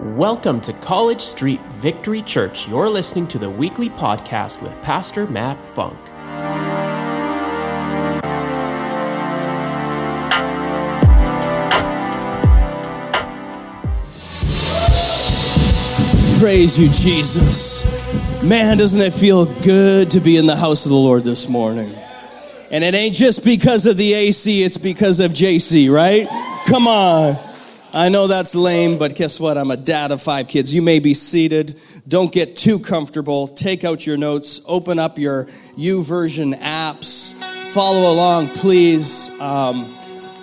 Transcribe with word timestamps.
Welcome 0.00 0.60
to 0.60 0.72
College 0.74 1.20
Street 1.20 1.60
Victory 1.62 2.22
Church. 2.22 2.68
You're 2.68 2.88
listening 2.88 3.26
to 3.28 3.38
the 3.38 3.50
weekly 3.50 3.90
podcast 3.90 4.62
with 4.62 4.80
Pastor 4.80 5.26
Matt 5.26 5.64
Funk. 5.64 5.98
Praise 16.38 16.78
you, 16.78 16.88
Jesus. 16.90 17.90
Man, 18.44 18.76
doesn't 18.76 19.02
it 19.02 19.12
feel 19.12 19.46
good 19.62 20.12
to 20.12 20.20
be 20.20 20.36
in 20.36 20.46
the 20.46 20.54
house 20.54 20.84
of 20.86 20.90
the 20.90 20.96
Lord 20.96 21.24
this 21.24 21.48
morning? 21.48 21.92
And 22.70 22.84
it 22.84 22.94
ain't 22.94 23.16
just 23.16 23.44
because 23.44 23.84
of 23.84 23.96
the 23.96 24.14
AC, 24.14 24.62
it's 24.62 24.78
because 24.78 25.18
of 25.18 25.32
JC, 25.32 25.90
right? 25.90 26.28
Come 26.68 26.86
on. 26.86 27.47
I 27.92 28.10
know 28.10 28.26
that's 28.26 28.54
lame, 28.54 28.98
but 28.98 29.14
guess 29.14 29.40
what? 29.40 29.56
I'm 29.56 29.70
a 29.70 29.76
dad 29.76 30.10
of 30.10 30.20
five 30.20 30.46
kids. 30.46 30.74
You 30.74 30.82
may 30.82 30.98
be 30.98 31.14
seated. 31.14 31.74
Don't 32.06 32.30
get 32.32 32.56
too 32.56 32.78
comfortable. 32.78 33.48
Take 33.48 33.82
out 33.82 34.06
your 34.06 34.18
notes. 34.18 34.64
Open 34.68 34.98
up 34.98 35.18
your 35.18 35.44
YouVersion 35.76 36.54
apps. 36.54 37.42
Follow 37.72 38.12
along, 38.12 38.48
please. 38.48 39.30
Um, 39.40 39.94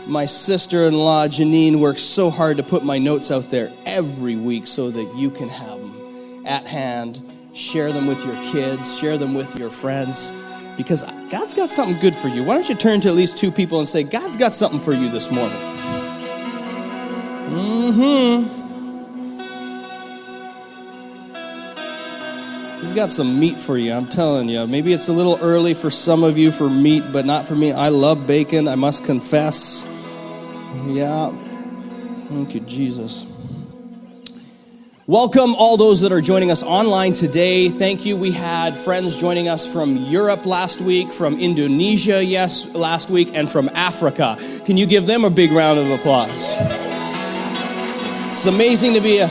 my 0.07 0.25
sister 0.25 0.87
in 0.87 0.93
law, 0.95 1.27
Janine, 1.27 1.79
works 1.79 2.01
so 2.01 2.29
hard 2.29 2.57
to 2.57 2.63
put 2.63 2.83
my 2.83 2.97
notes 2.97 3.31
out 3.31 3.49
there 3.51 3.71
every 3.85 4.35
week 4.35 4.65
so 4.67 4.89
that 4.89 5.13
you 5.15 5.29
can 5.29 5.49
have 5.49 5.79
them 5.79 6.45
at 6.45 6.67
hand. 6.67 7.19
Share 7.53 7.91
them 7.91 8.07
with 8.07 8.23
your 8.25 8.35
kids, 8.43 8.99
share 8.99 9.17
them 9.17 9.33
with 9.33 9.57
your 9.57 9.69
friends, 9.69 10.31
because 10.77 11.03
God's 11.29 11.53
got 11.53 11.69
something 11.69 11.97
good 11.99 12.15
for 12.15 12.27
you. 12.27 12.43
Why 12.43 12.55
don't 12.55 12.67
you 12.67 12.75
turn 12.75 13.01
to 13.01 13.07
at 13.07 13.15
least 13.15 13.37
two 13.37 13.49
people 13.49 13.79
and 13.79 13.87
say, 13.87 14.03
God's 14.03 14.35
got 14.35 14.53
something 14.53 14.79
for 14.79 14.93
you 14.93 15.09
this 15.09 15.31
morning? 15.31 15.74
Mm-hmm. 17.47 18.65
He's 22.81 22.93
got 22.93 23.11
some 23.11 23.39
meat 23.39 23.59
for 23.59 23.77
you, 23.77 23.93
I'm 23.93 24.07
telling 24.07 24.47
you. 24.49 24.67
Maybe 24.67 24.93
it's 24.93 25.07
a 25.07 25.13
little 25.13 25.37
early 25.41 25.73
for 25.73 25.89
some 25.89 26.23
of 26.23 26.37
you 26.37 26.51
for 26.51 26.69
meat, 26.69 27.03
but 27.11 27.25
not 27.25 27.47
for 27.47 27.55
me. 27.55 27.71
I 27.71 27.89
love 27.89 28.27
bacon, 28.27 28.67
I 28.67 28.75
must 28.75 29.05
confess. 29.05 29.91
Yeah. 30.85 31.31
Thank 32.29 32.53
you, 32.53 32.61
Jesus. 32.61 33.31
Welcome 35.07 35.53
all 35.59 35.77
those 35.77 36.01
that 36.01 36.11
are 36.11 36.21
joining 36.21 36.49
us 36.49 36.63
online 36.63 37.13
today. 37.13 37.69
Thank 37.69 38.07
you. 38.07 38.17
We 38.17 38.31
had 38.31 38.75
friends 38.75 39.21
joining 39.21 39.47
us 39.47 39.71
from 39.71 39.97
Europe 39.97 40.47
last 40.47 40.81
week, 40.81 41.09
from 41.11 41.39
Indonesia, 41.39 42.23
yes, 42.25 42.75
last 42.75 43.11
week, 43.11 43.29
and 43.35 43.49
from 43.49 43.69
Africa. 43.75 44.35
Can 44.65 44.77
you 44.77 44.87
give 44.87 45.05
them 45.05 45.23
a 45.23 45.29
big 45.29 45.51
round 45.51 45.77
of 45.77 45.91
applause? 45.91 47.04
It's 48.35 48.47
amazing 48.47 48.93
to 48.95 49.01
be 49.01 49.19
a, 49.19 49.27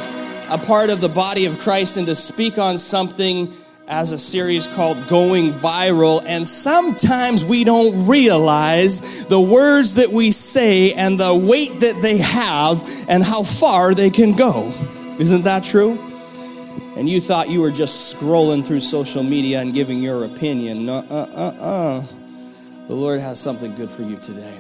a 0.51 0.57
part 0.57 0.89
of 0.89 1.03
the 1.03 1.11
body 1.15 1.45
of 1.45 1.59
Christ 1.59 1.99
and 1.99 2.07
to 2.07 2.15
speak 2.15 2.57
on 2.57 2.79
something 2.79 3.53
as 3.87 4.13
a 4.13 4.19
series 4.19 4.67
called 4.67 5.07
Going 5.09 5.53
Viral. 5.53 6.25
And 6.25 6.47
sometimes 6.47 7.45
we 7.45 7.65
don't 7.65 8.07
realize 8.07 9.27
the 9.27 9.39
words 9.39 9.97
that 9.97 10.09
we 10.09 10.33
say 10.33 10.95
and 10.95 11.21
the 11.21 11.37
weight 11.37 11.81
that 11.81 12.01
they 12.01 12.17
have 12.17 12.83
and 13.07 13.23
how 13.23 13.43
far 13.43 13.93
they 13.93 14.09
can 14.09 14.35
go. 14.35 14.73
Isn't 15.19 15.43
that 15.45 15.65
true? 15.65 15.99
And 16.97 17.07
you 17.07 17.21
thought 17.21 17.51
you 17.51 17.61
were 17.61 17.71
just 17.71 18.17
scrolling 18.17 18.67
through 18.67 18.81
social 18.81 19.23
media 19.23 19.61
and 19.61 19.75
giving 19.75 20.01
your 20.01 20.25
opinion. 20.25 20.89
Uh 20.89 21.05
uh 21.11 21.55
uh. 21.61 22.03
The 22.89 22.95
Lord 22.95 23.21
has 23.21 23.39
something 23.39 23.75
good 23.75 23.91
for 23.91 24.03
you 24.03 24.17
today. 24.17 24.59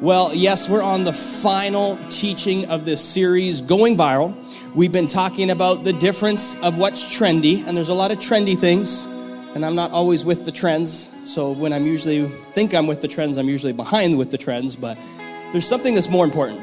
Well, 0.00 0.34
yes, 0.34 0.70
we're 0.70 0.82
on 0.82 1.04
the 1.04 1.12
final 1.12 1.98
teaching 2.08 2.64
of 2.70 2.86
this 2.86 3.04
series, 3.04 3.60
Going 3.60 3.98
Viral. 3.98 4.34
We've 4.74 4.90
been 4.90 5.06
talking 5.06 5.50
about 5.50 5.84
the 5.84 5.92
difference 5.92 6.64
of 6.64 6.78
what's 6.78 7.18
trendy, 7.18 7.68
and 7.68 7.76
there's 7.76 7.90
a 7.90 7.94
lot 7.94 8.10
of 8.10 8.16
trendy 8.16 8.56
things, 8.56 9.04
and 9.54 9.62
I'm 9.62 9.74
not 9.74 9.90
always 9.90 10.24
with 10.24 10.46
the 10.46 10.52
trends. 10.52 10.94
So 11.30 11.52
when 11.52 11.74
I'm 11.74 11.84
usually 11.84 12.24
think 12.54 12.74
I'm 12.74 12.86
with 12.86 13.02
the 13.02 13.08
trends, 13.08 13.36
I'm 13.36 13.50
usually 13.50 13.74
behind 13.74 14.16
with 14.16 14.30
the 14.30 14.38
trends, 14.38 14.74
but 14.74 14.96
there's 15.52 15.68
something 15.68 15.92
that's 15.92 16.08
more 16.08 16.24
important, 16.24 16.60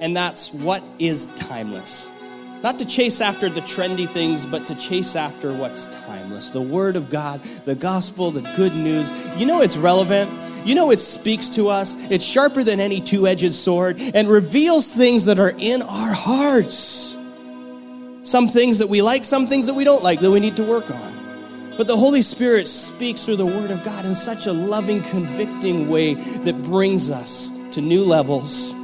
and 0.00 0.16
that's 0.16 0.54
what 0.54 0.82
is 0.98 1.34
timeless. 1.34 2.18
Not 2.62 2.78
to 2.78 2.86
chase 2.86 3.20
after 3.20 3.50
the 3.50 3.60
trendy 3.60 4.08
things, 4.08 4.46
but 4.46 4.66
to 4.68 4.74
chase 4.76 5.14
after 5.14 5.52
what's 5.52 6.02
timeless. 6.06 6.52
The 6.52 6.62
Word 6.62 6.96
of 6.96 7.10
God, 7.10 7.40
the 7.66 7.74
gospel, 7.74 8.30
the 8.30 8.50
good 8.56 8.74
news. 8.74 9.12
You 9.36 9.44
know 9.44 9.60
it's 9.60 9.76
relevant. 9.76 10.30
You 10.64 10.74
know 10.74 10.90
it 10.90 11.00
speaks 11.00 11.48
to 11.50 11.68
us. 11.68 12.10
It's 12.10 12.24
sharper 12.24 12.62
than 12.62 12.80
any 12.80 13.00
two 13.00 13.26
edged 13.26 13.52
sword 13.52 14.00
and 14.14 14.28
reveals 14.28 14.94
things 14.94 15.24
that 15.26 15.38
are 15.38 15.52
in 15.58 15.82
our 15.82 16.12
hearts. 16.12 17.18
Some 18.22 18.46
things 18.48 18.78
that 18.78 18.88
we 18.88 19.02
like, 19.02 19.24
some 19.24 19.46
things 19.46 19.66
that 19.66 19.74
we 19.74 19.84
don't 19.84 20.02
like, 20.02 20.20
that 20.20 20.30
we 20.30 20.40
need 20.40 20.56
to 20.56 20.64
work 20.64 20.90
on. 20.90 21.12
But 21.76 21.88
the 21.88 21.96
Holy 21.96 22.22
Spirit 22.22 22.68
speaks 22.68 23.24
through 23.24 23.36
the 23.36 23.46
Word 23.46 23.70
of 23.70 23.82
God 23.82 24.04
in 24.04 24.14
such 24.14 24.46
a 24.46 24.52
loving, 24.52 25.02
convicting 25.02 25.88
way 25.88 26.14
that 26.14 26.62
brings 26.62 27.10
us 27.10 27.68
to 27.70 27.80
new 27.80 28.04
levels 28.04 28.78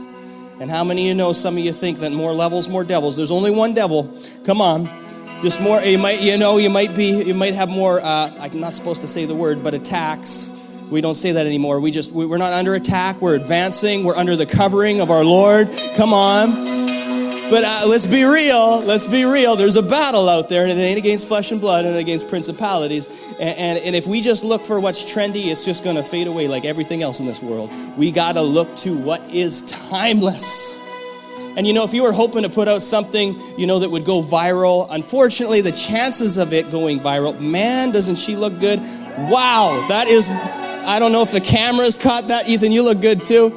and 0.61 0.69
how 0.69 0.83
many 0.83 1.03
of 1.03 1.09
you 1.09 1.15
know 1.15 1.33
some 1.33 1.57
of 1.57 1.65
you 1.65 1.73
think 1.73 1.99
that 1.99 2.11
more 2.11 2.33
levels, 2.33 2.69
more 2.69 2.83
devils? 2.83 3.17
There's 3.17 3.31
only 3.31 3.53
one 3.53 3.75
devil. 3.75 4.13
Come 4.45 4.61
on. 4.61 4.87
Just 5.41 5.63
more, 5.63 5.79
you 5.81 5.99
might, 5.99 6.21
you 6.21 6.37
know, 6.37 6.59
you 6.59 6.69
might 6.69 6.97
be, 6.97 7.23
you 7.23 7.35
might 7.35 7.55
have 7.55 7.69
more, 7.69 8.01
uh, 8.03 8.33
I'm 8.41 8.59
not 8.59 8.73
supposed 8.73 9.03
to 9.03 9.09
say 9.09 9.25
the 9.25 9.37
word, 9.37 9.63
but 9.63 9.73
attacks. 9.73 10.58
We 10.91 11.01
don't 11.01 11.15
say 11.15 11.33
that 11.33 11.47
anymore. 11.47 11.81
We 11.81 11.91
just, 11.91 12.13
we're 12.13 12.39
not 12.39 12.53
under 12.53 12.75
attack. 12.75 13.21
We're 13.21 13.37
advancing. 13.37 14.05
We're 14.05 14.17
under 14.17 14.37
the 14.37 14.47
covering 14.47 15.01
of 15.01 15.11
our 15.11 15.25
Lord. 15.25 15.69
Come 15.97 16.13
on. 16.13 16.89
But 17.51 17.65
uh, 17.65 17.85
let's 17.89 18.05
be 18.05 18.25
real. 18.25 18.85
Let's 18.85 19.07
be 19.07 19.25
real. 19.25 19.57
There's 19.57 19.77
a 19.77 19.83
battle 19.83 20.29
out 20.29 20.51
there, 20.51 20.67
and 20.67 20.79
it 20.79 20.83
ain't 20.83 20.99
against 20.99 21.29
flesh 21.29 21.51
and 21.51 21.61
blood 21.61 21.87
and 21.87 21.97
against 21.97 22.29
principalities. 22.29 23.09
And, 23.41 23.59
and, 23.59 23.79
and 23.79 23.97
if 23.97 24.07
we 24.07 24.21
just 24.21 24.45
look 24.45 24.67
for 24.67 24.81
what's 24.81 25.15
trendy, 25.15 25.47
it's 25.47 25.65
just 25.65 25.83
going 25.83 25.97
to 25.97 26.03
fade 26.03 26.27
away 26.27 26.47
like 26.47 26.67
everything 26.67 27.03
else 27.03 27.21
in 27.21 27.27
this 27.27 27.43
world. 27.43 27.71
We 27.97 28.11
got 28.11 28.35
to 28.35 28.43
look 28.43 28.77
to 28.77 28.97
what 28.99 29.23
is 29.31 29.71
timeless. 29.71 30.87
And 31.57 31.67
you 31.67 31.73
know, 31.73 31.85
if 31.85 31.93
you 31.93 32.03
were 32.05 32.13
hoping 32.13 32.45
to 32.45 32.49
put 32.49 32.69
out 32.69 32.83
something, 32.83 33.35
you 33.57 33.67
know, 33.67 33.79
that 33.79 33.91
would 33.91 34.05
go 34.05 34.21
viral, 34.21 34.87
unfortunately, 34.91 35.61
the 35.61 35.73
chances 35.73 36.37
of 36.39 36.53
it 36.53 36.71
going 36.71 37.01
viral, 37.01 37.41
man, 37.41 37.91
doesn't 37.91 38.17
she 38.17 38.37
look 38.37 38.61
good? 38.61 38.79
Wow, 38.79 39.85
that 39.89 40.07
is, 40.07 40.29
I 40.89 40.99
don't 40.99 41.13
know 41.13 41.23
if 41.23 41.33
the 41.33 41.41
cameras 41.43 42.03
caught 42.03 42.29
that. 42.29 42.49
Ethan, 42.49 42.73
you 42.73 42.83
look 42.83 43.03
good 43.03 43.23
too. 43.23 43.51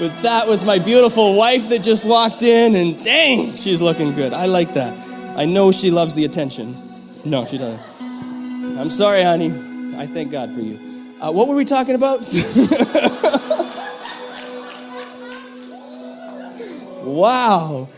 But 0.00 0.10
that 0.22 0.48
was 0.48 0.64
my 0.64 0.80
beautiful 0.80 1.36
wife 1.36 1.68
that 1.68 1.82
just 1.82 2.04
walked 2.04 2.42
in, 2.42 2.74
and 2.74 3.00
dang, 3.04 3.54
she's 3.54 3.80
looking 3.80 4.12
good. 4.12 4.34
I 4.34 4.46
like 4.46 4.74
that. 4.74 4.92
I 5.38 5.44
know 5.44 5.70
she 5.70 5.92
loves 5.92 6.16
the 6.16 6.24
attention. 6.24 6.74
No, 7.24 7.44
she 7.46 7.58
doesn't. 7.58 8.76
I'm 8.76 8.90
sorry, 8.90 9.22
honey. 9.22 9.50
I 9.96 10.06
thank 10.06 10.32
God 10.32 10.52
for 10.52 10.60
you. 10.60 10.80
Uh, 11.20 11.30
what 11.30 11.46
were 11.46 11.54
we 11.54 11.64
talking 11.64 11.94
about? 11.94 12.18
wow. 17.04 17.88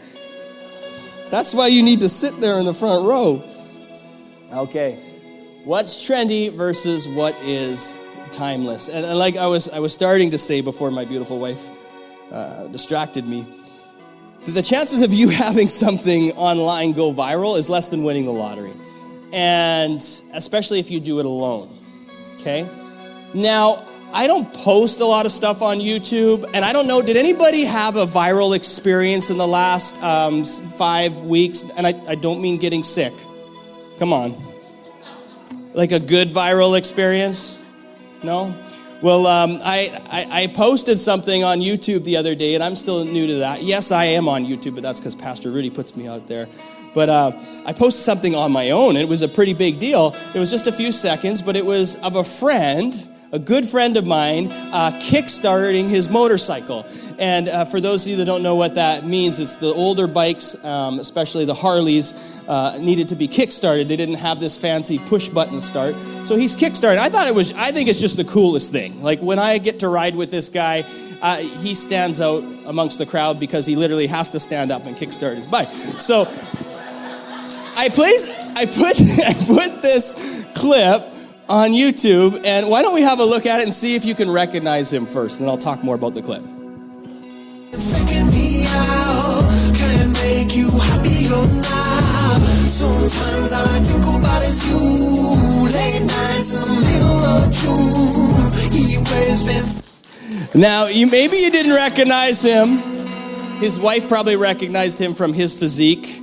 That's 1.31 1.55
why 1.55 1.69
you 1.69 1.83
need 1.83 2.01
to 2.01 2.11
sit 2.11 2.35
there 2.43 2.59
in 2.59 2.67
the 2.67 2.75
front 2.75 3.07
row. 3.07 3.43
Okay. 4.53 5.01
What's 5.65 6.07
trendy 6.09 6.53
versus 6.53 7.09
what 7.09 7.35
is 7.41 8.06
timeless? 8.33 8.89
And 8.89 9.07
like 9.19 9.37
I 9.37 9.47
was 9.47 9.73
I 9.73 9.79
was 9.79 9.93
starting 9.93 10.31
to 10.31 10.39
say 10.39 10.61
before 10.61 10.91
my 10.91 11.05
beautiful 11.05 11.39
wife 11.39 11.69
uh, 12.33 12.67
distracted 12.69 13.27
me. 13.27 13.47
The 14.45 14.63
chances 14.63 15.03
of 15.03 15.13
you 15.13 15.29
having 15.45 15.69
something 15.69 16.33
online 16.33 16.93
go 16.93 17.13
viral 17.13 17.59
is 17.59 17.69
less 17.69 17.89
than 17.89 18.05
winning 18.05 18.27
the 18.27 18.33
lottery. 18.33 18.73
And 19.33 19.97
especially 19.97 20.79
if 20.79 20.91
you 20.91 21.01
do 21.01 21.19
it 21.19 21.27
alone. 21.27 21.69
Okay? 22.37 22.69
Now, 23.35 23.85
I 24.15 24.27
don't 24.27 24.51
post 24.55 25.01
a 25.01 25.05
lot 25.05 25.27
of 25.27 25.33
stuff 25.33 25.63
on 25.63 25.79
YouTube, 25.79 26.49
and 26.55 26.65
I 26.65 26.73
don't 26.73 26.87
know, 26.87 27.03
did 27.03 27.17
anybody 27.17 27.65
have 27.65 27.97
a 27.97 28.07
viral 28.07 28.57
experience 28.57 29.31
in 29.31 29.37
the 29.37 29.47
last 29.47 30.03
um, 30.03 30.45
five 30.45 31.21
weeks? 31.25 31.71
And 31.77 31.87
I, 31.87 31.93
I 32.09 32.15
don't 32.15 32.41
mean 32.41 32.57
getting 32.57 32.83
sick. 32.83 33.13
Come 33.99 34.13
on. 34.13 34.33
Like 35.75 35.93
a 35.93 36.01
good 36.01 36.29
viral 36.29 36.79
experience? 36.79 37.66
No? 38.23 38.55
Well, 39.03 39.27
um, 39.27 39.61
I, 39.63 39.91
I, 40.11 40.43
I, 40.43 40.47
posted 40.47 40.99
something 40.99 41.45
on 41.45 41.59
YouTube 41.59 42.05
the 42.05 42.17
other 42.17 42.35
day, 42.35 42.55
and 42.55 42.65
I'm 42.65 42.75
still 42.75 43.05
new 43.05 43.27
to 43.27 43.35
that. 43.35 43.63
Yes, 43.63 43.93
I 43.93 44.05
am 44.05 44.27
on 44.27 44.47
YouTube, 44.47 44.75
but 44.75 44.83
that's 44.83 45.01
because 45.01 45.15
Pastor 45.15 45.51
Rudy 45.51 45.69
puts 45.69 45.97
me 45.97 46.09
out 46.09 46.27
there. 46.27 46.49
But 46.95 47.11
uh, 47.11 47.33
I 47.67 47.75
posted 47.75 48.03
something 48.03 48.35
on 48.35 48.53
my 48.53 48.71
own, 48.71 48.97
and 48.97 48.99
it 48.99 49.09
was 49.09 49.21
a 49.21 49.29
pretty 49.29 49.53
big 49.53 49.79
deal. 49.79 50.17
It 50.35 50.39
was 50.39 50.51
just 50.51 50.67
a 50.67 50.73
few 50.73 50.93
seconds, 50.93 51.43
but 51.43 51.57
it 51.57 51.65
was 51.65 52.03
of 52.03 52.17
a 52.17 52.25
friend, 52.25 52.95
a 53.33 53.39
good 53.39 53.67
friend 53.67 53.99
of 53.99 54.07
mine, 54.07 54.51
uh, 54.51 54.99
kickstarting 55.03 55.91
his 55.91 56.09
motorcycle. 56.11 56.87
And 57.19 57.49
uh, 57.51 57.67
for 57.67 57.81
those 57.81 58.07
of 58.07 58.13
you 58.13 58.17
that 58.17 58.25
don't 58.25 58.43
know 58.43 58.55
what 58.55 58.77
that 58.77 59.05
means, 59.05 59.41
it's 59.41 59.59
the 59.59 59.67
older 59.67 60.07
bikes, 60.07 60.65
um, 60.65 61.01
especially 61.01 61.45
the 61.45 61.55
Harleys, 61.55 62.36
uh, 62.49 62.79
needed 62.81 63.09
to 63.09 63.17
be 63.17 63.29
kickstarted. 63.29 63.89
They 63.89 63.97
didn't 63.97 64.17
have 64.17 64.41
this 64.41 64.57
fancy 64.57 64.99
push 64.99 65.29
button 65.29 65.61
start. 65.61 65.97
So 66.25 66.37
he's 66.37 66.55
kickstarted. 66.57 66.99
I 66.99 67.09
thought 67.09 67.27
it 67.27 67.35
was, 67.35 67.53
I 67.55 67.71
think 67.71 67.89
it's 67.89 68.01
just 68.01 68.17
the 68.17 68.25
coolest 68.25 68.73
thing. 68.73 69.03
Like 69.03 69.21
when 69.21 69.39
I 69.39 69.59
get 69.59 69.81
to 69.81 69.89
ride 69.89 70.15
with 70.15 70.31
this 70.31 70.49
guy, 70.49 70.85
uh, 71.23 71.39
he 71.39 71.75
stands 71.75 72.21
out 72.21 72.43
amongst 72.67 72.99
the 72.99 73.07
crowd 73.07 73.41
because 73.41 73.67
he 73.67 73.77
literally 73.77 74.07
has 74.07 74.31
to 74.31 74.41
stand 74.41 74.71
up 74.71 74.87
and 74.87 74.97
kickstart 74.97 75.37
his 75.37 75.47
bike. 75.47 75.69
So 75.69 76.23
I 77.77 77.89
place 77.89 78.55
I 78.57 78.65
put 78.65 78.97
I 79.27 79.35
put 79.47 79.83
this 79.83 80.47
clip 80.55 81.03
on 81.49 81.71
YouTube, 81.71 82.45
and 82.45 82.69
why 82.69 82.83
don't 82.83 82.95
we 82.95 83.03
have 83.03 83.21
a 83.21 83.25
look 83.25 83.47
at 83.47 83.61
it 83.61 83.65
and 83.65 83.73
see 83.73 83.95
if 83.95 84.05
you 84.05 84.15
can 84.15 84.31
recognize 84.31 84.93
him 84.93 85.07
first, 85.07 85.39
and 85.39 85.47
then 85.47 85.51
I'll 85.53 85.59
talk 85.59 85.85
more 85.85 85.95
about 85.95 86.15
the 86.15 86.23
clip. 86.23 86.43
Sometimes 93.09 93.53
all 93.53 93.63
I 93.63 93.79
think 93.87 94.03
about 94.19 94.43
is 94.43 94.69
you. 94.69 94.79
Late 95.63 96.03
nights 96.03 96.55
in 96.55 96.63
the 96.63 96.75
middle 96.83 97.23
of 97.23 97.53
June. 97.55 98.17
He 98.75 98.99
Now, 100.61 100.89
you 100.89 101.07
maybe 101.07 101.37
you 101.37 101.51
didn't 101.53 101.75
recognize 101.75 102.43
him. 102.43 102.79
His 103.61 103.79
wife 103.79 104.09
probably 104.09 104.35
recognized 104.35 105.01
him 105.01 105.15
from 105.15 105.33
his 105.33 105.57
physique. 105.57 106.21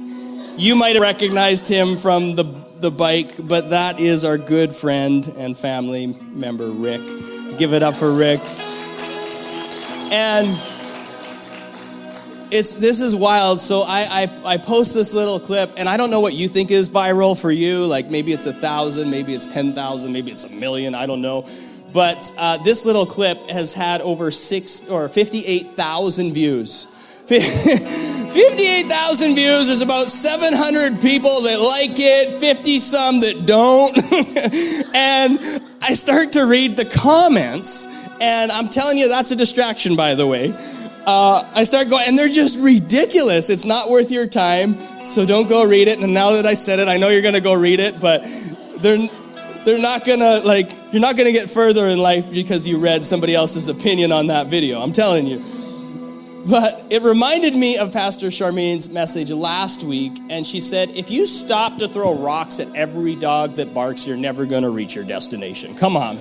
You 0.57 0.75
might 0.75 0.95
have 0.95 1.03
recognized 1.03 1.69
him 1.69 1.95
from 1.95 2.35
the 2.35 2.43
the 2.79 2.91
bike, 2.91 3.31
but 3.39 3.69
that 3.69 4.01
is 4.01 4.25
our 4.25 4.37
good 4.37 4.73
friend 4.73 5.33
and 5.37 5.57
family 5.57 6.17
member 6.33 6.69
Rick. 6.69 7.01
Give 7.57 7.71
it 7.71 7.81
up 7.81 7.93
for 7.93 8.13
Rick. 8.13 8.41
And 10.11 10.49
it's 12.53 12.75
this 12.75 13.01
is 13.01 13.15
wild. 13.15 13.59
So 13.59 13.81
I, 13.85 14.29
I 14.45 14.53
I 14.53 14.57
post 14.57 14.93
this 14.93 15.13
little 15.13 15.39
clip, 15.39 15.71
and 15.77 15.89
I 15.89 15.97
don't 15.97 16.11
know 16.11 16.19
what 16.19 16.33
you 16.33 16.47
think 16.47 16.69
is 16.71 16.89
viral 16.89 17.39
for 17.39 17.51
you. 17.51 17.85
Like 17.85 18.09
maybe 18.09 18.31
it's 18.31 18.45
a 18.45 18.53
thousand, 18.53 19.09
maybe 19.09 19.33
it's 19.33 19.51
ten 19.51 19.73
thousand, 19.73 20.13
maybe 20.13 20.31
it's 20.31 20.45
a 20.45 20.53
million. 20.53 20.93
I 20.93 21.05
don't 21.05 21.21
know. 21.21 21.47
But 21.91 22.31
uh, 22.39 22.57
this 22.63 22.85
little 22.85 23.05
clip 23.05 23.37
has 23.49 23.73
had 23.73 24.01
over 24.01 24.29
six 24.31 24.87
or 24.89 25.09
fifty-eight 25.09 25.67
thousand 25.67 26.33
views. 26.33 26.91
58,000 28.33 29.35
views. 29.35 29.67
There's 29.67 29.81
about 29.81 30.09
700 30.09 30.99
people 31.01 31.41
that 31.43 31.57
like 31.57 31.91
it, 31.95 32.37
50 32.37 32.79
some 32.79 33.21
that 33.21 33.45
don't. 33.47 33.95
and 34.93 35.39
I 35.81 35.93
start 35.93 36.33
to 36.33 36.45
read 36.45 36.75
the 36.75 36.83
comments, 36.83 37.95
and 38.19 38.51
I'm 38.51 38.67
telling 38.67 38.97
you, 38.97 39.07
that's 39.07 39.31
a 39.31 39.37
distraction, 39.37 39.95
by 39.95 40.15
the 40.15 40.27
way. 40.27 40.53
Uh, 41.05 41.43
I 41.53 41.63
start 41.65 41.89
going, 41.89 42.05
and 42.07 42.17
they're 42.17 42.29
just 42.29 42.63
ridiculous. 42.63 43.49
It's 43.49 43.65
not 43.65 43.89
worth 43.89 44.09
your 44.11 44.25
time, 44.27 44.79
so 45.01 45.25
don't 45.25 45.49
go 45.49 45.67
read 45.67 45.87
it. 45.89 46.01
And 46.01 46.13
now 46.13 46.31
that 46.31 46.45
I 46.45 46.53
said 46.53 46.79
it, 46.79 46.87
I 46.87 46.97
know 46.97 47.09
you're 47.09 47.21
to 47.21 47.41
go 47.41 47.59
read 47.59 47.79
it, 47.79 47.99
but 47.99 48.21
they're 48.77 49.09
they're 49.65 49.81
not 49.81 50.05
gonna 50.05 50.39
like 50.45 50.71
you're 50.91 51.01
not 51.01 51.17
gonna 51.17 51.31
get 51.31 51.49
further 51.49 51.87
in 51.87 51.97
life 51.97 52.33
because 52.33 52.67
you 52.67 52.77
read 52.77 53.03
somebody 53.03 53.35
else's 53.35 53.67
opinion 53.67 54.11
on 54.11 54.27
that 54.27 54.47
video. 54.47 54.79
I'm 54.79 54.93
telling 54.93 55.27
you. 55.27 55.43
But 56.49 56.87
it 56.89 57.01
reminded 57.03 57.55
me 57.55 57.77
of 57.77 57.93
Pastor 57.93 58.29
Charmaine's 58.29 58.93
message 58.93 59.31
last 59.31 59.83
week, 59.83 60.11
and 60.29 60.45
she 60.45 60.59
said, 60.59 60.89
if 60.89 61.09
you 61.09 61.25
stop 61.25 61.77
to 61.79 61.87
throw 61.87 62.19
rocks 62.19 62.59
at 62.59 62.73
every 62.75 63.15
dog 63.15 63.55
that 63.55 63.73
barks, 63.73 64.05
you're 64.05 64.17
never 64.17 64.45
gonna 64.45 64.69
reach 64.69 64.93
your 64.93 65.05
destination. 65.05 65.73
Come 65.75 65.95
on. 65.95 66.17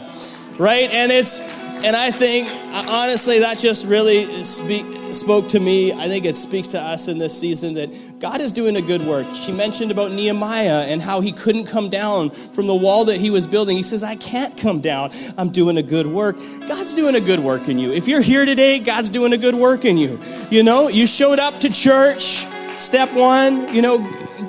Right? 0.61 0.89
And 0.93 1.11
it's, 1.11 1.61
and 1.85 1.97
I 1.97 2.11
think, 2.11 2.49
honestly, 2.89 3.41
that 3.41 3.59
just 3.59 3.89
really 3.89 4.23
speak, 4.23 4.85
spoke 5.15 5.49
to 5.49 5.61
me. 5.61 5.93
I 5.93 6.09
think 6.09 6.25
it 6.25 6.35
speaks 6.35 6.69
to 6.69 6.81
us 6.81 7.09
in 7.09 7.19
this 7.19 7.39
season 7.39 7.75
that 7.75 8.21
God 8.21 8.41
is 8.41 8.53
doing 8.53 8.77
a 8.77 8.81
good 8.81 9.03
work. 9.03 9.29
She 9.35 9.53
mentioned 9.53 9.91
about 9.91 10.13
Nehemiah 10.13 10.87
and 10.89 11.03
how 11.03 11.21
he 11.21 11.33
couldn't 11.33 11.67
come 11.67 11.91
down 11.91 12.31
from 12.31 12.67
the 12.67 12.75
wall 12.75 13.05
that 13.07 13.21
he 13.21 13.31
was 13.31 13.47
building. 13.47 13.77
He 13.77 13.83
says, 13.83 14.05
I 14.05 14.15
can't 14.17 14.57
come 14.57 14.81
down. 14.81 15.11
I'm 15.37 15.51
doing 15.51 15.77
a 15.77 15.83
good 15.83 16.07
work. 16.07 16.37
God's 16.69 16.95
doing 16.95 17.17
a 17.17 17.21
good 17.21 17.41
work 17.41 17.69
in 17.69 17.79
you. 17.79 17.91
If 17.93 18.07
you're 18.07 18.23
here 18.23 18.45
today, 18.45 18.79
God's 18.79 19.11
doing 19.11 19.33
a 19.33 19.39
good 19.39 19.55
work 19.55 19.85
in 19.85 19.97
you. 19.97 20.21
You 20.51 20.63
know, 20.63 20.89
you 20.89 21.07
showed 21.07 21.39
up 21.39 21.55
to 21.61 21.73
church, 21.73 22.47
step 22.79 23.09
one, 23.15 23.75
you 23.75 23.83
know, 23.83 23.99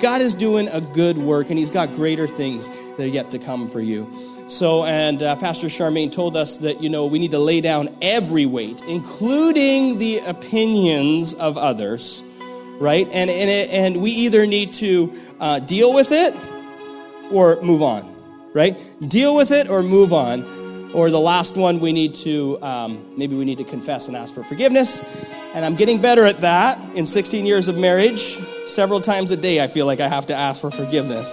God 0.00 0.20
is 0.20 0.34
doing 0.34 0.68
a 0.68 0.80
good 0.80 1.16
work 1.16 1.50
and 1.50 1.58
he's 1.58 1.70
got 1.70 1.92
greater 1.92 2.26
things 2.26 2.68
that 2.96 3.04
are 3.04 3.08
yet 3.08 3.30
to 3.32 3.38
come 3.38 3.68
for 3.68 3.80
you. 3.80 4.10
So, 4.46 4.84
and 4.84 5.22
uh, 5.22 5.36
Pastor 5.36 5.68
Charmaine 5.68 6.12
told 6.12 6.36
us 6.36 6.58
that, 6.58 6.82
you 6.82 6.90
know, 6.90 7.06
we 7.06 7.18
need 7.18 7.30
to 7.30 7.38
lay 7.38 7.62
down 7.62 7.88
every 8.02 8.44
weight, 8.44 8.82
including 8.86 9.96
the 9.98 10.18
opinions 10.26 11.34
of 11.40 11.56
others, 11.56 12.30
right? 12.78 13.06
And, 13.06 13.30
and, 13.30 13.50
it, 13.50 13.70
and 13.70 14.02
we 14.02 14.10
either 14.10 14.46
need 14.46 14.74
to 14.74 15.12
uh, 15.40 15.60
deal 15.60 15.94
with 15.94 16.08
it 16.10 16.34
or 17.32 17.60
move 17.62 17.82
on, 17.82 18.04
right? 18.52 18.76
Deal 19.08 19.34
with 19.34 19.50
it 19.50 19.70
or 19.70 19.82
move 19.82 20.12
on. 20.12 20.44
Or 20.92 21.10
the 21.10 21.18
last 21.18 21.56
one, 21.56 21.80
we 21.80 21.92
need 21.92 22.14
to, 22.16 22.58
um, 22.60 23.14
maybe 23.16 23.34
we 23.34 23.46
need 23.46 23.58
to 23.58 23.64
confess 23.64 24.08
and 24.08 24.16
ask 24.16 24.34
for 24.34 24.44
forgiveness. 24.44 25.24
And 25.54 25.64
I'm 25.64 25.74
getting 25.74 26.02
better 26.02 26.24
at 26.24 26.38
that 26.38 26.78
in 26.94 27.06
16 27.06 27.46
years 27.46 27.68
of 27.68 27.78
marriage. 27.78 28.20
Several 28.66 29.00
times 29.00 29.30
a 29.30 29.36
day, 29.36 29.62
I 29.62 29.68
feel 29.68 29.86
like 29.86 30.00
I 30.00 30.08
have 30.08 30.26
to 30.26 30.34
ask 30.34 30.60
for 30.60 30.70
forgiveness. 30.70 31.32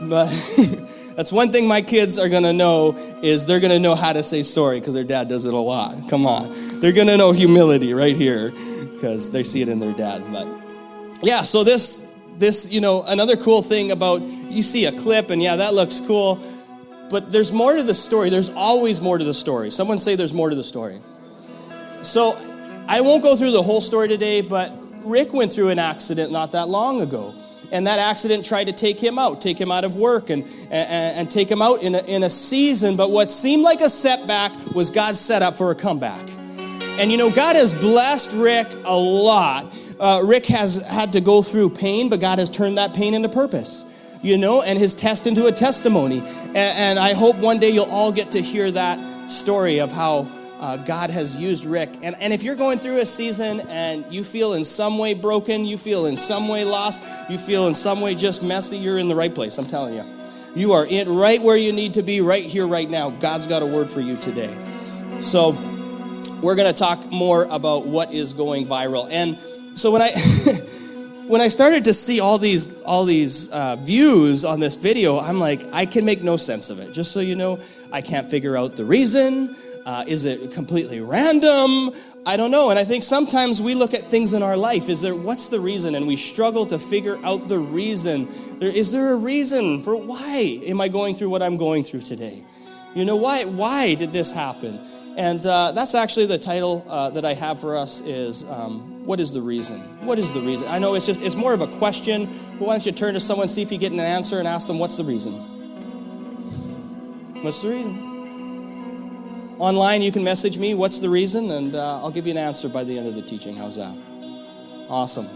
But 0.00 0.28
that's 1.16 1.32
one 1.32 1.52
thing 1.52 1.68
my 1.68 1.82
kids 1.82 2.18
are 2.18 2.28
gonna 2.28 2.52
know 2.52 2.94
is 3.22 3.46
they're 3.46 3.60
gonna 3.60 3.78
know 3.78 3.94
how 3.94 4.12
to 4.12 4.22
say 4.22 4.42
sorry 4.42 4.80
because 4.80 4.94
their 4.94 5.04
dad 5.04 5.28
does 5.28 5.44
it 5.44 5.54
a 5.54 5.58
lot. 5.58 5.96
Come 6.08 6.26
on, 6.26 6.48
they're 6.80 6.92
gonna 6.92 7.16
know 7.16 7.32
humility 7.32 7.92
right 7.94 8.16
here 8.16 8.50
because 8.50 9.30
they 9.30 9.42
see 9.42 9.62
it 9.62 9.68
in 9.68 9.78
their 9.78 9.92
dad. 9.92 10.22
But 10.32 10.48
yeah, 11.22 11.42
so 11.42 11.64
this 11.64 12.18
this 12.38 12.72
you 12.72 12.80
know 12.80 13.04
another 13.08 13.36
cool 13.36 13.62
thing 13.62 13.92
about 13.92 14.22
you 14.22 14.62
see 14.62 14.86
a 14.86 14.92
clip 14.92 15.30
and 15.30 15.42
yeah 15.42 15.56
that 15.56 15.74
looks 15.74 16.00
cool, 16.00 16.38
but 17.10 17.30
there's 17.30 17.52
more 17.52 17.76
to 17.76 17.82
the 17.82 17.94
story. 17.94 18.30
There's 18.30 18.50
always 18.50 19.00
more 19.00 19.18
to 19.18 19.24
the 19.24 19.34
story. 19.34 19.70
Someone 19.70 19.98
say 19.98 20.16
there's 20.16 20.34
more 20.34 20.50
to 20.50 20.56
the 20.56 20.64
story. 20.64 20.98
So 22.00 22.36
I 22.88 23.00
won't 23.00 23.22
go 23.22 23.36
through 23.36 23.52
the 23.52 23.62
whole 23.62 23.80
story 23.80 24.08
today, 24.08 24.40
but 24.40 24.72
Rick 25.04 25.32
went 25.32 25.52
through 25.52 25.68
an 25.68 25.78
accident 25.78 26.32
not 26.32 26.52
that 26.52 26.68
long 26.68 27.00
ago 27.00 27.34
and 27.72 27.86
that 27.86 27.98
accident 27.98 28.44
tried 28.44 28.68
to 28.68 28.72
take 28.72 29.00
him 29.00 29.18
out, 29.18 29.40
take 29.40 29.60
him 29.60 29.72
out 29.72 29.82
of 29.82 29.96
work, 29.96 30.30
and, 30.30 30.44
and, 30.70 31.18
and 31.18 31.30
take 31.30 31.50
him 31.50 31.60
out 31.60 31.82
in 31.82 31.94
a, 31.94 32.04
in 32.04 32.22
a 32.22 32.30
season. 32.30 32.96
But 32.96 33.10
what 33.10 33.28
seemed 33.28 33.62
like 33.62 33.80
a 33.80 33.90
setback 33.90 34.52
was 34.74 34.90
God's 34.90 35.18
setup 35.18 35.54
for 35.54 35.70
a 35.70 35.74
comeback. 35.74 36.28
And 37.00 37.10
you 37.10 37.16
know, 37.16 37.30
God 37.30 37.56
has 37.56 37.72
blessed 37.72 38.36
Rick 38.38 38.68
a 38.84 38.96
lot. 38.96 39.66
Uh, 39.98 40.22
Rick 40.24 40.46
has 40.46 40.86
had 40.86 41.12
to 41.14 41.20
go 41.20 41.42
through 41.42 41.70
pain, 41.70 42.08
but 42.08 42.20
God 42.20 42.38
has 42.38 42.50
turned 42.50 42.78
that 42.78 42.94
pain 42.94 43.14
into 43.14 43.28
purpose 43.28 43.88
you 44.22 44.38
know, 44.38 44.62
and 44.62 44.78
his 44.78 44.94
test 44.94 45.26
into 45.26 45.46
a 45.46 45.52
testimony. 45.52 46.20
And, 46.20 46.56
and, 46.56 46.98
I 46.98 47.12
hope 47.12 47.36
one 47.38 47.58
day 47.58 47.70
you'll 47.70 47.90
all 47.90 48.12
get 48.12 48.30
to 48.32 48.40
hear 48.40 48.70
that 48.70 49.28
story 49.28 49.80
of 49.80 49.90
how 49.90 50.28
uh, 50.62 50.76
God 50.76 51.10
has 51.10 51.40
used 51.40 51.66
Rick. 51.66 51.90
And, 52.02 52.14
and 52.20 52.32
if 52.32 52.44
you're 52.44 52.54
going 52.54 52.78
through 52.78 53.00
a 53.00 53.06
season 53.06 53.60
and 53.68 54.04
you 54.12 54.22
feel 54.22 54.54
in 54.54 54.64
some 54.64 54.96
way 54.96 55.12
broken, 55.12 55.64
you 55.64 55.76
feel 55.76 56.06
in 56.06 56.16
some 56.16 56.46
way 56.46 56.64
lost, 56.64 57.28
you 57.28 57.36
feel 57.36 57.66
in 57.66 57.74
some 57.74 58.00
way 58.00 58.14
just 58.14 58.44
messy, 58.44 58.76
you're 58.76 58.98
in 58.98 59.08
the 59.08 59.16
right 59.16 59.34
place. 59.34 59.58
I'm 59.58 59.66
telling 59.66 59.94
you. 59.94 60.04
You 60.54 60.72
are 60.72 60.86
in 60.86 61.08
right 61.08 61.42
where 61.42 61.56
you 61.56 61.72
need 61.72 61.94
to 61.94 62.02
be, 62.02 62.20
right 62.20 62.44
here, 62.44 62.68
right 62.68 62.88
now. 62.88 63.10
God's 63.10 63.48
got 63.48 63.62
a 63.62 63.66
word 63.66 63.90
for 63.90 64.00
you 64.00 64.16
today. 64.16 64.56
So, 65.18 65.50
we're 66.42 66.54
going 66.54 66.72
to 66.72 66.78
talk 66.78 67.10
more 67.10 67.44
about 67.50 67.86
what 67.86 68.12
is 68.12 68.32
going 68.32 68.66
viral. 68.66 69.08
And 69.10 69.36
so, 69.76 69.90
when 69.90 70.02
I. 70.02 70.10
when 71.28 71.40
I 71.40 71.48
started 71.48 71.84
to 71.84 71.94
see 71.94 72.20
all 72.20 72.36
these 72.36 72.82
all 72.82 73.04
these 73.04 73.50
uh, 73.52 73.76
views 73.76 74.44
on 74.44 74.60
this 74.60 74.76
video, 74.76 75.18
I'm 75.18 75.38
like, 75.38 75.62
I 75.72 75.86
can 75.86 76.04
make 76.04 76.22
no 76.22 76.36
sense 76.36 76.68
of 76.68 76.80
it. 76.80 76.92
Just 76.92 77.12
so 77.12 77.20
you 77.20 77.36
know, 77.36 77.58
I 77.90 78.02
can't 78.02 78.28
figure 78.28 78.56
out 78.56 78.76
the 78.76 78.84
reason. 78.84 79.54
Uh, 79.84 80.04
is 80.06 80.24
it 80.24 80.52
completely 80.52 81.00
random? 81.00 81.90
I 82.24 82.36
don't 82.36 82.52
know. 82.52 82.70
And 82.70 82.78
I 82.78 82.84
think 82.84 83.02
sometimes 83.02 83.60
we 83.60 83.74
look 83.74 83.94
at 83.94 84.00
things 84.00 84.32
in 84.32 84.42
our 84.42 84.56
life. 84.56 84.88
Is 84.88 85.00
there 85.00 85.14
what's 85.14 85.48
the 85.48 85.58
reason? 85.58 85.96
And 85.96 86.06
we 86.06 86.16
struggle 86.16 86.66
to 86.66 86.78
figure 86.78 87.18
out 87.24 87.48
the 87.48 87.58
reason. 87.58 88.28
There, 88.58 88.68
is 88.68 88.92
there 88.92 89.12
a 89.12 89.16
reason 89.16 89.82
for 89.82 89.96
why 89.96 90.60
am 90.66 90.80
I 90.80 90.88
going 90.88 91.14
through 91.14 91.30
what 91.30 91.42
I'm 91.42 91.56
going 91.56 91.82
through 91.82 92.00
today? 92.00 92.44
You 92.94 93.04
know 93.04 93.16
why? 93.16 93.44
Why 93.44 93.94
did 93.94 94.12
this 94.12 94.32
happen? 94.32 94.78
And 95.16 95.44
uh, 95.44 95.72
that's 95.72 95.94
actually 95.94 96.26
the 96.26 96.38
title 96.38 96.86
uh, 96.88 97.10
that 97.10 97.24
I 97.24 97.34
have 97.34 97.60
for 97.60 97.76
us 97.76 98.06
is 98.06 98.48
um, 98.50 99.04
what 99.04 99.18
is 99.18 99.32
the 99.32 99.40
reason? 99.40 99.80
What 100.06 100.18
is 100.18 100.32
the 100.32 100.40
reason? 100.40 100.68
I 100.68 100.78
know 100.78 100.94
it's 100.94 101.06
just 101.06 101.22
it's 101.22 101.36
more 101.36 101.52
of 101.52 101.60
a 101.60 101.66
question, 101.66 102.26
but 102.58 102.66
why 102.66 102.74
don't 102.74 102.86
you 102.86 102.92
turn 102.92 103.14
to 103.14 103.20
someone, 103.20 103.48
see 103.48 103.62
if 103.62 103.72
you 103.72 103.78
get 103.78 103.92
an 103.92 104.00
answer, 104.00 104.38
and 104.38 104.46
ask 104.46 104.68
them 104.68 104.78
what's 104.78 104.96
the 104.96 105.04
reason? 105.04 105.32
What's 107.42 107.62
the 107.62 107.70
reason? 107.70 108.11
Online, 109.62 110.02
you 110.02 110.10
can 110.10 110.24
message 110.24 110.58
me, 110.58 110.74
what's 110.74 110.98
the 110.98 111.08
reason? 111.08 111.48
And 111.52 111.76
uh, 111.76 112.02
I'll 112.02 112.10
give 112.10 112.26
you 112.26 112.32
an 112.32 112.36
answer 112.36 112.68
by 112.68 112.82
the 112.82 112.98
end 112.98 113.06
of 113.06 113.14
the 113.14 113.22
teaching. 113.22 113.54
How's 113.54 113.76
that? 113.76 113.96
Awesome. 114.88 115.28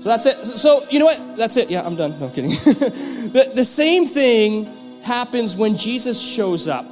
So 0.00 0.08
that's 0.08 0.24
it. 0.24 0.36
So, 0.36 0.80
you 0.90 0.98
know 0.98 1.04
what? 1.04 1.36
That's 1.36 1.58
it. 1.58 1.70
Yeah, 1.70 1.82
I'm 1.82 1.94
done. 1.94 2.18
No 2.18 2.30
kidding. 2.30 2.48
the, 2.54 3.52
the 3.54 3.64
same 3.64 4.06
thing 4.06 4.64
happens 5.02 5.58
when 5.58 5.76
Jesus 5.76 6.18
shows 6.18 6.68
up 6.68 6.86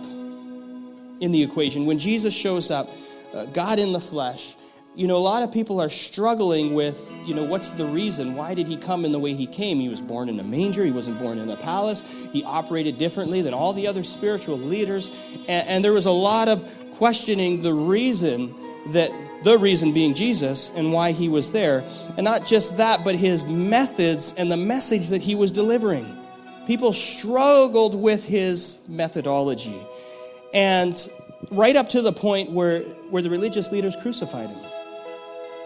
in 1.23 1.33
the 1.33 1.43
equation. 1.43 1.87
When 1.87 1.99
Jesus 1.99 2.37
shows 2.37 2.71
up, 2.71 2.87
uh, 3.33 3.47
God 3.47 3.79
in 3.79 3.95
the 3.95 4.01
flesh, 4.01 4.57
you 4.99 5.07
know, 5.07 5.17
a 5.17 5.27
lot 5.33 5.43
of 5.45 5.53
people 5.53 5.81
are 5.81 5.89
struggling 5.89 6.75
with, 6.75 7.11
you 7.25 7.35
know, 7.35 7.45
what's 7.45 7.71
the 7.71 7.87
reason? 7.87 8.35
Why 8.35 8.53
did 8.53 8.67
he 8.67 8.77
come 8.77 9.05
in 9.05 9.13
the 9.13 9.19
way 9.19 9.33
he 9.33 9.47
came? 9.47 9.79
He 9.79 9.89
was 9.89 10.03
born 10.03 10.29
in 10.29 10.41
a 10.41 10.45
manger. 10.45 10.85
He 10.85 10.91
wasn't 10.91 11.21
born 11.21 11.39
in 11.39 11.49
a 11.49 11.57
palace. 11.57 12.29
He 12.33 12.43
operated 12.43 12.99
differently 12.99 13.41
than 13.41 13.55
all 13.55 13.73
the 13.73 13.87
other 13.87 14.03
spiritual 14.03 14.59
leaders. 14.59 15.39
And, 15.47 15.69
and 15.69 15.85
there 15.85 15.93
was 15.93 16.07
a 16.07 16.11
lot 16.11 16.49
of 16.49 16.59
questioning 16.95 17.63
the 17.63 17.73
reason 17.73 18.55
that 18.93 19.11
The 19.45 19.57
reason 19.57 19.93
being 19.93 20.15
Jesus 20.15 20.77
and 20.77 20.93
why 20.93 21.13
he 21.13 21.29
was 21.29 21.53
there. 21.53 21.85
And 22.17 22.25
not 22.25 22.45
just 22.45 22.77
that, 22.79 23.05
but 23.05 23.15
his 23.15 23.49
methods 23.49 24.35
and 24.37 24.51
the 24.51 24.57
message 24.57 25.11
that 25.11 25.23
he 25.23 25.37
was 25.37 25.53
delivering. 25.53 26.07
People 26.67 26.93
struggled 26.93 27.95
with 27.95 28.27
his 28.27 28.89
methodology. 28.89 29.79
And 30.53 30.97
right 31.53 31.77
up 31.77 31.89
to 31.91 32.03
the 32.03 32.11
point 32.11 32.51
where, 32.51 32.81
where 33.13 33.23
the 33.23 33.31
religious 33.31 33.71
leaders 33.71 33.95
crucified 33.95 34.51
him. 34.51 34.59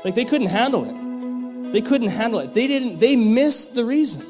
Like 0.04 0.14
they 0.14 0.24
couldn't 0.24 0.48
handle 0.48 0.84
it. 0.84 1.72
They 1.72 1.80
couldn't 1.80 2.08
handle 2.08 2.40
it. 2.40 2.52
They 2.54 2.66
didn't, 2.66 2.98
they 2.98 3.16
missed 3.16 3.74
the 3.74 3.84
reason. 3.84 4.26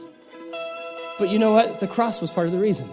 But 1.19 1.31
you 1.31 1.39
know 1.39 1.53
what? 1.53 1.81
The 1.81 1.89
cross 1.89 2.21
was 2.21 2.31
part 2.31 2.47
of 2.47 2.53
the 2.53 2.59
reason. 2.59 2.89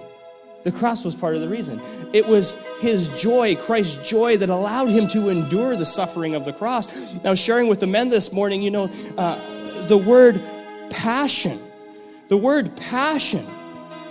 The 0.63 0.71
cross 0.71 1.05
was 1.05 1.15
part 1.15 1.35
of 1.35 1.41
the 1.41 1.47
reason. 1.47 1.79
It 2.13 2.25
was 2.25 2.67
his 2.79 3.21
joy, 3.21 3.55
Christ's 3.55 4.09
joy, 4.09 4.37
that 4.37 4.49
allowed 4.49 4.87
him 4.87 5.07
to 5.09 5.29
endure 5.29 5.75
the 5.75 5.85
suffering 5.85 6.35
of 6.35 6.43
the 6.43 6.51
cross. 6.51 7.15
Now, 7.23 7.33
sharing 7.33 7.67
with 7.67 7.79
the 7.79 7.87
men 7.87 8.09
this 8.09 8.33
morning, 8.33 8.61
you 8.61 8.71
know, 8.71 8.89
uh, 9.17 9.37
the 9.87 9.97
word 9.97 10.41
passion, 10.89 11.57
the 12.27 12.37
word 12.37 12.69
passion, 12.89 13.45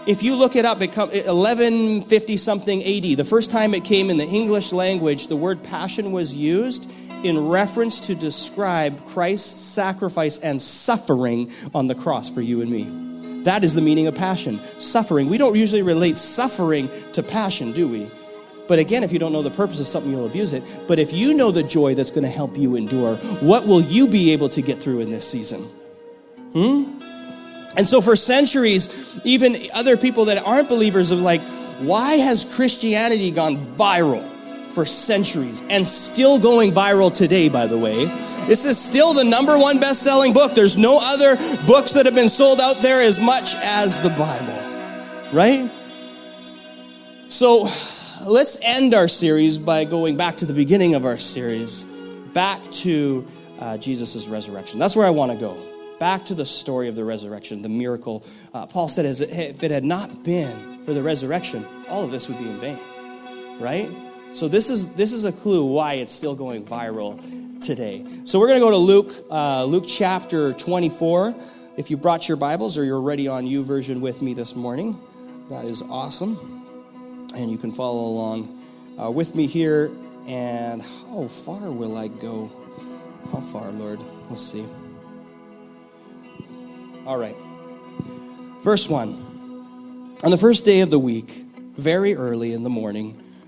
if 0.06 0.22
you 0.22 0.36
look 0.36 0.56
it 0.56 0.64
up, 0.64 0.80
it 0.80 0.92
come 0.92 1.10
1150 1.10 2.36
something 2.38 2.80
AD. 2.80 3.18
The 3.18 3.24
first 3.24 3.50
time 3.50 3.74
it 3.74 3.84
came 3.84 4.08
in 4.08 4.16
the 4.16 4.26
English 4.26 4.72
language, 4.72 5.26
the 5.26 5.36
word 5.36 5.62
passion 5.62 6.12
was 6.12 6.34
used 6.34 6.90
in 7.24 7.48
reference 7.48 8.06
to 8.06 8.14
describe 8.14 9.04
Christ's 9.06 9.60
sacrifice 9.60 10.38
and 10.38 10.60
suffering 10.60 11.50
on 11.74 11.86
the 11.86 11.94
cross 11.94 12.30
for 12.30 12.40
you 12.40 12.62
and 12.62 12.70
me. 12.70 13.42
That 13.44 13.64
is 13.64 13.74
the 13.74 13.82
meaning 13.82 14.06
of 14.06 14.14
passion 14.14 14.58
suffering. 14.78 15.28
We 15.28 15.38
don't 15.38 15.56
usually 15.56 15.82
relate 15.82 16.16
suffering 16.16 16.88
to 17.12 17.22
passion, 17.22 17.72
do 17.72 17.88
we? 17.88 18.10
But 18.68 18.78
again, 18.78 19.02
if 19.02 19.12
you 19.12 19.18
don't 19.18 19.32
know 19.32 19.42
the 19.42 19.50
purpose 19.50 19.80
of 19.80 19.86
something, 19.86 20.12
you'll 20.12 20.26
abuse 20.26 20.52
it. 20.52 20.62
But 20.86 20.98
if 20.98 21.12
you 21.12 21.34
know 21.34 21.50
the 21.50 21.62
joy 21.62 21.94
that's 21.94 22.10
going 22.10 22.24
to 22.24 22.30
help 22.30 22.58
you 22.58 22.76
endure, 22.76 23.16
what 23.40 23.66
will 23.66 23.80
you 23.80 24.08
be 24.08 24.32
able 24.32 24.50
to 24.50 24.60
get 24.60 24.78
through 24.78 25.00
in 25.00 25.10
this 25.10 25.26
season? 25.28 25.62
Hmm? 26.52 26.98
And 27.76 27.86
so, 27.86 28.00
for 28.00 28.16
centuries, 28.16 29.18
even 29.24 29.54
other 29.74 29.96
people 29.96 30.26
that 30.26 30.42
aren't 30.44 30.68
believers 30.68 31.12
are 31.12 31.16
like, 31.16 31.42
why 31.78 32.16
has 32.16 32.56
Christianity 32.56 33.30
gone 33.30 33.56
viral? 33.76 34.28
For 34.70 34.84
centuries 34.84 35.62
and 35.70 35.86
still 35.86 36.38
going 36.38 36.72
viral 36.72 37.14
today, 37.14 37.48
by 37.48 37.66
the 37.66 37.78
way. 37.78 38.06
This 38.46 38.64
is 38.64 38.78
still 38.78 39.12
the 39.14 39.24
number 39.24 39.58
one 39.58 39.80
best 39.80 40.02
selling 40.02 40.32
book. 40.32 40.54
There's 40.54 40.78
no 40.78 40.98
other 41.00 41.36
books 41.66 41.92
that 41.94 42.06
have 42.06 42.14
been 42.14 42.28
sold 42.28 42.60
out 42.60 42.76
there 42.82 43.02
as 43.02 43.18
much 43.18 43.54
as 43.62 44.02
the 44.02 44.10
Bible, 44.10 45.36
right? 45.36 45.70
So 47.28 47.66
let's 48.26 48.60
end 48.64 48.94
our 48.94 49.08
series 49.08 49.58
by 49.58 49.84
going 49.84 50.16
back 50.16 50.36
to 50.36 50.46
the 50.46 50.54
beginning 50.54 50.94
of 50.94 51.04
our 51.04 51.16
series, 51.16 51.84
back 52.32 52.62
to 52.70 53.26
uh, 53.60 53.78
Jesus' 53.78 54.28
resurrection. 54.28 54.78
That's 54.78 54.96
where 54.96 55.06
I 55.06 55.10
want 55.10 55.32
to 55.32 55.38
go. 55.38 55.58
Back 55.98 56.24
to 56.26 56.34
the 56.34 56.46
story 56.46 56.88
of 56.88 56.94
the 56.94 57.04
resurrection, 57.04 57.60
the 57.60 57.68
miracle. 57.68 58.24
Uh, 58.54 58.66
Paul 58.66 58.88
said, 58.88 59.04
if 59.04 59.62
it 59.64 59.70
had 59.70 59.84
not 59.84 60.24
been 60.24 60.82
for 60.84 60.92
the 60.94 61.02
resurrection, 61.02 61.64
all 61.88 62.04
of 62.04 62.12
this 62.12 62.28
would 62.28 62.38
be 62.38 62.48
in 62.48 62.58
vain, 62.58 62.78
right? 63.58 63.90
So 64.32 64.46
this 64.46 64.68
is 64.68 64.94
this 64.94 65.12
is 65.12 65.24
a 65.24 65.32
clue 65.32 65.64
why 65.64 65.94
it's 65.94 66.12
still 66.12 66.36
going 66.36 66.64
viral 66.64 67.18
today. 67.60 68.04
So 68.24 68.38
we're 68.38 68.48
going 68.48 68.60
to 68.60 68.64
go 68.64 68.70
to 68.70 68.76
Luke 68.76 69.10
uh, 69.30 69.64
Luke 69.64 69.84
chapter 69.86 70.52
24. 70.52 71.34
If 71.76 71.90
you 71.90 71.96
brought 71.96 72.28
your 72.28 72.36
Bibles 72.36 72.76
or 72.76 72.84
you're 72.84 73.00
ready 73.00 73.26
on 73.28 73.46
YouVersion 73.46 74.00
with 74.00 74.20
me 74.20 74.34
this 74.34 74.54
morning, 74.54 74.98
that 75.48 75.64
is 75.64 75.82
awesome, 75.90 76.36
and 77.36 77.50
you 77.50 77.56
can 77.56 77.72
follow 77.72 78.04
along 78.04 78.60
uh, 79.00 79.10
with 79.10 79.34
me 79.34 79.46
here. 79.46 79.90
And 80.26 80.82
how 80.82 81.26
far 81.26 81.70
will 81.70 81.96
I 81.96 82.08
go? 82.08 82.50
How 83.32 83.40
far, 83.40 83.70
Lord? 83.70 83.98
Let's 84.28 84.42
see. 84.42 84.66
All 87.06 87.16
right. 87.16 87.36
Verse 88.60 88.90
1. 88.90 89.08
On 90.24 90.30
the 90.30 90.36
first 90.36 90.66
day 90.66 90.80
of 90.80 90.90
the 90.90 90.98
week, 90.98 91.44
very 91.76 92.14
early 92.14 92.52
in 92.52 92.62
the 92.62 92.70
morning, 92.70 93.18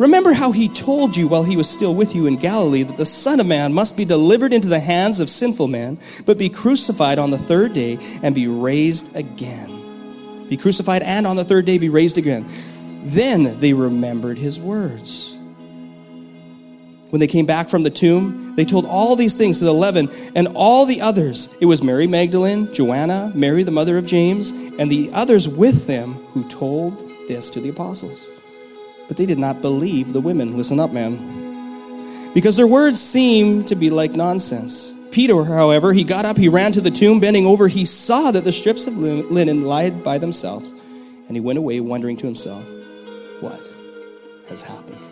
Remember 0.00 0.32
how 0.32 0.50
he 0.50 0.66
told 0.68 1.14
you 1.14 1.28
while 1.28 1.44
he 1.44 1.58
was 1.58 1.68
still 1.68 1.94
with 1.94 2.16
you 2.16 2.26
in 2.26 2.36
Galilee 2.36 2.84
that 2.84 2.96
the 2.96 3.04
Son 3.04 3.38
of 3.38 3.46
Man 3.46 3.70
must 3.70 3.98
be 3.98 4.06
delivered 4.06 4.54
into 4.54 4.66
the 4.66 4.80
hands 4.80 5.20
of 5.20 5.28
sinful 5.28 5.68
men, 5.68 5.98
but 6.24 6.38
be 6.38 6.48
crucified 6.48 7.18
on 7.18 7.30
the 7.30 7.36
third 7.36 7.74
day 7.74 7.98
and 8.22 8.34
be 8.34 8.48
raised 8.48 9.14
again. 9.14 10.46
Be 10.48 10.56
crucified 10.56 11.02
and 11.02 11.26
on 11.26 11.36
the 11.36 11.44
third 11.44 11.66
day 11.66 11.76
be 11.76 11.90
raised 11.90 12.16
again. 12.16 12.46
Then 13.04 13.60
they 13.60 13.74
remembered 13.74 14.38
his 14.38 14.58
words. 14.58 15.36
When 17.10 17.20
they 17.20 17.26
came 17.26 17.44
back 17.44 17.68
from 17.68 17.82
the 17.82 17.90
tomb, 17.90 18.54
they 18.54 18.64
told 18.64 18.86
all 18.86 19.16
these 19.16 19.34
things 19.34 19.58
to 19.58 19.66
the 19.66 19.70
eleven 19.70 20.08
and 20.34 20.48
all 20.54 20.86
the 20.86 21.02
others. 21.02 21.58
It 21.60 21.66
was 21.66 21.82
Mary 21.82 22.06
Magdalene, 22.06 22.72
Joanna, 22.72 23.32
Mary 23.34 23.64
the 23.64 23.70
mother 23.70 23.98
of 23.98 24.06
James, 24.06 24.50
and 24.78 24.90
the 24.90 25.10
others 25.12 25.46
with 25.46 25.86
them 25.86 26.14
who 26.32 26.42
told 26.48 27.00
this 27.28 27.50
to 27.50 27.60
the 27.60 27.68
apostles. 27.68 28.30
But 29.10 29.16
they 29.16 29.26
did 29.26 29.40
not 29.40 29.60
believe 29.60 30.12
the 30.12 30.20
women. 30.20 30.56
Listen 30.56 30.78
up, 30.78 30.92
man. 30.92 32.32
Because 32.32 32.56
their 32.56 32.68
words 32.68 33.00
seemed 33.00 33.66
to 33.66 33.74
be 33.74 33.90
like 33.90 34.12
nonsense. 34.12 35.08
Peter, 35.10 35.42
however, 35.42 35.92
he 35.92 36.04
got 36.04 36.24
up, 36.24 36.36
he 36.36 36.48
ran 36.48 36.70
to 36.70 36.80
the 36.80 36.92
tomb, 36.92 37.18
bending 37.18 37.44
over, 37.44 37.66
he 37.66 37.84
saw 37.84 38.30
that 38.30 38.44
the 38.44 38.52
strips 38.52 38.86
of 38.86 38.96
linen 38.96 39.62
lied 39.62 40.04
by 40.04 40.16
themselves, 40.16 40.74
and 41.26 41.36
he 41.36 41.40
went 41.40 41.58
away 41.58 41.80
wondering 41.80 42.16
to 42.18 42.26
himself, 42.26 42.64
What 43.40 43.74
has 44.48 44.62
happened? 44.62 45.02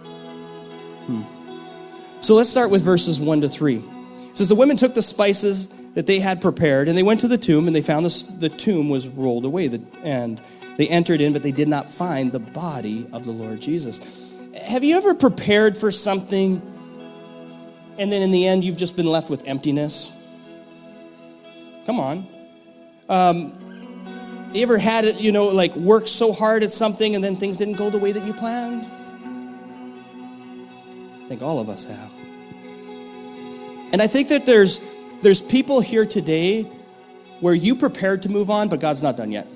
Hmm. 1.06 2.20
So 2.20 2.36
let's 2.36 2.50
start 2.50 2.70
with 2.70 2.84
verses 2.84 3.20
1 3.20 3.40
to 3.40 3.48
3. 3.48 3.78
It 3.78 4.36
says, 4.36 4.48
The 4.48 4.54
women 4.54 4.76
took 4.76 4.94
the 4.94 5.02
spices 5.02 5.92
that 5.94 6.06
they 6.06 6.20
had 6.20 6.40
prepared, 6.40 6.86
and 6.86 6.96
they 6.96 7.02
went 7.02 7.18
to 7.22 7.26
the 7.26 7.36
tomb, 7.36 7.66
and 7.66 7.74
they 7.74 7.82
found 7.82 8.06
the, 8.06 8.36
the 8.38 8.48
tomb 8.48 8.90
was 8.90 9.08
rolled 9.08 9.44
away, 9.44 9.66
the, 9.66 9.82
and 10.04 10.40
they 10.78 10.88
entered 10.88 11.20
in, 11.20 11.32
but 11.32 11.42
they 11.42 11.50
did 11.50 11.68
not 11.68 11.90
find 11.90 12.30
the 12.30 12.38
body 12.38 13.08
of 13.12 13.24
the 13.24 13.32
Lord 13.32 13.60
Jesus. 13.60 14.48
Have 14.68 14.84
you 14.84 14.96
ever 14.96 15.12
prepared 15.12 15.76
for 15.76 15.90
something 15.90 16.62
and 17.98 18.12
then 18.12 18.22
in 18.22 18.30
the 18.30 18.46
end 18.46 18.64
you've 18.64 18.76
just 18.76 18.96
been 18.96 19.06
left 19.06 19.28
with 19.28 19.46
emptiness? 19.46 20.24
Come 21.84 21.98
on. 21.98 22.28
Um, 23.08 24.50
you 24.54 24.62
ever 24.62 24.78
had 24.78 25.04
it, 25.04 25.20
you 25.20 25.32
know, 25.32 25.48
like 25.48 25.74
work 25.74 26.06
so 26.06 26.32
hard 26.32 26.62
at 26.62 26.70
something 26.70 27.16
and 27.16 27.24
then 27.24 27.34
things 27.34 27.56
didn't 27.56 27.76
go 27.76 27.90
the 27.90 27.98
way 27.98 28.12
that 28.12 28.24
you 28.24 28.32
planned? 28.32 28.84
I 31.24 31.26
think 31.26 31.42
all 31.42 31.58
of 31.58 31.68
us 31.68 31.86
have. 31.86 32.12
And 33.92 34.00
I 34.00 34.06
think 34.06 34.28
that 34.28 34.46
there's 34.46 34.94
there's 35.22 35.42
people 35.42 35.80
here 35.80 36.06
today 36.06 36.62
where 37.40 37.54
you 37.54 37.74
prepared 37.74 38.22
to 38.22 38.28
move 38.28 38.48
on, 38.48 38.68
but 38.68 38.78
God's 38.78 39.02
not 39.02 39.16
done 39.16 39.32
yet. 39.32 39.48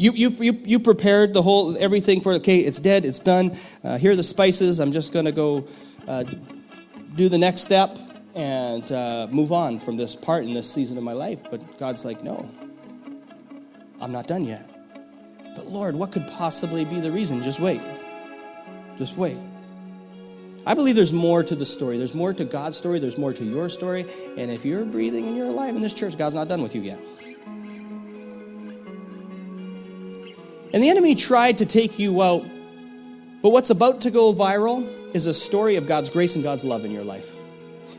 You, 0.00 0.12
you, 0.14 0.30
you, 0.40 0.52
you 0.64 0.78
prepared 0.78 1.34
the 1.34 1.42
whole, 1.42 1.76
everything 1.76 2.22
for, 2.22 2.32
okay, 2.36 2.56
it's 2.56 2.78
dead, 2.78 3.04
it's 3.04 3.18
done. 3.18 3.54
Uh, 3.84 3.98
here 3.98 4.12
are 4.12 4.16
the 4.16 4.22
spices. 4.22 4.80
I'm 4.80 4.92
just 4.92 5.12
going 5.12 5.26
to 5.26 5.32
go 5.32 5.66
uh, 6.08 6.24
do 7.16 7.28
the 7.28 7.36
next 7.36 7.60
step 7.60 7.90
and 8.34 8.90
uh, 8.90 9.28
move 9.30 9.52
on 9.52 9.78
from 9.78 9.98
this 9.98 10.16
part 10.16 10.44
in 10.44 10.54
this 10.54 10.72
season 10.72 10.96
of 10.96 11.04
my 11.04 11.12
life. 11.12 11.42
But 11.50 11.76
God's 11.76 12.06
like, 12.06 12.24
no, 12.24 12.48
I'm 14.00 14.10
not 14.10 14.26
done 14.26 14.44
yet. 14.44 14.66
But 15.54 15.66
Lord, 15.66 15.94
what 15.94 16.12
could 16.12 16.26
possibly 16.28 16.86
be 16.86 17.00
the 17.00 17.12
reason? 17.12 17.42
Just 17.42 17.60
wait. 17.60 17.82
Just 18.96 19.18
wait. 19.18 19.36
I 20.66 20.72
believe 20.72 20.96
there's 20.96 21.12
more 21.12 21.42
to 21.42 21.54
the 21.54 21.66
story. 21.66 21.98
There's 21.98 22.14
more 22.14 22.32
to 22.32 22.46
God's 22.46 22.78
story. 22.78 23.00
There's 23.00 23.18
more 23.18 23.34
to 23.34 23.44
your 23.44 23.68
story. 23.68 24.06
And 24.38 24.50
if 24.50 24.64
you're 24.64 24.86
breathing 24.86 25.26
and 25.26 25.36
you're 25.36 25.48
alive 25.48 25.76
in 25.76 25.82
this 25.82 25.92
church, 25.92 26.16
God's 26.16 26.34
not 26.34 26.48
done 26.48 26.62
with 26.62 26.74
you 26.74 26.80
yet. 26.80 26.98
And 30.72 30.82
the 30.82 30.88
enemy 30.88 31.14
tried 31.14 31.58
to 31.58 31.66
take 31.66 31.98
you 31.98 32.22
out. 32.22 32.44
But 33.42 33.50
what's 33.50 33.70
about 33.70 34.02
to 34.02 34.10
go 34.10 34.32
viral 34.32 34.88
is 35.14 35.26
a 35.26 35.34
story 35.34 35.76
of 35.76 35.86
God's 35.86 36.10
grace 36.10 36.34
and 36.34 36.44
God's 36.44 36.64
love 36.64 36.84
in 36.84 36.90
your 36.90 37.04
life. 37.04 37.36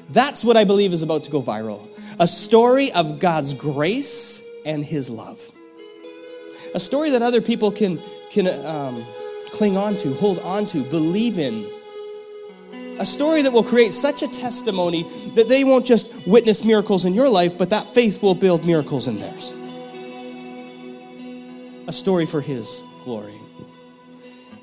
That's 0.10 0.44
what 0.44 0.58
I 0.58 0.64
believe 0.64 0.94
is 0.94 1.04
about 1.04 1.24
to 1.26 1.32
go 1.32 1.42
viral. 1.42 1.88
A 2.20 2.28
story 2.28 2.92
of 2.94 3.20
God's 3.20 3.54
grace 3.54 4.48
and 4.66 4.84
his 4.84 5.10
love. 5.10 5.40
A 6.76 6.80
story 6.80 7.12
that 7.12 7.22
other 7.22 7.42
people 7.42 7.72
can, 7.72 8.00
can 8.30 8.48
um, 8.66 9.04
cling 9.52 9.78
on 9.78 9.98
to, 9.98 10.14
hold 10.14 10.40
on 10.40 10.66
to, 10.68 10.84
believe 10.84 11.40
in. 11.40 11.66
A 13.00 13.06
story 13.06 13.42
that 13.42 13.52
will 13.52 13.64
create 13.64 13.94
such 13.94 14.22
a 14.22 14.28
testimony 14.32 15.04
that 15.36 15.50
they 15.50 15.64
won't 15.64 15.86
just 15.86 16.28
witness 16.28 16.64
miracles 16.64 17.06
in 17.06 17.14
your 17.14 17.30
life, 17.30 17.58
but 17.58 17.70
that 17.72 17.86
faith 17.86 18.22
will 18.22 18.36
build 18.36 18.66
miracles 18.66 19.08
in 19.08 19.20
theirs. 19.20 19.54
A 21.88 21.92
story 21.92 22.26
for 22.26 22.42
His 22.42 22.84
glory. 23.04 23.36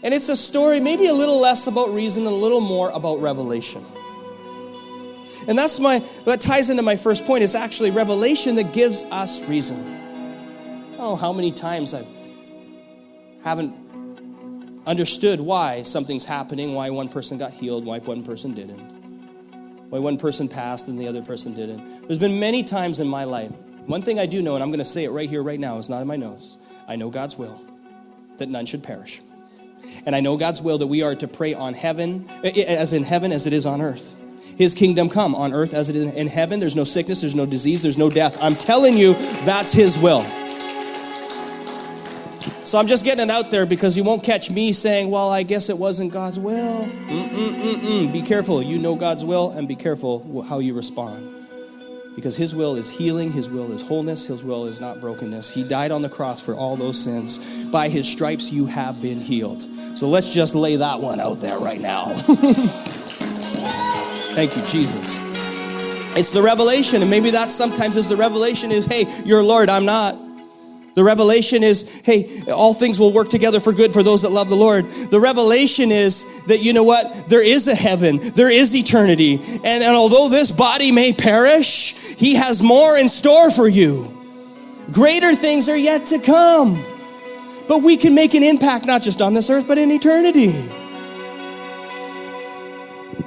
And 0.03 0.15
it's 0.15 0.29
a 0.29 0.37
story 0.37 0.81
maybe 0.81 1.09
a 1.09 1.13
little 1.13 1.41
less 1.41 1.67
about 1.67 1.91
reason 1.91 2.27
and 2.27 2.33
a 2.33 2.37
little 2.37 2.61
more 2.61 2.91
about 2.91 3.21
revelation. 3.21 3.83
And 5.47 5.57
that's 5.57 5.81
my 5.81 5.99
that 6.27 6.41
ties 6.41 6.71
into 6.71 6.83
my 6.83 6.97
first 6.97 7.27
point. 7.27 7.43
It's 7.43 7.55
actually 7.55 7.91
revelation 7.91 8.57
that 8.57 8.73
gives 8.73 9.05
us 9.07 9.47
reason. 9.49 10.97
Know 10.97 11.17
how 11.17 11.33
many 11.33 11.53
times 11.53 11.95
I 11.95 12.05
haven't 13.45 13.75
understood 14.87 15.41
why 15.41 15.83
something's 15.83 16.25
happening, 16.25 16.75
why 16.75 16.91
one 16.91 17.09
person 17.09 17.39
got 17.39 17.53
healed, 17.53 17.85
why 17.85 17.99
one 17.99 18.25
person 18.25 18.55
didn't, 18.55 18.81
why 19.91 19.99
one 19.99 20.17
person 20.17 20.49
passed 20.49 20.89
and 20.89 20.99
the 20.99 21.07
other 21.07 21.23
person 21.23 21.55
didn't. 21.55 22.07
There's 22.07 22.19
been 22.19 22.41
many 22.41 22.65
times 22.65 22.99
in 22.99 23.07
my 23.07 23.25
life. 23.25 23.53
One 23.87 24.03
thing 24.03 24.19
I 24.19 24.27
do 24.27 24.43
know, 24.43 24.55
and 24.55 24.63
I'm 24.63 24.71
going 24.71 24.81
to 24.81 24.85
say 24.85 25.05
it 25.05 25.11
right 25.11 25.29
here, 25.29 25.43
right 25.43 25.61
now, 25.61 25.79
it's 25.79 25.89
not 25.89 26.03
in 26.03 26.09
my 26.09 26.17
notes. 26.17 26.59
I 26.89 26.97
know 26.97 27.11
God's 27.11 27.37
will, 27.37 27.61
that 28.39 28.49
none 28.49 28.67
should 28.67 28.83
perish. 28.83 29.21
And 30.07 30.17
I 30.17 30.21
know 30.21 30.37
God's 30.37 30.63
will 30.63 30.79
that 30.79 30.87
we 30.87 31.03
are 31.03 31.15
to 31.15 31.29
pray 31.29 31.55
on 31.55 31.75
heaven, 31.75 32.27
eh, 32.43 32.53
eh, 32.57 32.65
as 32.67 32.93
in 32.93 33.05
heaven 33.05 33.31
as 33.31 33.47
it 33.47 33.53
is 33.53 33.67
on 33.67 33.81
earth. 33.81 34.15
His 34.57 34.75
kingdom 34.75 35.09
come 35.09 35.35
on 35.35 35.53
earth 35.53 35.75
as 35.75 35.89
it 35.89 35.97
is 35.97 36.15
in 36.15 36.27
heaven. 36.27 36.59
There's 36.59 36.75
no 36.75 36.85
sickness, 36.85 37.21
there's 37.21 37.37
no 37.37 37.47
disease, 37.47 37.83
there's 37.83 37.99
no 37.99 38.11
death. 38.11 38.43
I'm 38.43 38.55
telling 38.55 38.97
you, 38.97 39.13
that's 39.45 39.73
His 39.73 39.99
will. 39.99 40.23
So 42.69 42.79
I'm 42.79 42.87
just 42.87 43.05
getting 43.05 43.25
it 43.25 43.31
out 43.31 43.51
there 43.51 43.67
because 43.67 43.97
you 43.97 44.05
won't 44.05 44.23
catch 44.23 44.51
me 44.51 44.73
saying, 44.73 45.11
well, 45.11 45.31
I 45.31 45.43
guess 45.43 45.71
it 45.71 45.79
wasn't 45.79 46.13
God's 46.13 46.39
will. 46.39 46.85
Mm-mm-mm-mm. 46.85 48.13
Be 48.13 48.21
careful. 48.21 48.63
You 48.63 48.79
know 48.79 48.95
God's 48.95 49.25
will 49.25 49.53
and 49.53 49.67
be 49.67 49.77
careful 49.77 50.43
how 50.43 50.59
you 50.59 50.75
respond. 50.75 51.38
Because 52.19 52.37
His 52.37 52.53
will 52.53 52.75
is 52.75 52.91
healing, 52.91 53.31
His 53.31 53.49
will 53.49 53.71
is 53.71 53.87
wholeness, 53.87 54.27
His 54.27 54.43
will 54.43 54.67
is 54.67 54.81
not 54.81 55.01
brokenness. 55.01 55.55
He 55.55 55.63
died 55.63 55.93
on 55.93 56.03
the 56.03 56.09
cross 56.09 56.45
for 56.45 56.53
all 56.53 56.75
those 56.75 57.01
sins. 57.01 57.65
By 57.67 57.89
His 57.89 58.11
stripes, 58.11 58.53
you 58.53 58.67
have 58.67 59.01
been 59.01 59.21
healed. 59.21 59.63
So 59.63 60.09
let's 60.09 60.35
just 60.35 60.57
lay 60.57 60.75
that 60.75 61.01
one 61.01 61.21
out 61.21 61.39
there 61.39 61.61
right 61.61 61.81
now. 61.81 62.07
Thank 64.35 64.57
you, 64.57 64.63
Jesus. 64.63 65.21
It's 66.17 66.33
the 66.33 66.43
revelation, 66.43 67.03
and 67.03 67.11
maybe 67.11 67.31
that 67.31 67.53
sometimes 67.53 67.97
is 67.97 68.09
the 68.09 68.17
revelation 68.17 68.73
is, 68.73 68.85
hey, 68.85 69.05
you're 69.25 69.45
Lord, 69.45 69.69
I'm 69.69 69.85
not. 69.85 70.17
The 70.99 71.05
revelation 71.05 71.63
is, 71.63 72.03
hey, 72.05 72.43
all 72.53 72.75
things 72.75 72.99
will 72.99 73.13
work 73.13 73.29
together 73.29 73.61
for 73.61 73.73
good 73.73 73.93
for 73.93 74.03
those 74.03 74.23
that 74.23 74.31
love 74.31 74.49
the 74.49 74.57
Lord. 74.57 74.85
The 74.85 75.21
revelation 75.21 75.93
is 75.93 76.45
that, 76.47 76.59
you 76.61 76.73
know 76.73 76.83
what? 76.83 77.29
There 77.29 77.41
is 77.41 77.69
a 77.69 77.75
heaven, 77.77 78.19
there 78.35 78.51
is 78.51 78.75
eternity. 78.75 79.35
And, 79.35 79.85
and 79.85 79.95
although 79.95 80.29
this 80.29 80.51
body 80.51 80.91
may 80.91 81.13
perish, 81.13 82.17
He 82.17 82.35
has 82.35 82.61
more 82.61 82.99
in 82.99 83.09
store 83.09 83.53
for 83.53 83.69
you. 83.69 84.13
Greater 84.91 85.37
things 85.37 85.69
are 85.69 85.77
yet 85.77 86.07
to 86.07 86.19
come. 86.19 86.85
But 87.69 87.85
we 87.85 87.97
can 87.97 88.17
make 88.17 88.35
an 88.35 88.43
impact 88.43 88.85
not 88.85 89.01
just 89.01 89.23
on 89.23 89.35
this 89.35 89.51
earth, 89.51 89.69
but 89.69 89.79
in 89.79 89.93
eternity. 89.93 90.49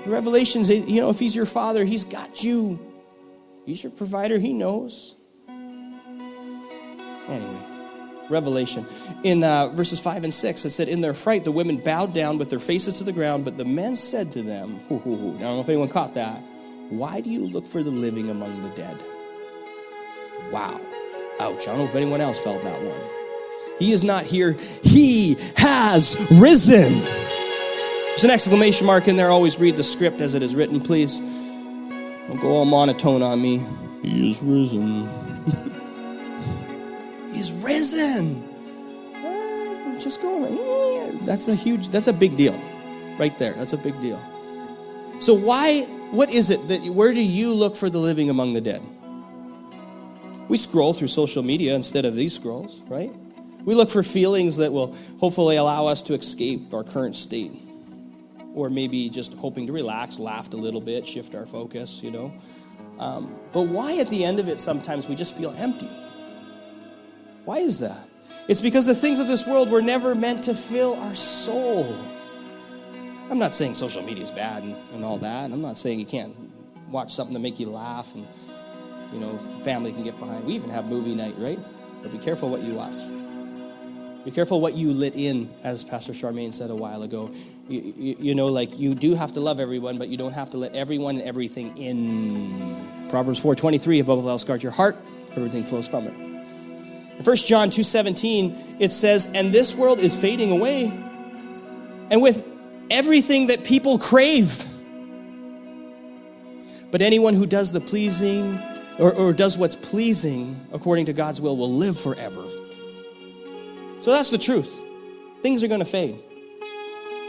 The 0.04 0.12
revelations, 0.12 0.70
you 0.70 1.00
know, 1.00 1.10
if 1.10 1.20
He's 1.20 1.38
your 1.38 1.46
Father, 1.46 1.86
He's 1.86 2.04
got 2.04 2.44
you. 2.44 2.78
He's 3.66 3.82
your 3.82 3.94
provider, 3.94 4.38
He 4.40 4.52
knows. 4.52 5.16
Anyway, 7.32 7.61
Revelation. 8.32 8.86
In 9.24 9.44
uh, 9.44 9.68
verses 9.70 10.00
5 10.00 10.24
and 10.24 10.34
6, 10.34 10.66
it 10.66 10.70
said, 10.70 10.88
In 10.88 11.02
their 11.02 11.14
fright, 11.14 11.44
the 11.44 11.52
women 11.52 11.78
bowed 11.78 12.14
down 12.14 12.38
with 12.38 12.50
their 12.50 12.60
faces 12.60 12.98
to 13.00 13.04
the 13.04 13.14
ground, 13.14 13.46
but 13.46 13.58
the 13.58 13.66
men 13.66 13.96
said 13.96 14.32
to 14.34 14.42
them, 14.42 14.80
hoo, 14.90 14.98
hoo, 15.00 15.18
hoo. 15.18 15.36
I 15.36 15.42
don't 15.42 15.56
know 15.56 15.62
if 15.62 15.70
anyone 15.70 15.90
caught 15.90 16.16
that. 16.16 16.42
Why 16.90 17.22
do 17.22 17.30
you 17.30 17.46
look 17.46 17.66
for 17.66 17.84
the 17.84 17.92
living 17.92 18.30
among 18.30 18.62
the 18.62 18.70
dead? 18.70 18.98
Wow. 20.52 20.80
Ouch. 21.40 21.68
I 21.68 21.72
don't 21.72 21.80
know 21.80 21.86
if 21.86 21.96
anyone 21.96 22.22
else 22.22 22.44
felt 22.44 22.62
that 22.64 22.82
one. 22.82 23.00
He 23.80 23.92
is 23.92 24.04
not 24.04 24.24
here, 24.24 24.56
He 24.84 25.36
has 25.58 26.28
risen. 26.32 27.00
There's 28.10 28.26
an 28.26 28.32
exclamation 28.32 28.86
mark 28.86 29.08
in 29.08 29.16
there. 29.16 29.30
Always 29.30 29.60
read 29.60 29.76
the 29.76 29.84
script 29.84 30.20
as 30.20 30.36
it 30.36 30.44
is 30.44 30.56
written, 30.56 30.82
please. 30.82 31.20
Don't 32.28 32.40
go 32.40 32.50
all 32.50 32.66
monotone 32.66 33.22
on 33.22 33.42
me. 33.42 33.62
He 34.02 34.30
is 34.30 34.42
risen. 34.44 35.10
He's 37.32 37.52
risen. 37.64 38.44
Uh, 39.16 40.00
just 40.00 40.22
go. 40.22 40.46
That's 41.24 41.48
a 41.48 41.56
huge, 41.56 41.90
that's 41.90 42.08
a 42.08 42.14
big 42.14 42.36
deal. 42.36 42.60
Right 43.18 43.38
there. 43.38 43.54
That's 43.54 43.74
a 43.74 43.78
big 43.78 44.00
deal. 44.02 44.20
So 45.20 45.36
why, 45.36 45.82
what 46.12 46.34
is 46.34 46.50
it 46.50 46.68
that, 46.68 46.94
where 46.94 47.14
do 47.14 47.24
you 47.24 47.54
look 47.54 47.76
for 47.76 47.90
the 47.90 48.00
living 48.00 48.30
among 48.30 48.54
the 48.54 48.62
dead? 48.62 48.82
We 50.50 50.58
scroll 50.58 50.94
through 50.94 51.10
social 51.10 51.44
media 51.44 51.76
instead 51.76 52.04
of 52.04 52.16
these 52.16 52.36
scrolls, 52.36 52.82
right? 52.88 53.12
We 53.64 53.76
look 53.76 53.90
for 53.90 54.04
feelings 54.04 54.58
that 54.58 54.74
will 54.74 54.96
hopefully 55.20 55.58
allow 55.58 55.86
us 55.86 56.02
to 56.04 56.14
escape 56.14 56.74
our 56.74 56.84
current 56.84 57.16
state. 57.16 57.52
Or 58.54 58.70
maybe 58.70 59.08
just 59.10 59.38
hoping 59.38 59.68
to 59.68 59.74
relax, 59.74 60.20
laugh 60.20 60.52
a 60.52 60.58
little 60.58 60.82
bit, 60.82 61.06
shift 61.06 61.36
our 61.36 61.46
focus, 61.46 62.04
you 62.04 62.12
know. 62.12 62.34
Um, 63.00 63.34
but 63.54 63.68
why 63.68 64.00
at 64.00 64.10
the 64.10 64.26
end 64.26 64.40
of 64.40 64.50
it 64.50 64.60
sometimes 64.60 65.08
we 65.08 65.16
just 65.16 65.38
feel 65.38 65.52
empty? 65.52 65.88
Why 67.46 67.58
is 67.58 67.80
that? 67.80 68.08
It's 68.48 68.62
because 68.62 68.86
the 68.86 68.96
things 68.96 69.20
of 69.20 69.28
this 69.28 69.48
world 69.48 69.70
were 69.70 69.82
never 69.82 70.16
meant 70.16 70.44
to 70.46 70.54
fill 70.54 70.96
our 70.96 71.14
soul. 71.14 71.96
I'm 73.30 73.40
not 73.40 73.54
saying 73.54 73.76
social 73.76 74.04
media 74.04 74.24
is 74.24 74.32
bad 74.32 74.64
and, 74.64 74.76
and 74.94 75.06
all 75.06 75.18
that. 75.20 75.52
I'm 75.52 75.62
not 75.62 75.78
saying 75.78 76.00
you 76.00 76.06
can't 76.06 76.36
watch 76.90 77.12
something 77.12 77.34
to 77.34 77.42
make 77.42 77.60
you 77.60 77.70
laugh 77.70 78.14
and, 78.14 78.28
you 79.14 79.20
know, 79.20 79.38
family 79.62 79.94
can 79.94 80.04
get 80.04 80.20
behind. 80.20 80.44
We 80.44 80.54
even 80.54 80.70
have 80.70 80.86
movie 80.86 81.16
night, 81.16 81.36
right? 81.38 81.60
But 82.02 82.12
be 82.12 82.18
careful 82.18 82.50
what 82.50 82.62
you 82.62 82.74
watch. 82.74 82.98
Be 84.26 84.32
careful 84.32 84.62
what 84.62 84.76
you 84.76 84.92
lit 84.92 85.16
in, 85.16 85.50
as 85.64 85.84
Pastor 85.84 86.14
Charmaine 86.14 86.54
said 86.54 86.70
a 86.70 86.76
while 86.76 87.02
ago. 87.02 87.32
You, 87.68 87.82
you, 87.96 88.16
you, 88.20 88.36
know, 88.36 88.48
like 88.48 88.78
you 88.78 88.94
do 88.94 89.16
have 89.16 89.34
to 89.34 89.40
love 89.40 89.60
everyone, 89.60 89.98
but 89.98 90.10
you 90.10 90.18
don't 90.18 90.34
have 90.34 90.52
to 90.52 90.58
let 90.58 90.76
everyone 90.76 91.16
and 91.16 91.28
everything 91.28 91.76
in. 91.78 93.08
Proverbs 93.10 93.42
4.23, 93.42 94.02
above 94.02 94.20
all 94.20 94.30
else, 94.30 94.44
guard 94.44 94.62
your 94.62 94.72
heart. 94.72 94.98
Everything 95.36 95.64
flows 95.64 95.88
from 95.88 96.06
it. 96.06 96.31
In 97.22 97.26
1 97.26 97.36
John 97.46 97.70
2:17, 97.70 98.56
it 98.80 98.92
says, 98.92 99.30
"And 99.36 99.54
this 99.54 99.76
world 99.76 100.00
is 100.00 100.16
fading 100.16 100.50
away, 100.50 100.92
and 102.10 102.20
with 102.20 102.48
everything 102.90 103.46
that 103.46 103.64
people 103.64 104.00
crave. 104.00 104.66
But 106.90 107.04
anyone 107.04 107.36
who 107.36 107.46
does 107.46 107.74
the 107.74 107.80
pleasing 107.80 108.60
or, 108.98 109.14
or 109.14 109.34
does 109.34 109.56
what's 109.56 109.76
pleasing 109.76 110.60
according 110.74 111.06
to 111.06 111.14
God's 111.14 111.40
will 111.40 111.56
will 111.56 111.72
live 111.72 111.96
forever." 111.96 112.44
So 114.02 114.10
that's 114.10 114.32
the 114.32 114.40
truth. 114.40 114.84
Things 115.44 115.64
are 115.64 115.68
going 115.68 115.80
to 115.80 115.86
fade. 115.86 116.16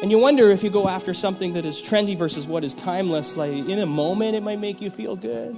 And 0.01 0.11
you 0.11 0.19
wonder 0.19 0.51
if 0.51 0.65
you 0.65 0.71
go 0.71 0.89
after 0.89 1.13
something 1.13 1.53
that 1.53 1.67
is 1.67 1.83
trendy 1.83 2.17
versus 2.17 2.49
what 2.49 2.65
is 2.65 2.73
timeless, 2.73 3.37
like 3.37 3.69
in 3.69 3.79
a 3.79 3.87
moment 3.87 4.37
it 4.37 4.43
might 4.43 4.59
make 4.59 4.81
you 4.81 4.89
feel 4.89 5.17
good, 5.17 5.55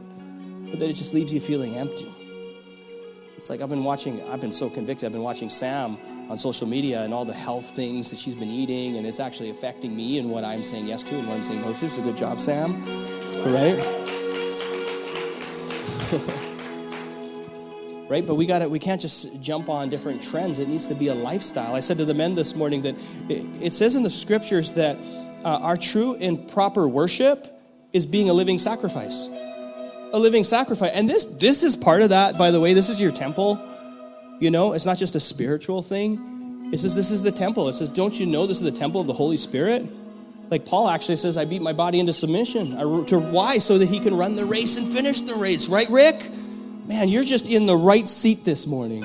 but 0.71 0.81
then 0.81 0.91
it 0.91 0.95
just 0.95 1.15
leaves 1.15 1.33
you 1.33 1.41
feeling 1.41 1.77
empty. 1.77 2.14
It's 3.45 3.51
like 3.51 3.61
I've 3.61 3.69
been 3.69 3.85
watching, 3.85 4.23
I've 4.31 4.41
been 4.41 4.53
so 4.53 4.71
convicted. 4.71 5.05
I've 5.05 5.13
been 5.13 5.23
watching 5.23 5.51
Sam 5.51 5.99
on 6.31 6.39
social 6.39 6.67
media 6.67 7.03
and 7.03 7.13
all 7.13 7.27
the 7.27 7.35
health 7.35 7.67
things 7.67 8.09
that 8.09 8.19
she's 8.19 8.35
been 8.35 8.49
eating, 8.49 8.97
and 8.97 9.07
it's 9.07 9.21
actually 9.21 9.51
affecting 9.51 9.95
me 9.95 10.19
and 10.19 10.31
what 10.31 10.45
I'm 10.45 10.63
saying 10.63 10.87
yes 10.87 11.03
to 11.03 11.19
and 11.19 11.29
what 11.29 11.35
I'm 11.35 11.43
saying 11.43 11.61
no 11.61 11.75
to. 11.75 11.89
So 11.91 12.03
good 12.03 12.17
job, 12.17 12.41
Sam. 12.41 12.73
Right? 13.45 13.77
right? 18.09 18.27
But 18.27 18.37
we 18.37 18.47
got 18.47 18.61
to 18.61 18.69
we 18.71 18.79
can't 18.79 19.03
just 19.03 19.43
jump 19.43 19.69
on 19.69 19.91
different 19.91 20.23
trends. 20.23 20.59
It 20.59 20.71
needs 20.71 20.87
to 20.87 20.95
be 20.95 21.09
a 21.09 21.15
lifestyle. 21.15 21.75
I 21.75 21.81
said 21.81 21.99
to 21.99 22.07
the 22.07 22.15
men 22.15 22.35
this 22.35 22.57
morning 22.57 22.81
that 22.81 22.95
it, 23.29 23.45
it 23.63 23.73
says 23.75 23.95
in 23.95 24.03
the 24.03 24.09
scriptures 24.09 24.73
that 24.73 24.97
uh, 25.45 25.59
our 25.61 25.77
true 25.77 26.17
and 26.19 26.49
proper 26.49 26.89
worship 26.89 27.47
is 27.93 28.07
being 28.07 28.31
a 28.31 28.33
living 28.33 28.57
sacrifice 28.57 29.29
a 30.15 30.19
living 30.19 30.45
sacrifice. 30.45 30.93
And 30.95 31.11
this 31.11 31.37
this 31.37 31.63
is 31.63 31.77
part 31.77 32.01
of 32.01 32.11
that, 32.11 32.39
by 32.39 32.53
the 32.53 32.61
way. 32.61 32.73
This 32.73 32.89
is 32.89 33.01
your 33.01 33.13
temple. 33.13 33.61
You 34.39 34.51
know, 34.51 34.73
it's 34.73 34.87
not 34.87 34.97
just 34.97 35.15
a 35.17 35.21
spiritual 35.21 35.83
thing. 35.83 36.71
It 36.73 36.79
says 36.79 36.95
this 36.95 37.11
is 37.11 37.23
the 37.23 37.33
temple. 37.33 37.69
It 37.69 37.75
says, 37.75 37.91
don't 37.91 38.19
you 38.19 38.27
know 38.27 38.47
this 38.47 38.63
is 38.63 38.73
the 38.73 38.79
temple 38.79 39.01
of 39.01 39.07
the 39.07 39.13
Holy 39.13 39.37
Spirit? 39.37 39.85
Like 40.51 40.65
Paul 40.65 40.89
actually 40.89 41.17
says, 41.17 41.37
I 41.37 41.45
beat 41.45 41.63
my 41.63 41.73
body 41.73 41.99
into 42.01 42.13
submission. 42.13 42.75
I, 42.75 42.83
to 43.07 43.19
why? 43.19 43.59
So 43.59 43.79
that 43.79 43.89
he 43.89 43.99
can 44.01 44.17
run 44.17 44.37
the 44.37 44.45
race 44.45 44.79
and 44.79 44.93
finish 44.93 45.21
the 45.23 45.35
race, 45.35 45.69
right, 45.69 45.87
Rick? 45.91 46.17
Man, 46.87 47.09
you're 47.09 47.25
just 47.25 47.53
in 47.53 47.67
the 47.67 47.77
right 47.77 48.07
seat 48.07 48.45
this 48.45 48.67
morning. 48.67 49.05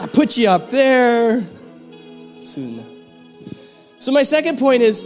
I 0.00 0.06
put 0.12 0.36
you 0.36 0.48
up 0.48 0.70
there. 0.70 1.42
Soon. 2.40 2.84
So 3.98 4.12
my 4.12 4.24
second 4.24 4.58
point 4.58 4.82
is 4.82 5.04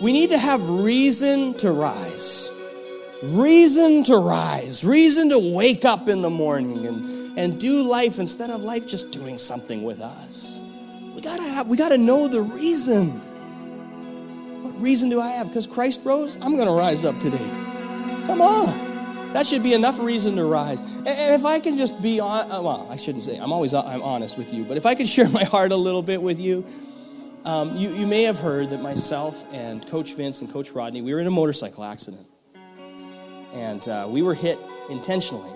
we 0.00 0.12
need 0.12 0.30
to 0.30 0.38
have 0.38 0.60
reason 0.70 1.54
to 1.58 1.72
rise 1.72 2.50
reason 3.22 4.02
to 4.04 4.16
rise, 4.16 4.84
reason 4.84 5.30
to 5.30 5.54
wake 5.54 5.84
up 5.84 6.08
in 6.08 6.22
the 6.22 6.30
morning 6.30 6.86
and, 6.86 7.38
and 7.38 7.60
do 7.60 7.82
life 7.82 8.18
instead 8.18 8.50
of 8.50 8.62
life 8.62 8.86
just 8.86 9.12
doing 9.12 9.38
something 9.38 9.84
with 9.84 10.00
us. 10.00 10.60
We 11.14 11.20
gotta 11.20 11.42
have, 11.42 11.68
we 11.68 11.76
gotta 11.76 11.98
know 11.98 12.26
the 12.26 12.42
reason. 12.42 13.20
What 14.62 14.80
reason 14.80 15.08
do 15.08 15.20
I 15.20 15.28
have? 15.30 15.48
Because 15.48 15.66
Christ 15.66 16.04
rose, 16.04 16.36
I'm 16.42 16.56
to 16.56 16.70
rise 16.72 17.04
up 17.04 17.18
today. 17.20 17.50
Come 18.26 18.40
on. 18.40 19.32
That 19.32 19.46
should 19.46 19.62
be 19.62 19.72
enough 19.72 19.98
reason 19.98 20.36
to 20.36 20.44
rise. 20.44 20.82
And, 20.82 21.08
if 21.08 21.44
I 21.46 21.58
can 21.58 21.78
just 21.78 22.02
be 22.02 22.20
on, 22.20 22.50
uh, 22.50 22.60
well, 22.60 22.86
I 22.90 22.96
shouldn't 22.96 23.22
say, 23.22 23.38
I'm 23.38 23.52
always 23.52 23.72
I'm 23.72 24.02
honest 24.02 24.36
with 24.36 24.52
you, 24.52 24.64
but 24.64 24.76
if 24.76 24.84
I 24.84 24.94
could 24.94 25.08
share 25.08 25.28
my 25.30 25.44
heart 25.44 25.72
a 25.72 25.76
little 25.76 26.02
bit 26.02 26.20
with 26.20 26.38
you, 26.38 26.66
um, 27.44 27.76
you, 27.76 27.88
you 27.90 28.06
may 28.06 28.22
have 28.22 28.38
heard 28.38 28.70
that 28.70 28.82
myself 28.82 29.46
and 29.52 29.86
Coach 29.88 30.14
Vince 30.14 30.42
and 30.42 30.52
Coach 30.52 30.72
Rodney, 30.72 31.02
we 31.02 31.12
were 31.14 31.20
in 31.20 31.26
a 31.26 31.30
motorcycle 31.30 31.82
accident. 31.82 32.26
And 33.52 33.86
uh, 33.88 34.06
we 34.08 34.22
were 34.22 34.34
hit 34.34 34.58
intentionally 34.90 35.50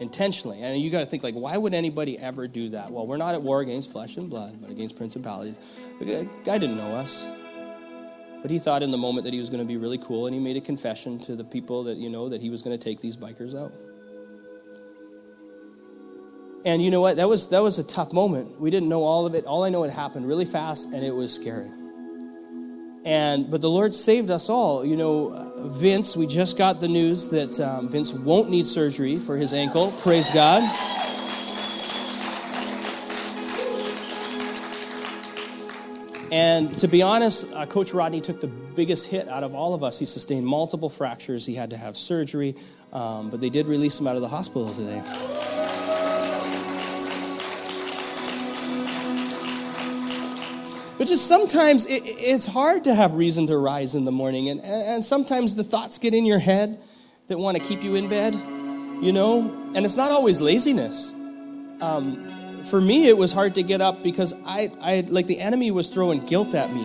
intentionally. 0.00 0.62
And 0.62 0.80
you 0.80 0.90
got 0.90 1.00
to 1.00 1.06
think 1.06 1.22
like, 1.22 1.34
why 1.34 1.56
would 1.56 1.74
anybody 1.74 2.18
ever 2.18 2.46
do 2.46 2.70
that? 2.70 2.90
Well, 2.90 3.06
we're 3.06 3.16
not 3.16 3.34
at 3.34 3.42
war 3.42 3.60
against 3.60 3.92
flesh 3.92 4.16
and 4.16 4.30
blood, 4.30 4.54
but 4.60 4.70
against 4.70 4.96
principalities. 4.96 5.58
The 5.98 6.28
guy 6.44 6.58
didn't 6.58 6.76
know 6.76 6.94
us, 6.94 7.28
but 8.42 8.50
he 8.50 8.58
thought 8.58 8.82
in 8.82 8.90
the 8.90 8.98
moment 8.98 9.24
that 9.24 9.32
he 9.32 9.40
was 9.40 9.50
going 9.50 9.62
to 9.62 9.66
be 9.66 9.76
really 9.76 9.98
cool, 9.98 10.26
and 10.26 10.34
he 10.34 10.40
made 10.40 10.56
a 10.56 10.60
confession 10.60 11.18
to 11.20 11.34
the 11.36 11.44
people 11.44 11.84
that 11.84 11.96
you 11.96 12.08
know 12.08 12.28
that 12.28 12.40
he 12.40 12.50
was 12.50 12.62
going 12.62 12.76
to 12.78 12.82
take 12.82 13.00
these 13.00 13.16
bikers 13.16 13.58
out. 13.60 13.72
And 16.64 16.82
you 16.82 16.90
know 16.90 17.00
what? 17.00 17.16
That 17.16 17.28
was 17.28 17.50
that 17.50 17.62
was 17.62 17.78
a 17.78 17.86
tough 17.86 18.12
moment. 18.12 18.60
We 18.60 18.70
didn't 18.70 18.88
know 18.88 19.02
all 19.02 19.26
of 19.26 19.34
it. 19.34 19.46
All 19.46 19.64
I 19.64 19.70
know 19.70 19.84
it 19.84 19.90
happened 19.90 20.26
really 20.26 20.44
fast, 20.44 20.92
and 20.92 21.04
it 21.04 21.14
was 21.14 21.34
scary. 21.34 21.68
And 23.04 23.50
but 23.50 23.60
the 23.60 23.70
Lord 23.70 23.94
saved 23.94 24.30
us 24.30 24.48
all. 24.48 24.84
You 24.84 24.96
know, 24.96 25.52
Vince. 25.66 26.16
We 26.16 26.26
just 26.26 26.58
got 26.58 26.80
the 26.80 26.88
news 26.88 27.28
that 27.30 27.58
um, 27.60 27.88
Vince 27.88 28.12
won't 28.12 28.50
need 28.50 28.66
surgery 28.66 29.16
for 29.16 29.36
his 29.36 29.54
ankle. 29.54 29.92
Praise 30.02 30.30
God. 30.30 30.62
And 36.30 36.78
to 36.80 36.88
be 36.88 37.00
honest, 37.00 37.54
uh, 37.54 37.64
Coach 37.66 37.94
Rodney 37.94 38.20
took 38.20 38.40
the 38.40 38.48
biggest 38.48 39.10
hit 39.10 39.28
out 39.28 39.42
of 39.42 39.54
all 39.54 39.74
of 39.74 39.82
us. 39.82 39.98
He 39.98 40.04
sustained 40.04 40.46
multiple 40.46 40.90
fractures. 40.90 41.46
He 41.46 41.54
had 41.54 41.70
to 41.70 41.76
have 41.76 41.96
surgery, 41.96 42.54
um, 42.92 43.30
but 43.30 43.40
they 43.40 43.48
did 43.48 43.66
release 43.66 43.98
him 43.98 44.06
out 44.06 44.16
of 44.16 44.22
the 44.22 44.28
hospital 44.28 44.68
today. 44.68 45.02
But 50.98 51.06
just 51.06 51.28
sometimes 51.28 51.86
it, 51.86 52.02
it's 52.04 52.46
hard 52.46 52.84
to 52.84 52.94
have 52.94 53.14
reason 53.14 53.46
to 53.46 53.56
rise 53.56 53.94
in 53.94 54.04
the 54.04 54.12
morning. 54.12 54.48
And, 54.48 54.60
and 54.60 55.04
sometimes 55.04 55.54
the 55.54 55.62
thoughts 55.62 55.98
get 55.98 56.12
in 56.12 56.26
your 56.26 56.40
head 56.40 56.78
that 57.28 57.38
want 57.38 57.56
to 57.56 57.62
keep 57.62 57.84
you 57.84 57.94
in 57.94 58.08
bed, 58.08 58.34
you 59.00 59.12
know? 59.12 59.70
And 59.76 59.84
it's 59.84 59.96
not 59.96 60.10
always 60.10 60.40
laziness. 60.40 61.14
Um, 61.80 62.62
for 62.64 62.80
me, 62.80 63.08
it 63.08 63.16
was 63.16 63.32
hard 63.32 63.54
to 63.54 63.62
get 63.62 63.80
up 63.80 64.02
because 64.02 64.42
I, 64.44 64.72
I, 64.80 65.04
like 65.08 65.26
the 65.26 65.38
enemy 65.38 65.70
was 65.70 65.88
throwing 65.88 66.18
guilt 66.20 66.54
at 66.54 66.72
me. 66.72 66.84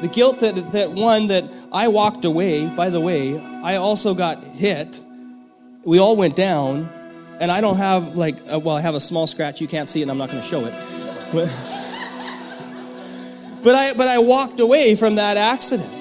The 0.00 0.08
guilt 0.08 0.40
that, 0.40 0.54
that 0.72 0.90
one, 0.90 1.28
that 1.28 1.44
I 1.72 1.88
walked 1.88 2.24
away, 2.24 2.68
by 2.74 2.90
the 2.90 3.00
way, 3.00 3.38
I 3.62 3.76
also 3.76 4.14
got 4.14 4.42
hit. 4.42 5.00
We 5.84 6.00
all 6.00 6.16
went 6.16 6.34
down. 6.34 6.88
And 7.40 7.52
I 7.52 7.60
don't 7.60 7.76
have 7.76 8.16
like, 8.16 8.34
uh, 8.52 8.58
well, 8.58 8.76
I 8.76 8.80
have 8.80 8.96
a 8.96 9.00
small 9.00 9.28
scratch. 9.28 9.60
You 9.60 9.68
can't 9.68 9.88
see 9.88 10.00
it, 10.00 10.02
and 10.02 10.10
I'm 10.10 10.18
not 10.18 10.28
going 10.28 10.42
to 10.42 10.48
show 10.48 10.64
it. 10.64 10.74
But, 11.32 11.48
but 13.68 13.74
I, 13.74 13.92
but 13.92 14.08
I 14.08 14.18
walked 14.18 14.60
away 14.60 14.94
from 14.94 15.16
that 15.16 15.36
accident. 15.36 15.92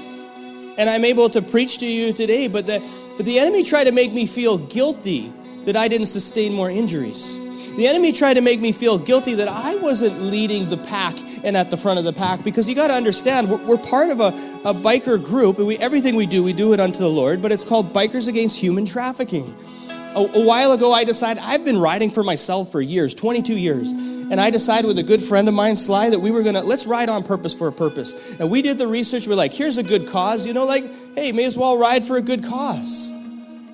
And 0.78 0.90
I'm 0.90 1.04
able 1.04 1.28
to 1.28 1.42
preach 1.42 1.80
to 1.80 1.86
you 1.86 2.14
today. 2.14 2.48
But 2.48 2.66
the, 2.66 2.80
but 3.18 3.26
the 3.26 3.40
enemy 3.40 3.62
tried 3.64 3.88
to 3.88 3.92
make 3.92 4.14
me 4.14 4.26
feel 4.26 4.58
guilty 4.58 5.34
that 5.66 5.76
I 5.76 5.90
didn't 5.90 6.08
sustain 6.08 6.54
more 6.54 6.70
injuries. 6.70 7.38
The 7.76 7.86
enemy 7.86 8.14
tried 8.14 8.36
to 8.36 8.42
make 8.42 8.62
me 8.62 8.72
feel 8.72 8.98
guilty 8.98 9.34
that 9.34 9.50
I 9.50 9.76
wasn't 9.82 10.18
leading 10.22 10.70
the 10.70 10.78
pack 10.78 11.18
and 11.44 11.58
at 11.58 11.70
the 11.70 11.76
front 11.76 12.00
of 12.00 12.06
the 12.06 12.14
pack 12.14 12.42
because 12.42 12.70
you 12.70 12.74
got 12.74 12.88
to 12.88 12.94
understand, 12.94 13.50
we're, 13.50 13.62
we're, 13.66 13.78
part 13.78 14.12
of 14.12 14.22
a, 14.22 14.28
a 14.64 14.74
biker 14.74 15.22
group, 15.22 15.58
and 15.58 15.68
we, 15.68 15.76
everything 15.80 16.16
we 16.16 16.26
do, 16.26 16.46
we 16.46 16.54
do 16.54 16.72
it 16.72 16.80
unto 16.80 17.00
the 17.00 17.10
Lord, 17.10 17.42
but 17.42 17.52
it's 17.52 17.66
called 17.66 17.92
Bikers 17.92 18.30
Against 18.30 18.58
Human 18.62 18.86
Trafficking. 18.86 19.54
A, 20.16 20.22
a 20.22 20.46
while 20.46 20.72
ago, 20.72 20.94
I 20.94 21.04
decided 21.04 21.44
I've 21.44 21.66
been 21.66 21.80
riding 21.80 22.12
for 22.12 22.24
myself 22.24 22.72
for 22.72 22.80
years 22.80 23.14
22 23.14 23.60
years. 23.60 23.92
And 24.30 24.42
I 24.42 24.50
decided 24.50 24.88
with 24.88 25.00
a 25.00 25.04
good 25.04 25.22
friend 25.22 25.48
of 25.48 25.54
mine, 25.54 25.76
Sly, 25.76 26.10
that 26.10 26.20
we 26.20 26.32
were 26.32 26.44
gonna 26.44 26.62
let's 26.62 26.86
ride 26.86 27.08
on 27.08 27.24
purpose 27.24 27.54
for 27.54 27.68
a 27.68 27.72
purpose. 27.72 28.38
And 28.40 28.50
we 28.50 28.62
did 28.62 28.78
the 28.78 28.88
research. 28.88 29.28
We're 29.28 29.36
like, 29.36 29.54
here's 29.54 29.78
a 29.78 29.84
good 29.84 30.08
cause, 30.08 30.46
you 30.46 30.54
know, 30.54 30.66
like, 30.66 30.84
hey, 31.16 31.32
may 31.32 31.46
as 31.46 31.58
well 31.58 31.78
ride 31.78 32.04
for 32.04 32.18
a 32.18 32.22
good 32.22 32.44
cause. 32.44 33.14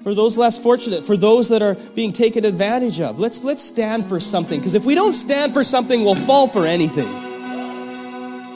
For 0.04 0.13
those 0.13 0.38
less 0.38 0.62
fortunate, 0.62 1.04
for 1.04 1.16
those 1.16 1.50
that 1.50 1.62
are 1.62 1.76
being 1.96 2.12
taken 2.12 2.46
advantage 2.46 3.00
of. 3.00 3.20
Let's 3.20 3.44
let's 3.44 3.63
stand 3.63 4.06
for 4.06 4.20
something. 4.20 4.60
Because 4.60 4.76
if 4.76 4.86
we 4.86 4.96
don't 4.96 5.16
stand 5.16 5.54
for 5.54 5.63
something, 5.63 6.04
we'll 6.04 6.16
fall 6.16 6.48
for 6.48 6.66
anything. 6.66 7.12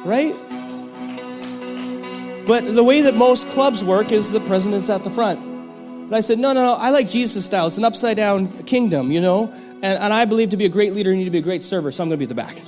Right? 0.06 0.36
But 2.48 2.62
the 2.62 2.84
way 2.84 3.02
that 3.02 3.16
most 3.16 3.50
clubs 3.50 3.84
work 3.84 4.12
is 4.12 4.32
the 4.32 4.40
president's 4.42 4.90
at 4.90 5.04
the 5.04 5.10
front. 5.10 6.10
But 6.10 6.16
I 6.16 6.22
said, 6.22 6.40
no, 6.40 6.54
no, 6.54 6.64
no, 6.64 6.76
I 6.78 6.92
like 6.92 7.10
Jesus 7.10 7.46
style. 7.46 7.68
It's 7.68 7.78
an 7.78 7.84
upside 7.84 8.16
down 8.16 8.48
kingdom, 8.64 9.12
you 9.12 9.20
know? 9.20 9.54
And, 9.84 10.00
and 10.00 10.14
I 10.14 10.26
believe 10.26 10.50
to 10.52 10.58
be 10.58 10.66
a 10.66 10.70
great 10.70 10.94
leader, 10.94 11.12
you 11.12 11.18
need 11.18 11.26
to 11.26 11.32
be 11.32 11.38
a 11.38 11.42
great 11.42 11.64
server, 11.64 11.92
so 11.92 12.04
I'm 12.04 12.10
going 12.10 12.20
to 12.20 12.26
be 12.26 12.32
at 12.32 12.36
the 12.36 12.42
back. 12.42 12.62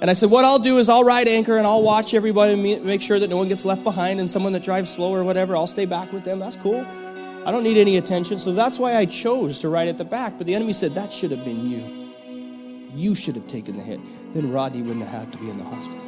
And 0.00 0.10
I 0.10 0.14
said, 0.14 0.30
what 0.30 0.44
I'll 0.44 0.58
do 0.58 0.78
is 0.78 0.88
I'll 0.88 1.04
ride 1.04 1.28
anchor 1.28 1.58
and 1.58 1.66
I'll 1.66 1.82
watch 1.82 2.12
everybody 2.14 2.52
and 2.72 2.84
make 2.84 3.00
sure 3.00 3.18
that 3.18 3.30
no 3.30 3.36
one 3.36 3.48
gets 3.48 3.64
left 3.64 3.84
behind 3.84 4.18
and 4.18 4.28
someone 4.28 4.52
that 4.52 4.62
drives 4.62 4.90
slow 4.90 5.12
or 5.12 5.22
whatever, 5.22 5.54
I'll 5.54 5.68
stay 5.68 5.86
back 5.86 6.12
with 6.12 6.24
them. 6.24 6.40
That's 6.40 6.56
cool. 6.56 6.84
I 7.44 7.50
don't 7.50 7.62
need 7.62 7.76
any 7.76 7.96
attention. 7.96 8.38
So 8.38 8.52
that's 8.52 8.78
why 8.78 8.94
I 8.94 9.06
chose 9.06 9.60
to 9.60 9.68
ride 9.68 9.88
at 9.88 9.98
the 9.98 10.04
back. 10.04 10.34
But 10.38 10.46
the 10.46 10.54
enemy 10.54 10.72
said, 10.72 10.92
that 10.92 11.12
should 11.12 11.30
have 11.30 11.44
been 11.44 11.68
you. 11.68 12.12
You 12.94 13.14
should 13.14 13.34
have 13.36 13.46
taken 13.46 13.76
the 13.76 13.82
hit. 13.82 14.00
Then 14.32 14.50
Rodney 14.50 14.82
wouldn't 14.82 15.06
have 15.06 15.24
had 15.24 15.32
to 15.32 15.38
be 15.38 15.50
in 15.50 15.58
the 15.58 15.64
hospital. 15.64 16.02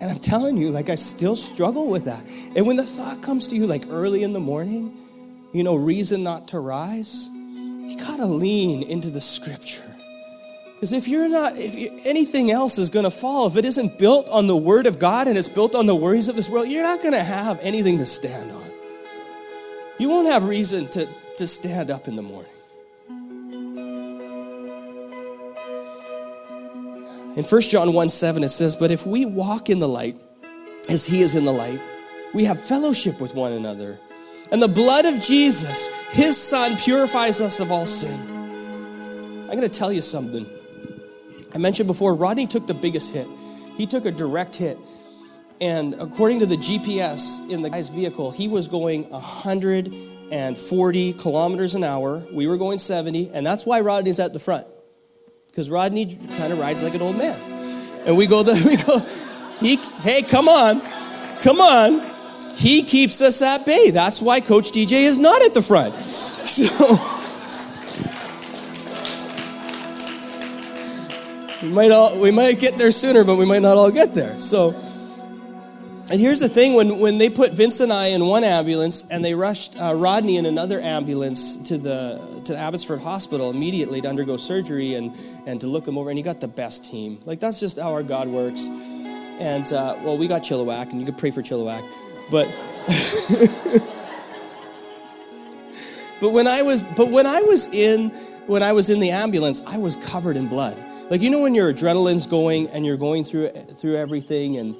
And 0.00 0.10
I'm 0.10 0.18
telling 0.18 0.56
you, 0.56 0.70
like, 0.70 0.88
I 0.88 0.94
still 0.94 1.36
struggle 1.36 1.88
with 1.90 2.06
that. 2.06 2.22
And 2.56 2.66
when 2.66 2.76
the 2.76 2.84
thought 2.84 3.22
comes 3.22 3.46
to 3.48 3.56
you, 3.56 3.66
like 3.66 3.84
early 3.90 4.22
in 4.22 4.32
the 4.32 4.40
morning, 4.40 4.96
you 5.52 5.64
know, 5.64 5.74
reason 5.74 6.22
not 6.22 6.48
to 6.48 6.60
rise, 6.60 7.28
you 7.28 7.96
gotta 7.98 8.26
lean 8.26 8.82
into 8.82 9.10
the 9.10 9.20
scripture. 9.20 9.90
Because 10.74 10.92
if 10.92 11.08
you're 11.08 11.28
not, 11.28 11.54
if 11.56 11.74
you, 11.74 11.98
anything 12.04 12.50
else 12.50 12.78
is 12.78 12.88
gonna 12.88 13.10
fall, 13.10 13.46
if 13.48 13.56
it 13.56 13.64
isn't 13.64 13.98
built 13.98 14.28
on 14.30 14.46
the 14.46 14.56
word 14.56 14.86
of 14.86 14.98
God 14.98 15.26
and 15.26 15.36
it's 15.36 15.48
built 15.48 15.74
on 15.74 15.86
the 15.86 15.94
worries 15.94 16.28
of 16.28 16.36
this 16.36 16.48
world, 16.48 16.68
you're 16.68 16.82
not 16.82 17.02
gonna 17.02 17.22
have 17.22 17.58
anything 17.62 17.98
to 17.98 18.06
stand 18.06 18.50
on. 18.50 18.64
You 19.98 20.08
won't 20.08 20.28
have 20.28 20.46
reason 20.48 20.86
to, 20.88 21.06
to 21.36 21.46
stand 21.46 21.90
up 21.90 22.08
in 22.08 22.16
the 22.16 22.22
morning. 22.22 22.50
In 27.36 27.44
1 27.44 27.60
John 27.62 27.92
1 27.92 28.08
7, 28.08 28.42
it 28.42 28.48
says, 28.48 28.76
But 28.76 28.90
if 28.90 29.06
we 29.06 29.26
walk 29.26 29.68
in 29.68 29.78
the 29.78 29.88
light 29.88 30.16
as 30.88 31.06
he 31.06 31.20
is 31.20 31.36
in 31.36 31.44
the 31.44 31.52
light, 31.52 31.80
we 32.32 32.44
have 32.44 32.58
fellowship 32.60 33.20
with 33.20 33.34
one 33.34 33.52
another 33.52 33.98
and 34.52 34.62
the 34.62 34.68
blood 34.68 35.06
of 35.06 35.20
Jesus, 35.20 35.88
his 36.10 36.36
son, 36.36 36.76
purifies 36.76 37.40
us 37.40 37.60
of 37.60 37.70
all 37.70 37.86
sin. 37.86 38.18
I'm 39.42 39.56
going 39.56 39.68
to 39.68 39.68
tell 39.68 39.92
you 39.92 40.00
something. 40.00 40.44
I 41.54 41.58
mentioned 41.58 41.86
before, 41.86 42.14
Rodney 42.14 42.46
took 42.46 42.66
the 42.66 42.74
biggest 42.74 43.14
hit. 43.14 43.28
He 43.76 43.86
took 43.86 44.06
a 44.06 44.12
direct 44.12 44.56
hit. 44.56 44.78
And 45.60 45.94
according 45.94 46.40
to 46.40 46.46
the 46.46 46.56
GPS 46.56 47.48
in 47.50 47.62
the 47.62 47.70
guy's 47.70 47.90
vehicle, 47.90 48.30
he 48.30 48.48
was 48.48 48.68
going 48.68 49.10
140 49.10 51.12
kilometers 51.14 51.74
an 51.74 51.82
hour. 51.84 52.22
We 52.32 52.46
were 52.46 52.56
going 52.56 52.78
70, 52.78 53.32
and 53.34 53.44
that's 53.44 53.66
why 53.66 53.80
Rodney's 53.80 54.20
at 54.20 54.32
the 54.32 54.38
front. 54.38 54.66
Because 55.48 55.68
Rodney 55.68 56.16
kind 56.38 56.50
of 56.52 56.58
rides 56.58 56.82
like 56.82 56.94
an 56.94 57.02
old 57.02 57.16
man. 57.16 57.38
And 58.06 58.16
we 58.16 58.26
go, 58.26 58.42
the, 58.42 58.52
we 58.66 58.76
go, 58.76 59.00
he, 59.60 59.76
hey, 60.02 60.22
come 60.22 60.48
on, 60.48 60.80
come 61.42 61.60
on. 61.60 62.09
He 62.60 62.82
keeps 62.82 63.22
us 63.22 63.40
at 63.40 63.64
bay. 63.64 63.90
That's 63.90 64.20
why 64.20 64.40
Coach 64.40 64.70
DJ 64.70 65.04
is 65.06 65.18
not 65.18 65.40
at 65.42 65.54
the 65.54 65.62
front. 65.62 65.94
So 66.50 66.98
we 71.62 71.72
might 71.72 71.92
all 71.92 72.20
we 72.20 72.30
might 72.30 72.58
get 72.58 72.74
there 72.74 72.90
sooner, 72.90 73.22
but 73.22 73.36
we 73.36 73.46
might 73.46 73.62
not 73.62 73.76
all 73.76 73.90
get 73.90 74.14
there. 74.14 74.38
So 74.40 74.70
and 76.10 76.18
here's 76.18 76.40
the 76.40 76.48
thing: 76.48 76.74
when 76.74 76.98
when 76.98 77.18
they 77.18 77.30
put 77.30 77.52
Vince 77.52 77.80
and 77.80 77.92
I 77.92 78.08
in 78.08 78.26
one 78.26 78.42
ambulance 78.42 79.08
and 79.10 79.24
they 79.24 79.34
rushed 79.34 79.80
uh, 79.80 79.94
Rodney 79.94 80.36
in 80.38 80.46
another 80.46 80.80
ambulance 80.80 81.68
to 81.68 81.78
the 81.78 82.42
to 82.46 82.56
Abbotsford 82.56 83.00
Hospital 83.00 83.50
immediately 83.50 84.00
to 84.00 84.08
undergo 84.08 84.36
surgery 84.36 84.94
and 84.94 85.16
and 85.46 85.60
to 85.60 85.66
look 85.66 85.86
him 85.86 85.96
over, 85.96 86.10
and 86.10 86.18
he 86.18 86.24
got 86.24 86.40
the 86.40 86.48
best 86.48 86.90
team. 86.90 87.20
Like 87.24 87.38
that's 87.38 87.60
just 87.60 87.78
how 87.78 87.92
our 87.92 88.02
God 88.02 88.26
works. 88.26 88.66
And 89.38 89.72
uh, 89.72 89.96
well, 90.02 90.18
we 90.18 90.26
got 90.26 90.42
Chilliwack, 90.42 90.90
and 90.90 91.00
you 91.00 91.06
could 91.06 91.16
pray 91.16 91.30
for 91.30 91.42
Chilliwack. 91.42 92.09
But 92.30 92.46
but 96.20 96.32
when 96.32 96.46
I 96.46 96.62
was 96.62 96.84
but 96.96 97.10
when 97.10 97.26
I 97.26 97.42
was 97.42 97.72
in 97.74 98.10
when 98.46 98.62
I 98.62 98.72
was 98.72 98.90
in 98.90 99.00
the 99.00 99.10
ambulance, 99.10 99.62
I 99.66 99.78
was 99.78 99.96
covered 99.96 100.36
in 100.36 100.48
blood. 100.48 100.78
Like 101.10 101.22
you 101.22 101.30
know 101.30 101.42
when 101.42 101.54
your 101.54 101.72
adrenaline's 101.72 102.26
going 102.26 102.68
and 102.70 102.86
you're 102.86 102.96
going 102.96 103.24
through 103.24 103.48
through 103.50 103.96
everything 103.96 104.56
and 104.58 104.76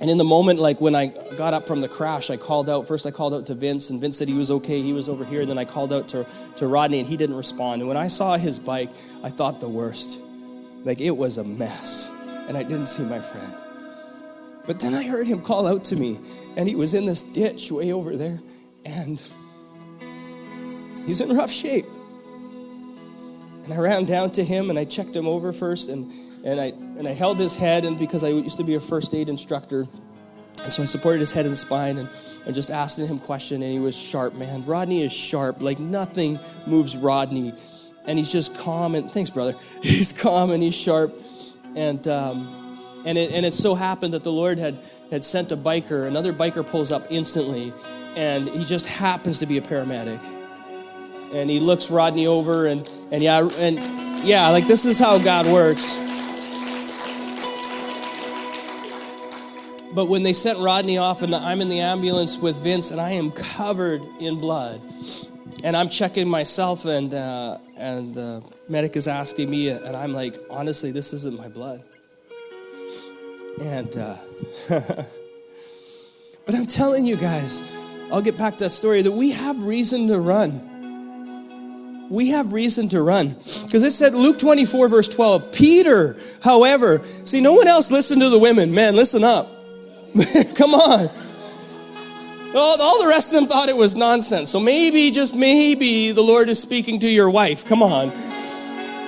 and 0.00 0.08
in 0.08 0.16
the 0.16 0.24
moment, 0.24 0.58
like 0.58 0.80
when 0.80 0.94
I 0.94 1.08
got 1.36 1.52
up 1.52 1.66
from 1.66 1.82
the 1.82 1.88
crash, 1.88 2.30
I 2.30 2.38
called 2.38 2.70
out. 2.70 2.88
First, 2.88 3.04
I 3.04 3.10
called 3.10 3.34
out 3.34 3.44
to 3.46 3.54
Vince, 3.54 3.90
and 3.90 4.00
Vince 4.00 4.16
said 4.16 4.28
he 4.28 4.38
was 4.38 4.50
okay. 4.50 4.80
He 4.80 4.94
was 4.94 5.10
over 5.10 5.26
here. 5.26 5.42
And 5.42 5.50
then 5.50 5.58
I 5.58 5.66
called 5.66 5.92
out 5.92 6.08
to, 6.08 6.26
to 6.56 6.66
Rodney, 6.66 7.00
and 7.00 7.06
he 7.06 7.18
didn't 7.18 7.36
respond. 7.36 7.82
And 7.82 7.88
when 7.88 7.98
I 7.98 8.08
saw 8.08 8.38
his 8.38 8.58
bike, 8.58 8.88
I 9.22 9.28
thought 9.28 9.60
the 9.60 9.68
worst. 9.68 10.22
Like 10.84 11.02
it 11.02 11.10
was 11.10 11.36
a 11.36 11.44
mess. 11.44 12.10
And 12.48 12.56
I 12.56 12.62
didn't 12.62 12.86
see 12.86 13.04
my 13.04 13.20
friend. 13.20 13.54
But 14.66 14.80
then 14.80 14.94
I 14.94 15.06
heard 15.06 15.26
him 15.26 15.42
call 15.42 15.66
out 15.66 15.84
to 15.86 15.96
me, 15.96 16.18
and 16.56 16.68
he 16.68 16.74
was 16.74 16.94
in 16.94 17.06
this 17.06 17.22
ditch 17.22 17.70
way 17.70 17.92
over 17.92 18.16
there, 18.16 18.40
and 18.84 19.20
he's 21.06 21.20
in 21.20 21.34
rough 21.36 21.50
shape. 21.50 21.86
And 23.64 23.72
I 23.72 23.78
ran 23.78 24.04
down 24.04 24.30
to 24.32 24.44
him 24.44 24.70
and 24.70 24.78
I 24.78 24.84
checked 24.84 25.14
him 25.14 25.26
over 25.26 25.52
first, 25.52 25.90
and, 25.90 26.10
and, 26.44 26.60
I, 26.60 26.66
and 26.66 27.06
I 27.06 27.12
held 27.12 27.38
his 27.38 27.56
head, 27.56 27.84
and 27.84 27.98
because 27.98 28.24
I 28.24 28.28
used 28.28 28.58
to 28.58 28.64
be 28.64 28.74
a 28.74 28.80
first 28.80 29.14
aid 29.14 29.28
instructor, 29.28 29.86
and 30.62 30.72
so 30.72 30.82
I 30.82 30.86
supported 30.86 31.20
his 31.20 31.32
head 31.32 31.46
and 31.46 31.56
spine 31.56 31.98
and, 31.98 32.08
and 32.44 32.54
just 32.54 32.70
asked 32.70 32.98
him 32.98 33.18
question, 33.18 33.62
and 33.62 33.72
he 33.72 33.78
was 33.78 33.96
sharp, 33.96 34.34
man. 34.34 34.64
Rodney 34.66 35.02
is 35.02 35.12
sharp, 35.12 35.62
like 35.62 35.78
nothing 35.78 36.38
moves 36.66 36.96
Rodney. 36.96 37.54
And 38.06 38.18
he's 38.18 38.30
just 38.32 38.58
calm 38.58 38.94
and 38.94 39.10
thanks, 39.10 39.30
brother. 39.30 39.52
He's 39.82 40.20
calm 40.20 40.50
and 40.50 40.62
he's 40.62 40.74
sharp. 40.74 41.12
And 41.76 42.06
um, 42.08 42.59
and 43.04 43.16
it 43.16 43.32
and 43.32 43.46
it 43.46 43.54
so 43.54 43.74
happened 43.74 44.14
that 44.14 44.24
the 44.24 44.32
Lord 44.32 44.58
had 44.58 44.78
had 45.10 45.24
sent 45.24 45.52
a 45.52 45.56
biker. 45.56 46.06
Another 46.06 46.32
biker 46.32 46.68
pulls 46.68 46.92
up 46.92 47.02
instantly, 47.10 47.72
and 48.16 48.48
he 48.48 48.64
just 48.64 48.86
happens 48.86 49.38
to 49.40 49.46
be 49.46 49.58
a 49.58 49.60
paramedic. 49.60 50.20
And 51.32 51.48
he 51.48 51.60
looks 51.60 51.90
Rodney 51.90 52.26
over 52.26 52.66
and 52.66 52.88
and 53.12 53.22
yeah 53.22 53.48
and 53.58 53.78
yeah, 54.24 54.48
like 54.50 54.66
this 54.66 54.84
is 54.84 54.98
how 54.98 55.18
God 55.18 55.46
works. 55.46 56.08
But 59.92 60.08
when 60.08 60.22
they 60.22 60.32
sent 60.32 60.58
Rodney 60.58 60.98
off, 60.98 61.22
and 61.22 61.34
I'm 61.34 61.60
in 61.60 61.68
the 61.68 61.80
ambulance 61.80 62.38
with 62.38 62.56
Vince, 62.62 62.92
and 62.92 63.00
I 63.00 63.10
am 63.10 63.32
covered 63.32 64.02
in 64.20 64.38
blood, 64.38 64.80
and 65.64 65.76
I'm 65.76 65.88
checking 65.88 66.28
myself, 66.28 66.84
and 66.84 67.12
uh, 67.12 67.58
and 67.76 68.14
the 68.14 68.44
medic 68.68 68.94
is 68.94 69.08
asking 69.08 69.50
me, 69.50 69.70
and 69.70 69.96
I'm 69.96 70.12
like, 70.12 70.36
honestly, 70.48 70.92
this 70.92 71.12
isn't 71.12 71.36
my 71.36 71.48
blood. 71.48 71.82
And 73.60 73.94
uh, 73.96 74.16
but 76.46 76.54
I'm 76.54 76.66
telling 76.66 77.06
you 77.06 77.16
guys, 77.16 77.76
I'll 78.10 78.22
get 78.22 78.38
back 78.38 78.54
to 78.54 78.64
that 78.64 78.70
story 78.70 79.02
that 79.02 79.12
we 79.12 79.32
have 79.32 79.62
reason 79.62 80.08
to 80.08 80.18
run. 80.18 80.68
We 82.08 82.30
have 82.30 82.52
reason 82.52 82.88
to 82.88 83.02
run. 83.02 83.28
Because 83.28 83.84
it 83.84 83.92
said, 83.92 84.14
Luke 84.14 84.38
24, 84.38 84.88
verse 84.88 85.08
12, 85.08 85.52
Peter, 85.52 86.16
however, 86.42 86.98
see, 87.24 87.40
no 87.40 87.52
one 87.54 87.68
else 87.68 87.92
listened 87.92 88.20
to 88.22 88.30
the 88.30 88.38
women. 88.38 88.74
Man, 88.74 88.96
listen 88.96 89.22
up. 89.22 89.46
Come 90.56 90.74
on. 90.74 91.08
All, 92.56 92.80
all 92.80 93.02
the 93.04 93.08
rest 93.08 93.32
of 93.32 93.38
them 93.38 93.48
thought 93.48 93.68
it 93.68 93.76
was 93.76 93.94
nonsense. 93.94 94.50
So 94.50 94.58
maybe, 94.58 95.12
just 95.12 95.36
maybe, 95.36 96.10
the 96.10 96.22
Lord 96.22 96.48
is 96.48 96.60
speaking 96.60 96.98
to 97.00 97.08
your 97.08 97.30
wife. 97.30 97.64
Come 97.64 97.80
on. 97.80 98.08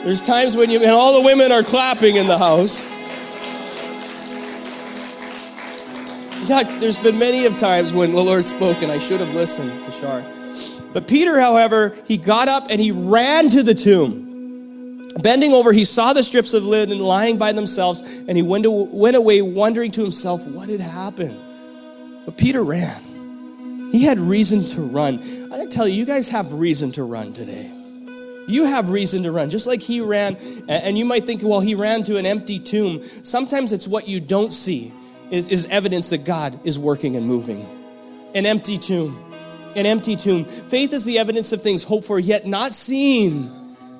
There's 0.04 0.22
times 0.22 0.56
when 0.56 0.70
you, 0.70 0.80
and 0.80 0.90
all 0.90 1.20
the 1.20 1.26
women 1.26 1.50
are 1.50 1.64
clapping 1.64 2.16
in 2.16 2.28
the 2.28 2.38
house. 2.38 3.01
Yeah, 6.44 6.64
there's 6.80 6.98
been 6.98 7.18
many 7.18 7.46
of 7.46 7.56
times 7.56 7.92
when 7.92 8.10
the 8.10 8.20
Lord 8.20 8.44
spoke 8.44 8.82
and 8.82 8.90
I 8.90 8.98
should 8.98 9.20
have 9.20 9.32
listened 9.32 9.84
to 9.84 9.90
Shar. 9.92 10.24
But 10.92 11.06
Peter, 11.06 11.38
however, 11.38 11.96
he 12.06 12.16
got 12.16 12.48
up 12.48 12.64
and 12.68 12.80
he 12.80 12.90
ran 12.90 13.48
to 13.50 13.62
the 13.62 13.74
tomb. 13.74 15.08
Bending 15.22 15.52
over, 15.52 15.72
he 15.72 15.84
saw 15.84 16.12
the 16.12 16.22
strips 16.22 16.52
of 16.52 16.64
linen 16.64 16.98
lying 16.98 17.38
by 17.38 17.52
themselves, 17.52 18.24
and 18.26 18.36
he 18.36 18.42
went, 18.42 18.66
away 18.66 19.40
wondering 19.42 19.90
to 19.92 20.02
himself 20.02 20.44
what 20.48 20.68
had 20.68 20.80
happened. 20.80 21.38
But 22.24 22.36
Peter 22.36 22.62
ran. 22.62 23.90
He 23.92 24.04
had 24.04 24.18
reason 24.18 24.64
to 24.74 24.82
run. 24.82 25.20
I 25.52 25.66
tell 25.66 25.86
you, 25.86 25.94
you 25.94 26.06
guys 26.06 26.28
have 26.30 26.52
reason 26.54 26.90
to 26.92 27.04
run 27.04 27.32
today. 27.34 27.70
You 28.48 28.64
have 28.64 28.90
reason 28.90 29.22
to 29.24 29.32
run, 29.32 29.48
just 29.48 29.66
like 29.66 29.80
he 29.80 30.00
ran. 30.00 30.36
And 30.68 30.98
you 30.98 31.04
might 31.04 31.24
think, 31.24 31.42
well, 31.44 31.60
he 31.60 31.74
ran 31.74 32.02
to 32.04 32.16
an 32.16 32.26
empty 32.26 32.58
tomb. 32.58 33.00
Sometimes 33.02 33.72
it's 33.72 33.86
what 33.86 34.08
you 34.08 34.18
don't 34.18 34.52
see 34.52 34.92
is, 35.32 35.48
is 35.48 35.66
evidence 35.68 36.10
that 36.10 36.24
God 36.24 36.54
is 36.64 36.78
working 36.78 37.16
and 37.16 37.26
moving. 37.26 37.66
An 38.34 38.46
empty 38.46 38.78
tomb. 38.78 39.18
An 39.74 39.86
empty 39.86 40.14
tomb. 40.14 40.44
Faith 40.44 40.92
is 40.92 41.04
the 41.06 41.18
evidence 41.18 41.52
of 41.52 41.62
things 41.62 41.82
hoped 41.82 42.06
for, 42.06 42.20
yet 42.20 42.46
not 42.46 42.72
seen. 42.72 43.50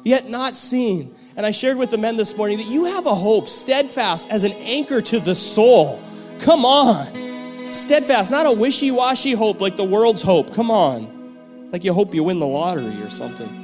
Yet 0.05 0.29
not 0.29 0.55
seen. 0.55 1.15
And 1.35 1.47
I 1.47 1.51
shared 1.51 1.79
with 1.79 1.91
the 1.91 1.97
men 1.97 2.19
this 2.19 2.37
morning 2.37 2.59
that 2.59 2.67
you 2.67 2.85
have 2.85 3.07
a 3.07 3.15
hope, 3.15 3.49
steadfast 3.49 4.31
as 4.31 4.45
an 4.45 4.53
anchor 4.53 5.01
to 5.01 5.19
the 5.19 5.35
soul. 5.35 6.01
Come 6.39 6.67
on. 6.67 7.73
Steadfast, 7.73 8.31
not 8.31 8.45
a 8.45 8.53
wishy 8.53 8.91
washy 8.91 9.33
hope 9.33 9.63
like 9.63 9.79
the 9.79 9.85
world's 9.85 10.21
hope. 10.21 10.53
Come 10.55 10.71
on. 10.71 11.71
Like 11.73 11.83
you 11.85 11.95
hope 11.95 12.15
you 12.15 12.25
win 12.25 12.41
the 12.41 12.47
lottery 12.47 13.01
or 13.03 13.09
something. 13.09 13.62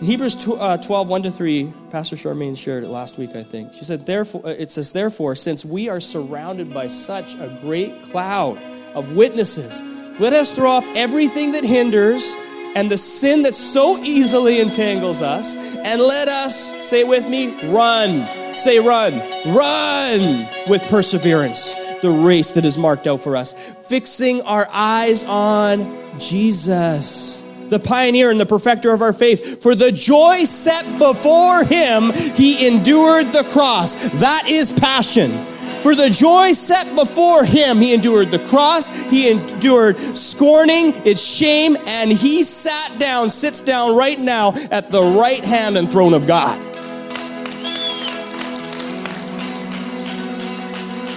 In 0.00 0.04
Hebrews 0.04 0.46
uh, 0.46 0.76
12, 0.76 1.08
1 1.08 1.22
to 1.22 1.30
3, 1.30 1.72
Pastor 1.88 2.16
Charmaine 2.16 2.56
shared 2.56 2.84
it 2.84 2.88
last 2.88 3.16
week, 3.16 3.34
I 3.34 3.42
think. 3.42 3.72
She 3.72 3.82
said, 3.84 4.04
Therefore, 4.04 4.42
uh, 4.44 4.50
it 4.50 4.70
says, 4.70 4.92
Therefore, 4.92 5.34
since 5.34 5.64
we 5.64 5.88
are 5.88 6.00
surrounded 6.00 6.72
by 6.74 6.86
such 6.86 7.36
a 7.36 7.48
great 7.62 8.02
cloud 8.02 8.62
of 8.94 9.16
witnesses, 9.16 9.80
let 10.20 10.34
us 10.34 10.54
throw 10.54 10.68
off 10.68 10.86
everything 10.94 11.52
that 11.52 11.64
hinders 11.64 12.36
and 12.76 12.90
the 12.90 12.98
sin 12.98 13.42
that 13.44 13.54
so 13.54 13.96
easily 14.04 14.60
entangles 14.60 15.22
us, 15.22 15.56
and 15.56 15.98
let 16.02 16.28
us, 16.28 16.86
say 16.86 17.02
with 17.02 17.26
me, 17.26 17.72
run. 17.72 18.54
Say 18.54 18.78
run. 18.78 19.14
Run 19.46 20.46
with 20.68 20.82
perseverance 20.90 21.76
the 22.02 22.10
race 22.10 22.50
that 22.52 22.66
is 22.66 22.76
marked 22.76 23.06
out 23.06 23.22
for 23.22 23.34
us, 23.34 23.54
fixing 23.88 24.42
our 24.42 24.68
eyes 24.70 25.24
on 25.24 26.18
Jesus 26.18 27.45
the 27.70 27.78
pioneer 27.78 28.30
and 28.30 28.40
the 28.40 28.46
perfecter 28.46 28.92
of 28.92 29.02
our 29.02 29.12
faith. 29.12 29.62
For 29.62 29.74
the 29.74 29.92
joy 29.92 30.44
set 30.44 30.84
before 30.98 31.64
him, 31.64 32.12
he 32.34 32.66
endured 32.66 33.32
the 33.32 33.48
cross. 33.52 34.08
That 34.20 34.44
is 34.48 34.72
passion. 34.72 35.44
For 35.82 35.94
the 35.94 36.10
joy 36.10 36.52
set 36.52 36.96
before 36.96 37.44
him, 37.44 37.78
he 37.78 37.94
endured 37.94 38.32
the 38.32 38.40
cross, 38.40 39.04
he 39.04 39.30
endured 39.30 39.96
scorning, 39.98 40.92
its 41.04 41.24
shame, 41.24 41.76
and 41.86 42.10
he 42.10 42.42
sat 42.42 42.98
down, 42.98 43.30
sits 43.30 43.62
down 43.62 43.96
right 43.96 44.18
now 44.18 44.48
at 44.72 44.90
the 44.90 45.14
right 45.16 45.44
hand 45.44 45.76
and 45.76 45.88
throne 45.88 46.12
of 46.12 46.26
God. 46.26 46.58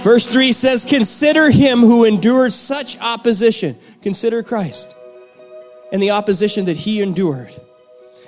Verse 0.03 0.27
3 0.31 0.51
says, 0.53 0.85
Consider 0.85 1.49
him 1.49 1.79
who 1.79 2.05
endured 2.05 2.51
such 2.51 3.01
opposition. 3.01 3.75
Consider 4.01 4.43
Christ 4.43 4.98
and 5.91 6.01
the 6.01 6.11
opposition 6.11 6.65
that 6.65 6.77
he 6.77 7.01
endured, 7.01 7.55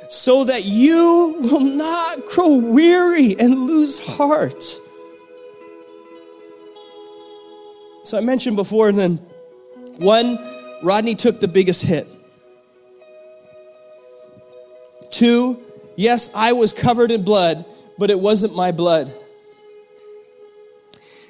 so 0.09 0.43
that 0.45 0.65
you 0.65 1.37
will 1.41 1.59
not 1.59 2.17
grow 2.33 2.57
weary 2.57 3.35
and 3.39 3.55
lose 3.55 4.15
heart. 4.17 4.63
So 8.03 8.17
I 8.17 8.21
mentioned 8.21 8.55
before, 8.55 8.89
and 8.89 8.97
then 8.97 9.17
one, 9.97 10.39
Rodney 10.81 11.15
took 11.15 11.39
the 11.39 11.47
biggest 11.47 11.85
hit. 11.85 12.07
Two, 15.11 15.61
yes, 15.95 16.33
I 16.35 16.53
was 16.53 16.73
covered 16.73 17.11
in 17.11 17.23
blood, 17.23 17.63
but 17.97 18.09
it 18.09 18.19
wasn't 18.19 18.55
my 18.55 18.71
blood. 18.71 19.13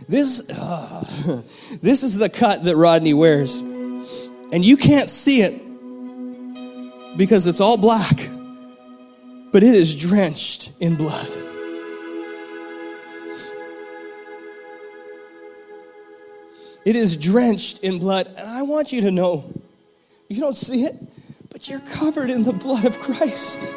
This, 0.08 0.50
uh, 0.50 1.02
this 1.82 2.04
is 2.04 2.18
the 2.18 2.30
cut 2.30 2.64
that 2.64 2.76
Rodney 2.76 3.14
wears. 3.14 3.62
And 4.54 4.66
you 4.66 4.78
can't 4.78 5.10
see 5.10 5.42
it 5.42 5.62
because 7.18 7.48
it's 7.48 7.62
all 7.62 7.78
black, 7.78 8.30
but 9.52 9.64
it 9.64 9.76
is 9.76 10.00
drenched 10.00 10.82
in 10.82 10.96
blood. 10.96 11.28
It 16.84 16.96
is 16.96 17.16
drenched 17.16 17.84
in 17.84 18.00
blood. 18.00 18.28
And 18.28 18.50
I 18.50 18.64
want 18.64 18.92
you 18.92 19.02
to 19.02 19.12
know 19.12 19.44
you 20.30 20.40
don't 20.40 20.56
see 20.56 20.86
it, 20.86 20.96
but 21.52 21.70
you're 21.70 21.82
covered 21.82 22.30
in 22.30 22.44
the 22.44 22.54
blood 22.54 22.86
of 22.86 22.98
Christ. 23.00 23.76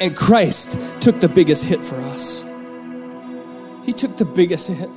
And 0.00 0.16
Christ 0.16 1.02
took 1.02 1.18
the 1.18 1.28
biggest 1.28 1.64
hit 1.64 1.80
for 1.80 1.96
us. 1.96 2.47
Took 3.98 4.16
the 4.16 4.24
biggest 4.24 4.68
hit. 4.68 4.88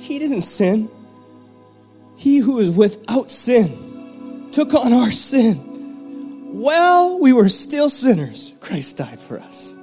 He 0.00 0.18
didn't 0.18 0.40
sin. 0.40 0.90
He 2.16 2.38
who 2.38 2.58
is 2.58 2.68
without 2.68 3.30
sin 3.30 4.50
took 4.50 4.74
on 4.74 4.92
our 4.92 5.12
sin. 5.12 5.54
While 6.50 7.20
we 7.20 7.32
were 7.32 7.48
still 7.48 7.88
sinners, 7.88 8.58
Christ 8.60 8.98
died 8.98 9.20
for 9.20 9.38
us. 9.38 9.80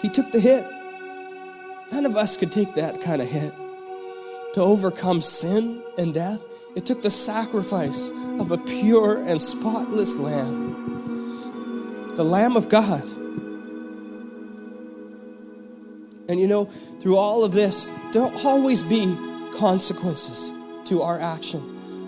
He 0.00 0.08
took 0.08 0.30
the 0.30 0.38
hit. 0.38 0.64
None 1.90 2.06
of 2.06 2.14
us 2.14 2.36
could 2.36 2.52
take 2.52 2.74
that 2.74 3.00
kind 3.00 3.20
of 3.20 3.28
hit. 3.28 3.52
To 4.54 4.60
overcome 4.60 5.20
sin 5.20 5.82
and 5.98 6.14
death, 6.14 6.40
it 6.76 6.86
took 6.86 7.02
the 7.02 7.10
sacrifice 7.10 8.10
of 8.38 8.52
a 8.52 8.58
pure 8.58 9.24
and 9.26 9.40
spotless 9.40 10.18
lamb. 10.18 12.12
The 12.14 12.24
Lamb 12.24 12.56
of 12.56 12.68
God 12.68 13.02
and 16.28 16.40
you 16.40 16.46
know, 16.46 16.64
through 16.64 17.16
all 17.16 17.44
of 17.44 17.52
this, 17.52 17.90
there'll 18.12 18.32
always 18.46 18.82
be 18.82 19.16
consequences. 19.58 20.52
to 20.86 21.00
our 21.00 21.18
action. 21.18 21.60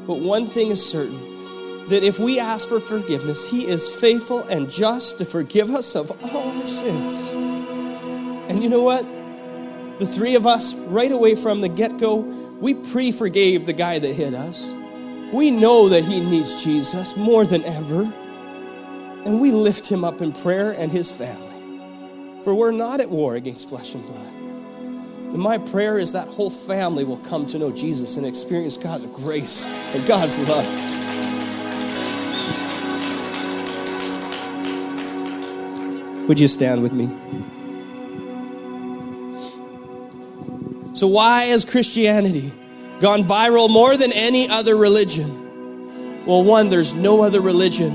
But 0.06 0.20
one 0.20 0.48
thing 0.48 0.70
is 0.70 0.84
certain 0.84 1.18
that 1.88 2.02
if 2.02 2.18
we 2.18 2.38
ask 2.38 2.68
for 2.68 2.80
forgiveness, 2.80 3.50
He 3.50 3.66
is 3.66 3.94
faithful 3.94 4.40
and 4.44 4.68
just 4.68 5.18
to 5.18 5.24
forgive 5.24 5.70
us 5.70 5.96
of 5.96 6.10
all 6.22 6.60
our 6.60 6.68
sins. 6.68 7.32
And 8.50 8.62
you 8.62 8.68
know 8.68 8.82
what? 8.82 9.04
The 9.98 10.06
three 10.06 10.34
of 10.34 10.46
us, 10.46 10.74
right 10.74 11.10
away 11.10 11.34
from 11.36 11.60
the 11.60 11.68
get 11.68 11.98
go, 11.98 12.16
we 12.60 12.74
pre 12.74 13.12
forgave 13.12 13.66
the 13.66 13.72
guy 13.72 13.98
that 13.98 14.14
hit 14.14 14.34
us. 14.34 14.74
We 15.32 15.50
know 15.50 15.88
that 15.88 16.04
he 16.04 16.20
needs 16.20 16.62
Jesus 16.62 17.16
more 17.16 17.44
than 17.44 17.64
ever. 17.64 18.02
And 19.24 19.40
we 19.40 19.50
lift 19.50 19.90
him 19.90 20.04
up 20.04 20.20
in 20.20 20.32
prayer 20.32 20.72
and 20.72 20.92
his 20.92 21.10
family. 21.10 21.45
For 22.46 22.54
we're 22.54 22.70
not 22.70 23.00
at 23.00 23.10
war 23.10 23.34
against 23.34 23.68
flesh 23.70 23.96
and 23.96 24.06
blood. 24.06 24.32
And 25.32 25.38
my 25.38 25.58
prayer 25.58 25.98
is 25.98 26.12
that 26.12 26.28
whole 26.28 26.48
family 26.48 27.02
will 27.02 27.16
come 27.16 27.44
to 27.48 27.58
know 27.58 27.72
Jesus 27.72 28.16
and 28.16 28.24
experience 28.24 28.76
God's 28.76 29.06
grace 29.06 29.66
and 29.92 30.06
God's 30.06 30.38
love. 30.48 30.64
Would 36.28 36.38
you 36.38 36.46
stand 36.46 36.84
with 36.84 36.92
me? 36.92 37.08
So, 40.94 41.08
why 41.08 41.46
has 41.46 41.64
Christianity 41.64 42.52
gone 43.00 43.22
viral 43.22 43.68
more 43.68 43.96
than 43.96 44.12
any 44.14 44.48
other 44.48 44.76
religion? 44.76 46.24
Well, 46.24 46.44
one, 46.44 46.68
there's 46.68 46.94
no 46.94 47.24
other 47.24 47.40
religion 47.40 47.90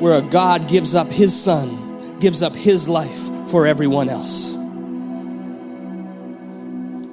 where 0.00 0.18
a 0.18 0.22
God 0.22 0.66
gives 0.66 0.96
up 0.96 1.06
his 1.06 1.40
son, 1.40 1.89
gives 2.20 2.42
up 2.42 2.54
his 2.54 2.88
life 2.88 3.50
for 3.50 3.66
everyone 3.66 4.08
else. 4.08 4.54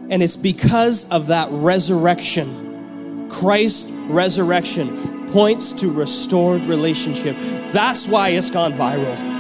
And 0.09 0.23
it's 0.23 0.37
because 0.37 1.11
of 1.11 1.27
that 1.27 1.47
resurrection. 1.51 3.27
Christ's 3.29 3.91
resurrection 4.09 5.27
points 5.27 5.73
to 5.73 5.91
restored 5.91 6.61
relationship. 6.63 7.35
That's 7.71 8.07
why 8.07 8.29
it's 8.29 8.49
gone 8.49 8.73
viral. 8.73 9.35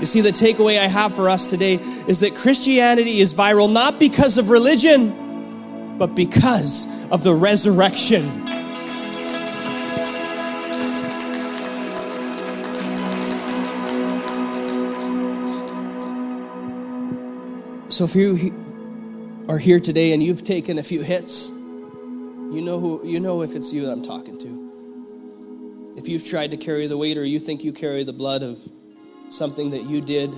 You 0.00 0.06
see, 0.06 0.20
the 0.20 0.30
takeaway 0.30 0.78
I 0.78 0.88
have 0.88 1.14
for 1.14 1.28
us 1.28 1.48
today 1.48 1.74
is 2.06 2.20
that 2.20 2.34
Christianity 2.34 3.18
is 3.18 3.34
viral 3.34 3.72
not 3.72 3.98
because 3.98 4.38
of 4.38 4.50
religion, 4.50 5.96
but 5.98 6.14
because 6.14 6.86
of 7.10 7.24
the 7.24 7.34
resurrection. 7.34 8.45
So 17.96 18.04
if 18.04 18.14
you 18.14 19.46
are 19.48 19.56
here 19.56 19.80
today 19.80 20.12
and 20.12 20.22
you've 20.22 20.44
taken 20.44 20.76
a 20.76 20.82
few 20.82 21.02
hits, 21.02 21.48
you 21.48 22.60
know 22.60 22.78
who 22.78 23.00
you 23.06 23.20
know 23.20 23.40
if 23.40 23.56
it's 23.56 23.72
you 23.72 23.86
that 23.86 23.92
I'm 23.92 24.02
talking 24.02 24.38
to. 24.38 25.94
If 25.96 26.06
you've 26.06 26.22
tried 26.22 26.50
to 26.50 26.58
carry 26.58 26.88
the 26.88 26.98
weight 26.98 27.16
or 27.16 27.24
you 27.24 27.38
think 27.38 27.64
you 27.64 27.72
carry 27.72 28.04
the 28.04 28.12
blood 28.12 28.42
of 28.42 28.58
something 29.30 29.70
that 29.70 29.84
you 29.84 30.02
did 30.02 30.28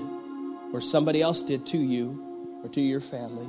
or 0.73 0.81
somebody 0.81 1.21
else 1.21 1.43
did 1.43 1.67
to 1.67 1.79
you 1.79 2.61
or 2.63 2.69
to 2.69 2.81
your 2.81 3.01
family, 3.01 3.49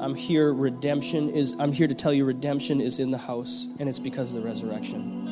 I'm 0.00 0.14
here 0.14 0.54
redemption 0.54 1.28
is 1.28 1.60
I'm 1.60 1.72
here 1.72 1.88
to 1.88 1.94
tell 1.94 2.14
you 2.14 2.24
redemption 2.24 2.80
is 2.80 2.98
in 3.00 3.10
the 3.10 3.18
house 3.18 3.68
and 3.78 3.86
it's 3.86 4.00
because 4.00 4.34
of 4.34 4.44
the 4.44 4.48
resurrection. 4.48 5.28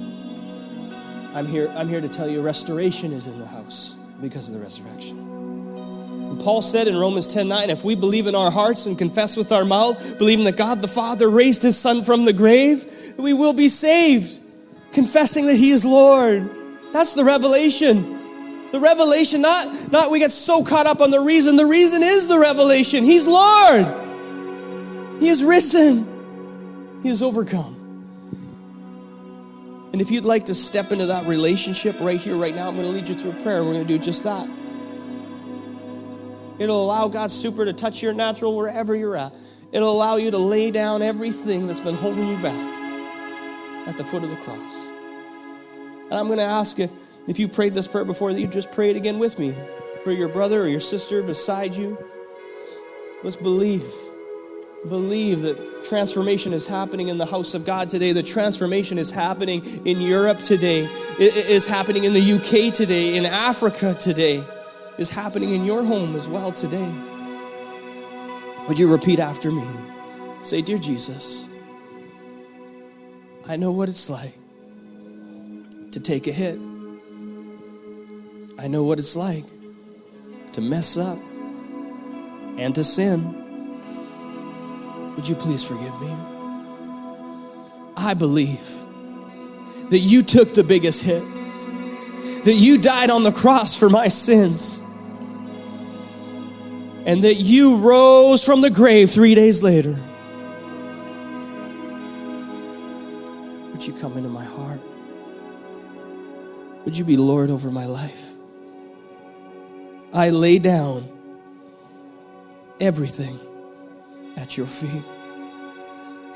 I'm 1.32 1.46
here 1.46 1.72
I'm 1.74 1.88
here 1.88 2.02
to 2.02 2.08
tell 2.10 2.28
you 2.28 2.42
restoration 2.42 3.14
is 3.14 3.28
in 3.28 3.38
the 3.38 3.46
house 3.46 3.94
because 4.20 4.50
of 4.50 4.56
the 4.56 4.60
resurrection. 4.60 5.33
Paul 6.42 6.62
said 6.62 6.88
in 6.88 6.96
Romans 6.96 7.26
10 7.26 7.48
9, 7.48 7.70
if 7.70 7.84
we 7.84 7.94
believe 7.94 8.26
in 8.26 8.34
our 8.34 8.50
hearts 8.50 8.86
and 8.86 8.98
confess 8.98 9.36
with 9.36 9.50
our 9.52 9.64
mouth, 9.64 10.18
believing 10.18 10.44
that 10.44 10.56
God 10.56 10.82
the 10.82 10.88
Father 10.88 11.30
raised 11.30 11.62
his 11.62 11.78
Son 11.78 12.04
from 12.04 12.24
the 12.24 12.32
grave, 12.32 12.84
we 13.18 13.32
will 13.32 13.54
be 13.54 13.68
saved, 13.68 14.40
confessing 14.92 15.46
that 15.46 15.56
he 15.56 15.70
is 15.70 15.84
Lord. 15.84 16.50
That's 16.92 17.14
the 17.14 17.24
revelation. 17.24 18.70
The 18.72 18.80
revelation, 18.80 19.40
not, 19.40 19.92
not 19.92 20.10
we 20.10 20.18
get 20.18 20.32
so 20.32 20.64
caught 20.64 20.86
up 20.86 21.00
on 21.00 21.10
the 21.10 21.20
reason. 21.20 21.56
The 21.56 21.66
reason 21.66 22.02
is 22.02 22.28
the 22.28 22.38
revelation. 22.38 23.04
He's 23.04 23.26
Lord. 23.26 23.86
He 25.20 25.28
is 25.28 25.44
risen. 25.44 27.00
He 27.02 27.08
has 27.08 27.22
overcome. 27.22 27.74
And 29.92 30.00
if 30.00 30.10
you'd 30.10 30.24
like 30.24 30.46
to 30.46 30.54
step 30.54 30.90
into 30.90 31.06
that 31.06 31.26
relationship 31.26 32.00
right 32.00 32.20
here, 32.20 32.36
right 32.36 32.54
now, 32.54 32.66
I'm 32.66 32.74
going 32.74 32.88
to 32.88 32.92
lead 32.92 33.08
you 33.08 33.14
through 33.14 33.30
a 33.30 33.42
prayer. 33.42 33.62
We're 33.62 33.74
going 33.74 33.86
to 33.86 33.92
do 33.96 33.98
just 33.98 34.24
that. 34.24 34.48
It'll 36.58 36.84
allow 36.84 37.08
God's 37.08 37.34
super 37.34 37.64
to 37.64 37.72
touch 37.72 38.02
your 38.02 38.14
natural 38.14 38.56
wherever 38.56 38.94
you're 38.94 39.16
at. 39.16 39.34
It'll 39.72 39.90
allow 39.90 40.16
you 40.16 40.30
to 40.30 40.38
lay 40.38 40.70
down 40.70 41.02
everything 41.02 41.66
that's 41.66 41.80
been 41.80 41.96
holding 41.96 42.28
you 42.28 42.36
back 42.38 42.74
at 43.88 43.96
the 43.96 44.04
foot 44.04 44.22
of 44.22 44.30
the 44.30 44.36
cross. 44.36 44.86
And 46.04 46.14
I'm 46.14 46.26
going 46.26 46.38
to 46.38 46.44
ask 46.44 46.78
you 46.78 46.88
if 47.26 47.38
you 47.38 47.48
prayed 47.48 47.74
this 47.74 47.88
prayer 47.88 48.04
before, 48.04 48.32
that 48.32 48.40
you 48.40 48.46
just 48.46 48.70
pray 48.70 48.90
it 48.90 48.96
again 48.96 49.18
with 49.18 49.38
me 49.38 49.54
for 50.04 50.12
your 50.12 50.28
brother 50.28 50.62
or 50.62 50.68
your 50.68 50.80
sister 50.80 51.22
beside 51.22 51.74
you. 51.74 51.98
Let's 53.24 53.36
believe. 53.36 53.84
Believe 54.88 55.40
that 55.42 55.84
transformation 55.88 56.52
is 56.52 56.66
happening 56.66 57.08
in 57.08 57.18
the 57.18 57.26
house 57.26 57.54
of 57.54 57.64
God 57.64 57.90
today. 57.90 58.12
The 58.12 58.22
transformation 58.22 58.98
is 58.98 59.10
happening 59.10 59.62
in 59.86 60.00
Europe 60.00 60.38
today. 60.38 60.84
It 61.18 61.34
is 61.50 61.66
happening 61.66 62.04
in 62.04 62.12
the 62.12 62.20
UK 62.34 62.72
today, 62.72 63.16
in 63.16 63.24
Africa 63.24 63.94
today 63.94 64.44
is 64.98 65.10
happening 65.10 65.50
in 65.50 65.64
your 65.64 65.82
home 65.82 66.14
as 66.14 66.28
well 66.28 66.52
today. 66.52 66.92
Would 68.68 68.78
you 68.78 68.90
repeat 68.90 69.18
after 69.18 69.50
me? 69.50 69.66
Say, 70.40 70.62
Dear 70.62 70.78
Jesus, 70.78 71.48
I 73.48 73.56
know 73.56 73.72
what 73.72 73.88
it's 73.88 74.08
like 74.08 74.34
to 75.92 76.00
take 76.00 76.26
a 76.26 76.32
hit. 76.32 76.58
I 78.58 78.68
know 78.68 78.84
what 78.84 78.98
it's 78.98 79.16
like 79.16 79.44
to 80.52 80.60
mess 80.60 80.96
up 80.96 81.18
and 82.56 82.74
to 82.74 82.84
sin. 82.84 83.42
Would 85.16 85.28
you 85.28 85.34
please 85.34 85.66
forgive 85.66 86.00
me? 86.00 86.14
I 87.96 88.14
believe 88.14 88.66
that 89.90 89.98
you 89.98 90.22
took 90.22 90.54
the 90.54 90.64
biggest 90.64 91.02
hit, 91.04 91.22
that 92.44 92.54
you 92.54 92.78
died 92.78 93.10
on 93.10 93.24
the 93.24 93.32
cross 93.32 93.78
for 93.78 93.90
my 93.90 94.08
sins 94.08 94.83
and 97.06 97.22
that 97.24 97.34
you 97.34 97.76
rose 97.78 98.44
from 98.44 98.60
the 98.60 98.70
grave 98.70 99.10
three 99.10 99.34
days 99.34 99.62
later. 99.62 99.96
Would 103.72 103.86
you 103.86 103.92
come 103.94 104.16
into 104.16 104.30
my 104.30 104.44
heart? 104.44 104.80
Would 106.84 106.96
you 106.96 107.04
be 107.04 107.16
Lord 107.16 107.50
over 107.50 107.70
my 107.70 107.86
life? 107.86 108.32
I 110.12 110.30
lay 110.30 110.58
down 110.58 111.04
everything 112.80 113.38
at 114.36 114.56
your 114.56 114.66
feet, 114.66 115.02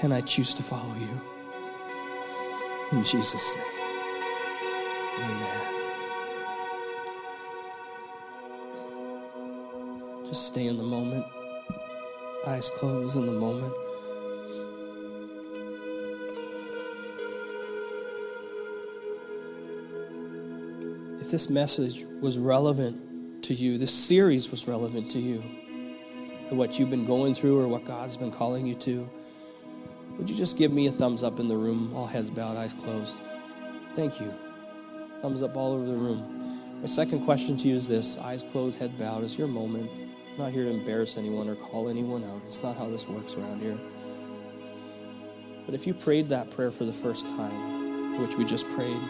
and 0.02 0.12
I 0.12 0.20
choose 0.20 0.54
to 0.54 0.62
follow 0.62 0.94
you. 0.96 1.20
In 2.92 3.04
Jesus' 3.04 3.56
name, 3.56 3.66
amen. 5.20 5.77
Just 10.28 10.48
stay 10.48 10.66
in 10.66 10.76
the 10.76 10.82
moment. 10.82 11.24
Eyes 12.46 12.68
closed 12.68 13.16
in 13.16 13.24
the 13.24 13.32
moment. 13.32 13.72
If 21.18 21.30
this 21.30 21.48
message 21.48 22.04
was 22.20 22.38
relevant 22.38 23.42
to 23.44 23.54
you, 23.54 23.78
this 23.78 23.92
series 23.92 24.50
was 24.50 24.68
relevant 24.68 25.10
to 25.12 25.18
you, 25.18 25.42
and 26.50 26.58
what 26.58 26.78
you've 26.78 26.90
been 26.90 27.06
going 27.06 27.32
through 27.32 27.58
or 27.58 27.66
what 27.66 27.86
God's 27.86 28.18
been 28.18 28.30
calling 28.30 28.66
you 28.66 28.74
to, 28.74 29.08
would 30.18 30.28
you 30.28 30.36
just 30.36 30.58
give 30.58 30.74
me 30.74 30.86
a 30.88 30.90
thumbs 30.90 31.22
up 31.22 31.40
in 31.40 31.48
the 31.48 31.56
room, 31.56 31.90
all 31.94 32.06
heads 32.06 32.28
bowed, 32.28 32.58
eyes 32.58 32.74
closed? 32.74 33.22
Thank 33.94 34.20
you. 34.20 34.30
Thumbs 35.20 35.42
up 35.42 35.56
all 35.56 35.72
over 35.72 35.86
the 35.86 35.96
room. 35.96 36.80
My 36.82 36.86
second 36.86 37.24
question 37.24 37.56
to 37.56 37.68
you 37.68 37.76
is 37.76 37.88
this 37.88 38.18
eyes 38.18 38.42
closed, 38.42 38.78
head 38.78 38.98
bowed. 38.98 39.24
Is 39.24 39.38
your 39.38 39.48
moment. 39.48 39.90
I'm 40.38 40.44
not 40.44 40.52
here 40.52 40.66
to 40.66 40.70
embarrass 40.70 41.18
anyone 41.18 41.48
or 41.48 41.56
call 41.56 41.88
anyone 41.88 42.22
out. 42.22 42.42
It's 42.46 42.62
not 42.62 42.76
how 42.76 42.88
this 42.88 43.08
works 43.08 43.34
around 43.34 43.60
here. 43.60 43.76
But 45.66 45.74
if 45.74 45.84
you 45.84 45.94
prayed 45.94 46.28
that 46.28 46.52
prayer 46.52 46.70
for 46.70 46.84
the 46.84 46.92
first 46.92 47.28
time, 47.28 48.20
which 48.20 48.36
we 48.36 48.44
just 48.44 48.70
prayed, 48.70 49.02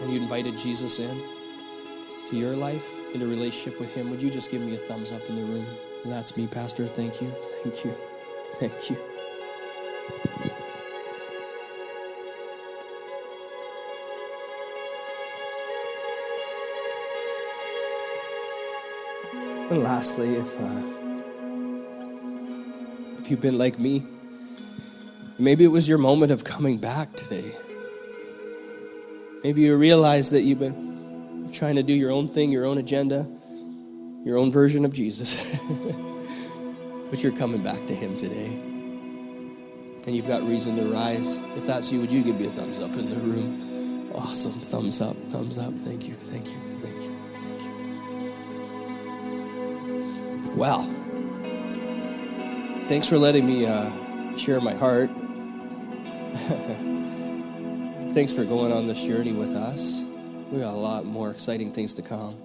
and 0.00 0.10
you 0.10 0.18
invited 0.18 0.56
Jesus 0.56 1.00
in 1.00 1.22
to 2.28 2.36
your 2.36 2.56
life, 2.56 2.98
into 3.12 3.26
relationship 3.26 3.78
with 3.78 3.94
Him, 3.94 4.08
would 4.08 4.22
you 4.22 4.30
just 4.30 4.50
give 4.50 4.62
me 4.62 4.72
a 4.72 4.78
thumbs 4.78 5.12
up 5.12 5.20
in 5.28 5.36
the 5.36 5.42
room? 5.42 5.66
That's 6.06 6.34
me, 6.34 6.46
Pastor. 6.46 6.86
Thank 6.86 7.20
you. 7.20 7.28
Thank 7.62 7.84
you. 7.84 7.94
Thank 8.54 8.88
you. 8.88 8.96
And 19.70 19.82
lastly, 19.82 20.34
if 20.34 20.60
uh, 20.60 20.82
if 23.18 23.30
you've 23.30 23.40
been 23.40 23.58
like 23.58 23.78
me, 23.78 24.04
Maybe 25.38 25.64
it 25.64 25.68
was 25.68 25.88
your 25.88 25.98
moment 25.98 26.30
of 26.30 26.44
coming 26.44 26.78
back 26.78 27.12
today. 27.12 27.50
Maybe 29.42 29.62
you 29.62 29.76
realize 29.76 30.30
that 30.30 30.42
you've 30.42 30.60
been 30.60 31.50
trying 31.52 31.74
to 31.74 31.82
do 31.82 31.92
your 31.92 32.12
own 32.12 32.28
thing, 32.28 32.52
your 32.52 32.64
own 32.64 32.78
agenda, 32.78 33.26
your 34.24 34.38
own 34.38 34.52
version 34.52 34.84
of 34.84 34.94
Jesus. 34.94 35.58
but 37.10 37.22
you're 37.22 37.36
coming 37.36 37.64
back 37.64 37.84
to 37.86 37.94
Him 37.94 38.16
today. 38.16 38.54
And 40.06 40.14
you've 40.14 40.28
got 40.28 40.42
reason 40.42 40.76
to 40.76 40.84
rise. 40.84 41.42
If 41.56 41.66
that's 41.66 41.90
you, 41.90 42.00
would 42.00 42.12
you 42.12 42.22
give 42.22 42.38
me 42.38 42.46
a 42.46 42.50
thumbs 42.50 42.78
up 42.78 42.94
in 42.94 43.10
the 43.10 43.16
room? 43.16 44.12
Awesome. 44.14 44.52
Thumbs 44.52 45.00
up, 45.00 45.16
thumbs 45.28 45.58
up. 45.58 45.74
Thank 45.74 46.06
you, 46.06 46.14
thank 46.14 46.46
you, 46.46 46.52
thank 46.52 46.54
you, 46.54 46.63
Wow. 50.56 50.82
Thanks 52.86 53.08
for 53.08 53.18
letting 53.18 53.44
me 53.44 53.66
uh, 53.66 54.36
share 54.36 54.60
my 54.60 54.72
heart. 54.74 55.10
Thanks 58.14 58.32
for 58.32 58.44
going 58.44 58.72
on 58.72 58.86
this 58.86 59.02
journey 59.02 59.32
with 59.32 59.54
us. 59.54 60.04
We 60.52 60.60
got 60.60 60.74
a 60.74 60.76
lot 60.76 61.06
more 61.06 61.32
exciting 61.32 61.72
things 61.72 61.94
to 61.94 62.02
come. 62.02 62.36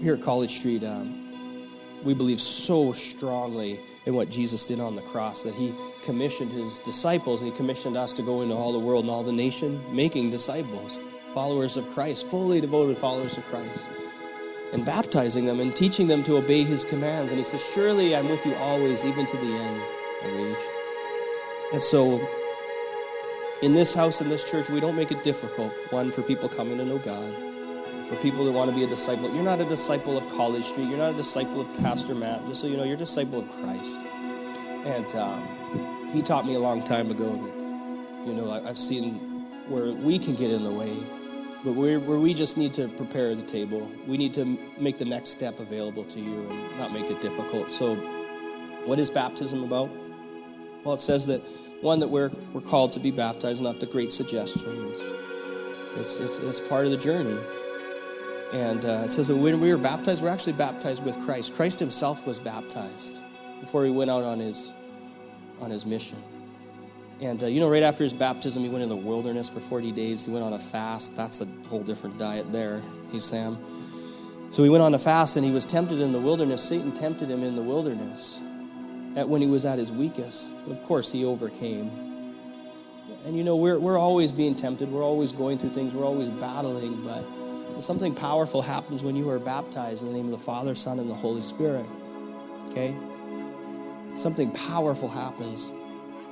Here 0.00 0.14
at 0.14 0.22
College 0.22 0.52
Street, 0.52 0.84
um, 0.84 1.32
we 2.04 2.14
believe 2.14 2.40
so 2.40 2.92
strongly 2.92 3.80
in 4.04 4.14
what 4.14 4.30
Jesus 4.30 4.68
did 4.68 4.78
on 4.78 4.94
the 4.94 5.02
cross 5.02 5.42
that 5.42 5.54
he 5.54 5.74
commissioned 6.04 6.52
his 6.52 6.78
disciples 6.78 7.42
and 7.42 7.50
he 7.50 7.56
commissioned 7.56 7.96
us 7.96 8.12
to 8.12 8.22
go 8.22 8.42
into 8.42 8.54
all 8.54 8.72
the 8.72 8.78
world 8.78 9.02
and 9.02 9.10
all 9.10 9.24
the 9.24 9.32
nation, 9.32 9.82
making 9.92 10.30
disciples, 10.30 11.02
followers 11.34 11.76
of 11.76 11.88
Christ, 11.88 12.30
fully 12.30 12.60
devoted 12.60 12.96
followers 12.96 13.36
of 13.36 13.44
Christ, 13.46 13.88
and 14.72 14.84
baptizing 14.84 15.46
them 15.46 15.60
and 15.60 15.74
teaching 15.74 16.06
them 16.06 16.22
to 16.24 16.36
obey 16.36 16.62
his 16.62 16.84
commands. 16.84 17.30
And 17.30 17.38
he 17.38 17.44
says, 17.44 17.64
Surely 17.72 18.16
I'm 18.16 18.28
with 18.28 18.44
you 18.44 18.54
always, 18.56 19.04
even 19.04 19.26
to 19.26 19.36
the 19.36 19.46
end 19.46 19.82
of 20.24 20.40
age. 20.40 20.64
And 21.72 21.82
so, 21.82 22.20
in 23.62 23.74
this 23.74 23.94
house, 23.94 24.20
in 24.20 24.28
this 24.28 24.50
church, 24.50 24.68
we 24.68 24.80
don't 24.80 24.96
make 24.96 25.10
it 25.10 25.22
difficult, 25.22 25.72
one, 25.90 26.12
for 26.12 26.22
people 26.22 26.48
coming 26.48 26.78
to 26.78 26.84
know 26.84 26.98
God 26.98 27.34
for 28.06 28.14
people 28.16 28.44
that 28.44 28.52
want 28.52 28.70
to 28.70 28.76
be 28.76 28.84
a 28.84 28.86
disciple. 28.86 29.32
You're 29.34 29.42
not 29.42 29.60
a 29.60 29.64
disciple 29.64 30.16
of 30.16 30.28
College 30.28 30.62
Street. 30.62 30.88
You're 30.88 30.98
not 30.98 31.14
a 31.14 31.16
disciple 31.16 31.60
of 31.60 31.78
Pastor 31.78 32.14
Matt. 32.14 32.46
Just 32.46 32.60
so 32.60 32.68
you 32.68 32.76
know, 32.76 32.84
you're 32.84 32.94
a 32.94 32.98
disciple 32.98 33.40
of 33.40 33.48
Christ. 33.48 34.00
And 34.84 35.12
um, 35.16 36.10
he 36.12 36.22
taught 36.22 36.46
me 36.46 36.54
a 36.54 36.58
long 36.58 36.82
time 36.84 37.10
ago 37.10 37.28
that, 37.28 38.26
you 38.26 38.32
know, 38.32 38.52
I, 38.52 38.62
have 38.62 38.78
seen 38.78 39.14
where 39.68 39.90
we 39.90 40.18
can 40.20 40.36
get 40.36 40.52
in 40.52 40.62
the 40.62 40.70
way, 40.70 40.92
but 41.64 41.72
where, 41.72 41.98
we 41.98 42.34
just 42.34 42.56
need 42.56 42.72
to 42.74 42.88
prepare 42.88 43.34
the 43.34 43.42
table. 43.42 43.90
We 44.06 44.16
need 44.16 44.34
to 44.34 44.58
make 44.78 44.98
the 44.98 45.04
next 45.04 45.30
step 45.30 45.58
available 45.58 46.04
to 46.04 46.20
you 46.20 46.48
and 46.48 46.78
not 46.78 46.92
make 46.92 47.10
it 47.10 47.20
difficult. 47.20 47.70
So, 47.70 47.96
what 48.84 48.98
is 48.98 49.10
baptism 49.10 49.64
about? 49.64 49.90
Well, 50.84 50.94
it 50.94 50.98
says 50.98 51.26
that 51.26 51.40
one 51.80 52.00
that 52.00 52.08
we're, 52.08 52.30
we're 52.52 52.60
called 52.60 52.92
to 52.92 53.00
be 53.00 53.10
baptized, 53.10 53.62
not 53.62 53.80
the 53.80 53.86
great 53.86 54.12
suggestion. 54.12 54.88
It's, 54.88 55.12
it's, 55.96 56.16
it's, 56.20 56.38
it's 56.38 56.60
part 56.60 56.84
of 56.84 56.92
the 56.92 56.96
journey. 56.96 57.38
And 58.52 58.84
uh, 58.84 59.02
it 59.04 59.10
says 59.10 59.28
that 59.28 59.36
when 59.36 59.60
we 59.60 59.74
were 59.74 59.80
baptized, 59.80 60.22
we're 60.22 60.28
actually 60.28 60.52
baptized 60.52 61.04
with 61.04 61.18
Christ. 61.24 61.56
Christ 61.56 61.80
himself 61.80 62.26
was 62.26 62.38
baptized 62.38 63.22
before 63.60 63.84
he 63.84 63.90
went 63.90 64.10
out 64.10 64.22
on 64.22 64.38
his, 64.38 64.72
on 65.60 65.70
his 65.70 65.84
mission. 65.84 66.18
And 67.20 67.42
uh, 67.42 67.46
you 67.46 67.60
know, 67.60 67.70
right 67.70 67.82
after 67.82 68.04
his 68.04 68.12
baptism, 68.12 68.62
he 68.62 68.68
went 68.68 68.82
in 68.82 68.88
the 68.88 68.96
wilderness 68.96 69.48
for 69.48 69.60
40 69.60 69.92
days. 69.92 70.26
He 70.26 70.32
went 70.32 70.44
on 70.44 70.52
a 70.52 70.58
fast. 70.58 71.16
That's 71.16 71.40
a 71.40 71.68
whole 71.68 71.82
different 71.82 72.18
diet 72.18 72.52
there, 72.52 72.82
he's 73.10 73.24
Sam. 73.24 73.56
So 74.50 74.62
he 74.62 74.68
went 74.68 74.82
on 74.82 74.94
a 74.94 74.98
fast 74.98 75.36
and 75.36 75.44
he 75.44 75.50
was 75.50 75.66
tempted 75.66 76.00
in 76.00 76.12
the 76.12 76.20
wilderness. 76.20 76.62
Satan 76.62 76.92
tempted 76.92 77.28
him 77.28 77.42
in 77.42 77.56
the 77.56 77.62
wilderness 77.62 78.40
at 79.16 79.28
when 79.28 79.40
he 79.40 79.48
was 79.48 79.64
at 79.64 79.78
his 79.78 79.90
weakest. 79.90 80.52
But 80.64 80.76
of 80.76 80.82
course, 80.84 81.10
he 81.10 81.24
overcame. 81.24 81.90
And 83.24 83.36
you 83.36 83.42
know, 83.42 83.56
we're, 83.56 83.78
we're 83.78 83.98
always 83.98 84.30
being 84.30 84.54
tempted. 84.54 84.90
We're 84.90 85.02
always 85.02 85.32
going 85.32 85.58
through 85.58 85.70
things. 85.70 85.94
We're 85.94 86.06
always 86.06 86.30
battling. 86.30 87.04
But 87.04 87.82
something 87.82 88.14
powerful 88.14 88.62
happens 88.62 89.02
when 89.02 89.16
you 89.16 89.28
are 89.30 89.40
baptized 89.40 90.02
in 90.02 90.12
the 90.12 90.14
name 90.14 90.26
of 90.26 90.32
the 90.32 90.38
Father, 90.38 90.74
Son, 90.74 91.00
and 91.00 91.10
the 91.10 91.14
Holy 91.14 91.42
Spirit. 91.42 91.86
Okay? 92.70 92.96
Something 94.14 94.50
powerful 94.52 95.08
happens. 95.08 95.72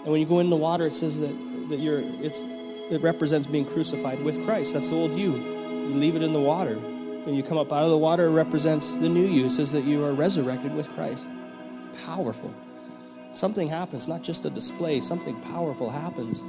And 0.04 0.12
when 0.12 0.20
you 0.20 0.26
go 0.26 0.38
in 0.38 0.50
the 0.50 0.56
water, 0.56 0.86
it 0.86 0.94
says 0.94 1.20
that, 1.20 1.34
that 1.70 1.78
you're 1.78 2.00
it's 2.22 2.44
it 2.90 3.00
represents 3.00 3.46
being 3.46 3.64
crucified 3.64 4.22
with 4.22 4.44
Christ. 4.44 4.74
That's 4.74 4.90
the 4.90 4.96
old 4.96 5.12
you. 5.12 5.36
You 5.36 5.94
leave 5.94 6.16
it 6.16 6.22
in 6.22 6.32
the 6.32 6.40
water. 6.40 6.74
When 6.74 7.34
you 7.34 7.42
come 7.42 7.56
up 7.56 7.72
out 7.72 7.84
of 7.84 7.90
the 7.90 7.98
water, 7.98 8.26
it 8.26 8.32
represents 8.32 8.98
the 8.98 9.08
new 9.08 9.24
you. 9.24 9.46
It 9.46 9.50
says 9.50 9.72
that 9.72 9.84
you 9.84 10.04
are 10.04 10.12
resurrected 10.12 10.74
with 10.74 10.90
Christ. 10.90 11.26
It's 11.78 12.04
powerful. 12.04 12.54
Something 13.32 13.68
happens, 13.68 14.06
not 14.06 14.22
just 14.22 14.44
a 14.44 14.50
display, 14.50 15.00
something 15.00 15.40
powerful 15.40 15.90
happens. 15.90 16.42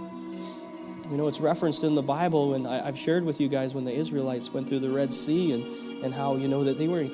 You 1.10 1.18
know, 1.18 1.28
it's 1.28 1.40
referenced 1.40 1.84
in 1.84 1.96
the 1.96 2.02
Bible, 2.02 2.56
and 2.56 2.68
I, 2.68 2.86
have 2.86 2.98
shared 2.98 3.24
with 3.24 3.40
you 3.40 3.48
guys 3.48 3.74
when 3.74 3.86
the 3.86 3.94
Israelites 3.94 4.52
went 4.52 4.68
through 4.68 4.80
the 4.80 4.90
Red 4.90 5.12
Sea 5.14 5.54
and, 5.54 6.04
and 6.04 6.14
how, 6.14 6.36
you 6.36 6.48
know, 6.48 6.64
that 6.64 6.78
they 6.78 6.88
were 6.88 7.08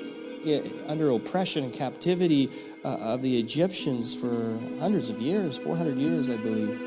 under 0.88 1.10
oppression 1.10 1.64
and 1.64 1.72
captivity 1.72 2.50
uh, 2.84 3.14
of 3.14 3.22
the 3.22 3.38
Egyptians 3.38 4.14
for 4.18 4.58
hundreds 4.80 5.10
of 5.10 5.18
years, 5.18 5.58
400 5.58 5.96
years, 5.96 6.30
I 6.30 6.36
believe. 6.36 6.80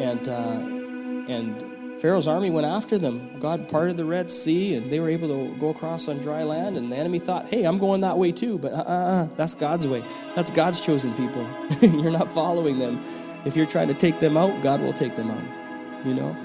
And, 0.00 0.28
uh, 0.28 1.32
and 1.32 2.00
Pharaoh's 2.00 2.26
army 2.26 2.50
went 2.50 2.66
after 2.66 2.98
them. 2.98 3.38
God 3.40 3.68
parted 3.68 3.96
the 3.96 4.04
Red 4.04 4.28
Sea, 4.28 4.76
and 4.76 4.90
they 4.90 5.00
were 5.00 5.08
able 5.08 5.28
to 5.28 5.56
go 5.58 5.70
across 5.70 6.08
on 6.08 6.18
dry 6.18 6.42
land. 6.42 6.76
And 6.76 6.90
the 6.90 6.96
enemy 6.96 7.18
thought, 7.18 7.46
hey, 7.46 7.64
I'm 7.64 7.78
going 7.78 8.00
that 8.02 8.18
way 8.18 8.32
too. 8.32 8.58
But 8.58 8.72
uh, 8.72 8.76
uh, 8.76 8.88
uh 8.88 9.28
that's 9.36 9.54
God's 9.54 9.86
way. 9.86 10.02
That's 10.34 10.50
God's 10.50 10.84
chosen 10.84 11.14
people. 11.14 11.46
you're 11.80 12.12
not 12.12 12.28
following 12.30 12.78
them. 12.78 13.00
If 13.44 13.56
you're 13.56 13.66
trying 13.66 13.88
to 13.88 13.94
take 13.94 14.20
them 14.20 14.36
out, 14.36 14.62
God 14.62 14.80
will 14.80 14.92
take 14.92 15.16
them 15.16 15.30
out 15.30 15.64
you 16.04 16.14
know. 16.14 16.36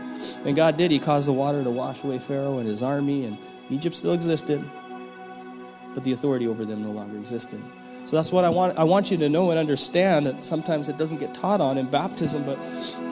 And 0.46 0.56
God 0.56 0.78
did. 0.78 0.92
He 0.92 1.00
caused 1.00 1.28
the 1.28 1.34
water 1.34 1.64
to 1.64 1.72
wash 1.72 2.04
away 2.04 2.20
Pharaoh 2.20 2.58
and 2.58 2.68
his 2.68 2.84
army, 2.84 3.26
and 3.26 3.38
Egypt 3.70 3.96
still 3.96 4.14
existed, 4.14 4.64
but 5.94 6.04
the 6.04 6.14
authority 6.14 6.48
over 6.48 6.66
them 6.66 6.84
no 6.84 6.92
longer 6.92 7.18
existed. 7.18 7.62
So 8.04 8.16
that's 8.16 8.32
what 8.32 8.46
I 8.46 8.50
want. 8.50 8.78
I 8.78 8.84
want 8.84 9.12
you 9.12 9.18
to 9.18 9.30
know 9.30 9.50
and 9.52 9.60
understand 9.60 10.26
that 10.26 10.42
sometimes 10.42 10.90
it 10.90 10.98
doesn't 10.98 11.18
get 11.18 11.34
taught 11.34 11.62
on 11.62 11.78
in 11.78 11.86
baptism, 11.90 12.44
but 12.44 12.58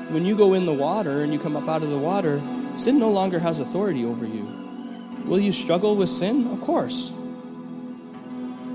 when 0.10 0.26
you 0.26 0.36
go 0.36 0.54
in 0.54 0.66
the 0.66 0.74
water 0.74 1.24
and 1.24 1.34
you 1.34 1.40
come 1.40 1.58
up 1.58 1.68
out 1.68 1.84
of 1.84 1.90
the 1.90 1.98
water, 1.98 2.42
sin 2.74 2.98
no 2.98 3.10
longer 3.10 3.40
has 3.40 3.60
authority 3.60 4.06
over 4.06 4.26
you. 4.26 4.48
Will 5.26 5.40
you 5.40 5.52
struggle 5.52 5.96
with 5.96 6.10
sin? 6.10 6.48
Of 6.48 6.62
course. 6.62 7.12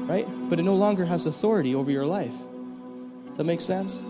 Right? 0.07 0.27
But 0.49 0.61
it 0.61 0.65
no 0.65 0.75
longer 0.75 1.07
has 1.07 1.27
authority 1.27 1.75
over 1.75 1.91
your 1.91 2.05
life. 2.05 2.37
That 3.37 3.45
makes 3.45 3.65
sense? 3.65 4.05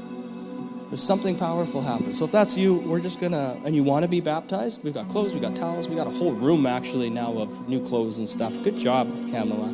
There's 0.92 1.02
something 1.02 1.38
powerful 1.38 1.80
happens. 1.80 2.18
So 2.18 2.26
if 2.26 2.32
that's 2.32 2.58
you, 2.58 2.74
we're 2.80 3.00
just 3.00 3.18
gonna, 3.18 3.58
and 3.64 3.74
you 3.74 3.82
want 3.82 4.02
to 4.02 4.10
be 4.10 4.20
baptized, 4.20 4.84
we've 4.84 4.92
got 4.92 5.08
clothes, 5.08 5.32
we've 5.32 5.42
got 5.42 5.56
towels, 5.56 5.88
we 5.88 5.96
got 5.96 6.06
a 6.06 6.10
whole 6.10 6.34
room 6.34 6.66
actually 6.66 7.08
now 7.08 7.32
of 7.38 7.66
new 7.66 7.82
clothes 7.82 8.18
and 8.18 8.28
stuff. 8.28 8.62
Good 8.62 8.76
job, 8.76 9.08
Kamala. 9.30 9.72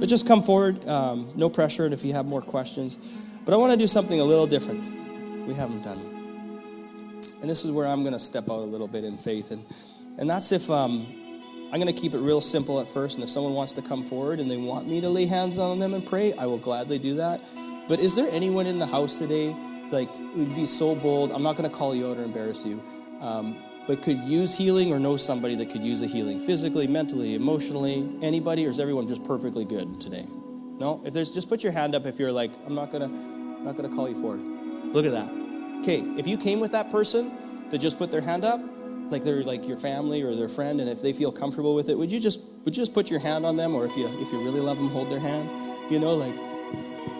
But 0.00 0.08
just 0.08 0.26
come 0.26 0.42
forward, 0.42 0.82
um, 0.88 1.30
no 1.36 1.50
pressure, 1.50 1.84
and 1.84 1.92
if 1.92 2.02
you 2.02 2.14
have 2.14 2.24
more 2.24 2.40
questions. 2.40 2.96
But 3.44 3.52
I 3.52 3.58
want 3.58 3.74
to 3.74 3.78
do 3.78 3.86
something 3.86 4.20
a 4.20 4.24
little 4.24 4.46
different. 4.46 4.86
We 5.46 5.52
haven't 5.52 5.82
done. 5.82 6.00
And 7.42 7.50
this 7.50 7.66
is 7.66 7.70
where 7.70 7.86
I'm 7.86 8.02
to 8.04 8.18
step 8.18 8.44
out 8.44 8.60
a 8.60 8.70
little 8.72 8.88
bit 8.88 9.04
in 9.04 9.18
faith. 9.18 9.50
And, 9.50 9.62
and 10.16 10.30
that's 10.30 10.50
if 10.50 10.70
um, 10.70 11.06
I'm 11.70 11.78
going 11.78 11.94
to 11.94 12.00
keep 12.00 12.14
it 12.14 12.20
real 12.20 12.40
simple 12.40 12.80
at 12.80 12.88
first. 12.88 13.16
And 13.16 13.22
if 13.22 13.28
someone 13.28 13.52
wants 13.52 13.74
to 13.74 13.82
come 13.82 14.06
forward 14.06 14.40
and 14.40 14.50
they 14.50 14.56
want 14.56 14.88
me 14.88 15.02
to 15.02 15.10
lay 15.10 15.26
hands 15.26 15.58
on 15.58 15.78
them 15.78 15.92
and 15.92 16.06
pray, 16.06 16.32
I 16.32 16.46
will 16.46 16.56
gladly 16.56 16.98
do 16.98 17.16
that. 17.16 17.44
But 17.86 18.00
is 18.00 18.16
there 18.16 18.28
anyone 18.30 18.66
in 18.66 18.78
the 18.78 18.86
house 18.86 19.18
today 19.18 19.54
like 19.92 20.08
would 20.34 20.54
be 20.54 20.66
so 20.66 20.94
bold. 20.94 21.32
I'm 21.32 21.42
not 21.42 21.56
going 21.56 21.68
to 21.68 21.76
call 21.76 21.94
you 21.94 22.10
out 22.10 22.18
or 22.18 22.22
embarrass 22.22 22.64
you, 22.64 22.82
um, 23.20 23.56
but 23.86 24.02
could 24.02 24.18
use 24.18 24.56
healing 24.56 24.92
or 24.92 24.98
know 24.98 25.16
somebody 25.16 25.54
that 25.56 25.70
could 25.70 25.82
use 25.82 26.02
a 26.02 26.06
healing 26.06 26.38
physically, 26.38 26.86
mentally, 26.86 27.34
emotionally. 27.34 28.08
Anybody, 28.22 28.66
or 28.66 28.70
is 28.70 28.80
everyone 28.80 29.08
just 29.08 29.24
perfectly 29.24 29.64
good 29.64 30.00
today? 30.00 30.24
No. 30.78 31.00
If 31.04 31.14
there's, 31.14 31.32
just 31.32 31.48
put 31.48 31.62
your 31.62 31.72
hand 31.72 31.94
up. 31.94 32.06
If 32.06 32.18
you're 32.18 32.32
like, 32.32 32.50
I'm 32.66 32.74
not 32.74 32.90
gonna, 32.90 33.08
not 33.08 33.76
gonna 33.76 33.88
call 33.88 34.08
you 34.08 34.20
forward. 34.20 34.40
Look 34.40 35.06
at 35.06 35.12
that. 35.12 35.30
Okay. 35.80 36.00
If 36.18 36.26
you 36.26 36.36
came 36.36 36.60
with 36.60 36.72
that 36.72 36.90
person 36.90 37.70
that 37.70 37.78
just 37.78 37.98
put 37.98 38.10
their 38.10 38.20
hand 38.20 38.44
up, 38.44 38.60
like 39.10 39.22
they're 39.24 39.42
like 39.42 39.66
your 39.66 39.76
family 39.76 40.22
or 40.22 40.34
their 40.34 40.48
friend, 40.48 40.80
and 40.80 40.88
if 40.88 41.02
they 41.02 41.12
feel 41.12 41.32
comfortable 41.32 41.74
with 41.74 41.88
it, 41.88 41.96
would 41.96 42.12
you 42.12 42.20
just 42.20 42.40
would 42.64 42.76
you 42.76 42.82
just 42.82 42.94
put 42.94 43.10
your 43.10 43.20
hand 43.20 43.46
on 43.46 43.56
them, 43.56 43.74
or 43.74 43.86
if 43.86 43.96
you 43.96 44.06
if 44.20 44.30
you 44.32 44.42
really 44.42 44.60
love 44.60 44.76
them, 44.76 44.88
hold 44.88 45.10
their 45.10 45.20
hand. 45.20 45.48
You 45.90 45.98
know, 45.98 46.14
like 46.14 46.36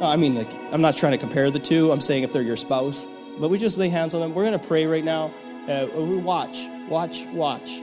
I 0.01 0.16
mean, 0.16 0.34
like, 0.34 0.49
I'm 0.72 0.80
not 0.80 0.96
trying 0.96 1.12
to 1.12 1.18
compare 1.18 1.51
the 1.51 1.59
two. 1.59 1.90
I'm 1.90 2.01
saying 2.01 2.22
if 2.22 2.32
they're 2.32 2.42
your 2.42 2.57
spouse. 2.57 3.05
But 3.38 3.51
we 3.51 3.59
just 3.59 3.78
lay 3.78 3.88
hands 3.88 4.14
on 4.14 4.20
them. 4.20 4.34
We're 4.34 4.44
going 4.44 4.59
to 4.59 4.66
pray 4.66 4.86
right 4.86 5.05
now. 5.05 5.32
Uh, 5.68 5.88
we 5.94 6.16
watch, 6.16 6.66
watch, 6.88 7.26
watch 7.26 7.80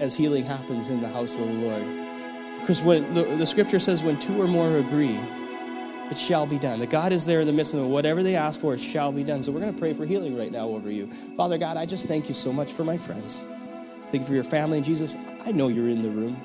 as 0.00 0.16
healing 0.16 0.44
happens 0.44 0.90
in 0.90 1.00
the 1.00 1.08
house 1.08 1.38
of 1.38 1.46
the 1.46 1.54
Lord. 1.54 1.84
Because 2.60 2.82
when 2.82 3.14
the, 3.14 3.22
the 3.22 3.46
scripture 3.46 3.78
says, 3.78 4.02
when 4.02 4.18
two 4.18 4.40
or 4.40 4.46
more 4.46 4.76
agree, 4.76 5.18
it 6.10 6.18
shall 6.18 6.46
be 6.46 6.58
done. 6.58 6.78
That 6.80 6.90
God 6.90 7.12
is 7.12 7.26
there 7.26 7.40
in 7.40 7.46
the 7.46 7.52
midst 7.52 7.74
of 7.74 7.80
them. 7.80 7.90
Whatever 7.90 8.22
they 8.22 8.36
ask 8.36 8.60
for, 8.60 8.74
it 8.74 8.80
shall 8.80 9.12
be 9.12 9.24
done. 9.24 9.42
So 9.42 9.52
we're 9.52 9.60
going 9.60 9.74
to 9.74 9.78
pray 9.78 9.92
for 9.92 10.04
healing 10.04 10.36
right 10.36 10.52
now 10.52 10.68
over 10.68 10.90
you. 10.90 11.06
Father 11.08 11.58
God, 11.58 11.76
I 11.76 11.86
just 11.86 12.06
thank 12.06 12.28
you 12.28 12.34
so 12.34 12.52
much 12.52 12.72
for 12.72 12.84
my 12.84 12.96
friends. 12.96 13.44
Thank 14.10 14.22
you 14.22 14.26
for 14.26 14.34
your 14.34 14.44
family. 14.44 14.78
And 14.78 14.84
Jesus, 14.84 15.16
I 15.44 15.52
know 15.52 15.68
you're 15.68 15.88
in 15.88 16.02
the 16.02 16.10
room. 16.10 16.36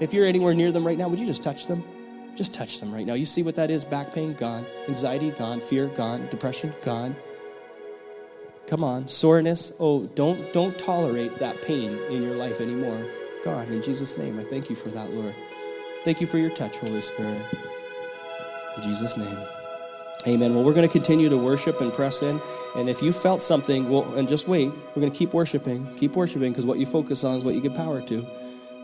If 0.00 0.14
you're 0.14 0.26
anywhere 0.26 0.54
near 0.54 0.72
them 0.72 0.86
right 0.86 0.96
now, 0.96 1.08
would 1.08 1.20
you 1.20 1.26
just 1.26 1.44
touch 1.44 1.66
them? 1.66 1.84
Just 2.36 2.54
touch 2.54 2.80
them 2.80 2.92
right 2.92 3.06
now. 3.06 3.14
You 3.14 3.26
see 3.26 3.42
what 3.42 3.56
that 3.56 3.70
is? 3.70 3.84
Back 3.84 4.12
pain, 4.12 4.34
gone. 4.34 4.66
Anxiety, 4.88 5.30
gone. 5.30 5.60
Fear, 5.60 5.86
gone. 5.88 6.26
Depression, 6.30 6.72
gone. 6.82 7.14
Come 8.66 8.82
on. 8.82 9.06
Soreness. 9.06 9.76
Oh, 9.78 10.06
don't 10.14 10.52
don't 10.52 10.76
tolerate 10.78 11.38
that 11.38 11.62
pain 11.62 11.98
in 12.10 12.22
your 12.22 12.36
life 12.36 12.60
anymore. 12.60 13.06
God, 13.44 13.68
in 13.68 13.82
Jesus' 13.82 14.16
name, 14.16 14.40
I 14.40 14.42
thank 14.42 14.70
you 14.70 14.76
for 14.76 14.88
that, 14.88 15.10
Lord. 15.10 15.34
Thank 16.02 16.20
you 16.20 16.26
for 16.26 16.38
your 16.38 16.50
touch, 16.50 16.78
Holy 16.78 17.00
Spirit. 17.00 17.42
In 18.76 18.82
Jesus' 18.82 19.16
name. 19.16 19.38
Amen. 20.26 20.54
Well, 20.54 20.64
we're 20.64 20.72
going 20.72 20.88
to 20.88 20.92
continue 20.92 21.28
to 21.28 21.36
worship 21.36 21.82
and 21.82 21.92
press 21.92 22.22
in. 22.22 22.40
And 22.74 22.88
if 22.88 23.02
you 23.02 23.12
felt 23.12 23.42
something, 23.42 23.90
well, 23.90 24.14
and 24.14 24.26
just 24.26 24.48
wait. 24.48 24.70
We're 24.70 25.00
going 25.00 25.12
to 25.12 25.18
keep 25.18 25.34
worshiping. 25.34 25.86
Keep 25.96 26.16
worshiping 26.16 26.52
because 26.52 26.64
what 26.64 26.78
you 26.78 26.86
focus 26.86 27.24
on 27.24 27.36
is 27.36 27.44
what 27.44 27.54
you 27.54 27.60
give 27.60 27.74
power 27.74 28.00
to. 28.00 28.26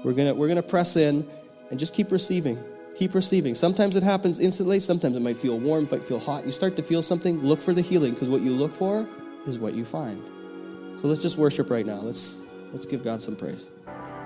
We're 0.04 0.12
going 0.12 0.28
to 0.28 0.34
we're 0.34 0.48
going 0.48 0.56
to 0.56 0.62
press 0.62 0.96
in 0.96 1.26
and 1.70 1.78
just 1.78 1.94
keep 1.94 2.12
receiving. 2.12 2.58
Keep 2.96 3.14
receiving. 3.14 3.54
Sometimes 3.54 3.96
it 3.96 4.02
happens 4.02 4.40
instantly. 4.40 4.80
Sometimes 4.80 5.16
it 5.16 5.22
might 5.22 5.36
feel 5.36 5.58
warm, 5.58 5.88
might 5.90 6.04
feel 6.04 6.20
hot. 6.20 6.44
You 6.44 6.50
start 6.50 6.76
to 6.76 6.82
feel 6.82 7.02
something, 7.02 7.40
look 7.40 7.60
for 7.60 7.72
the 7.72 7.80
healing 7.80 8.12
because 8.12 8.28
what 8.28 8.42
you 8.42 8.52
look 8.52 8.72
for 8.72 9.08
is 9.46 9.58
what 9.58 9.74
you 9.74 9.84
find. 9.84 10.22
So 11.00 11.08
let's 11.08 11.22
just 11.22 11.38
worship 11.38 11.70
right 11.70 11.86
now. 11.86 11.96
Let's 11.96 12.50
let's 12.72 12.86
give 12.86 13.02
God 13.02 13.22
some 13.22 13.36
praise. 13.36 13.70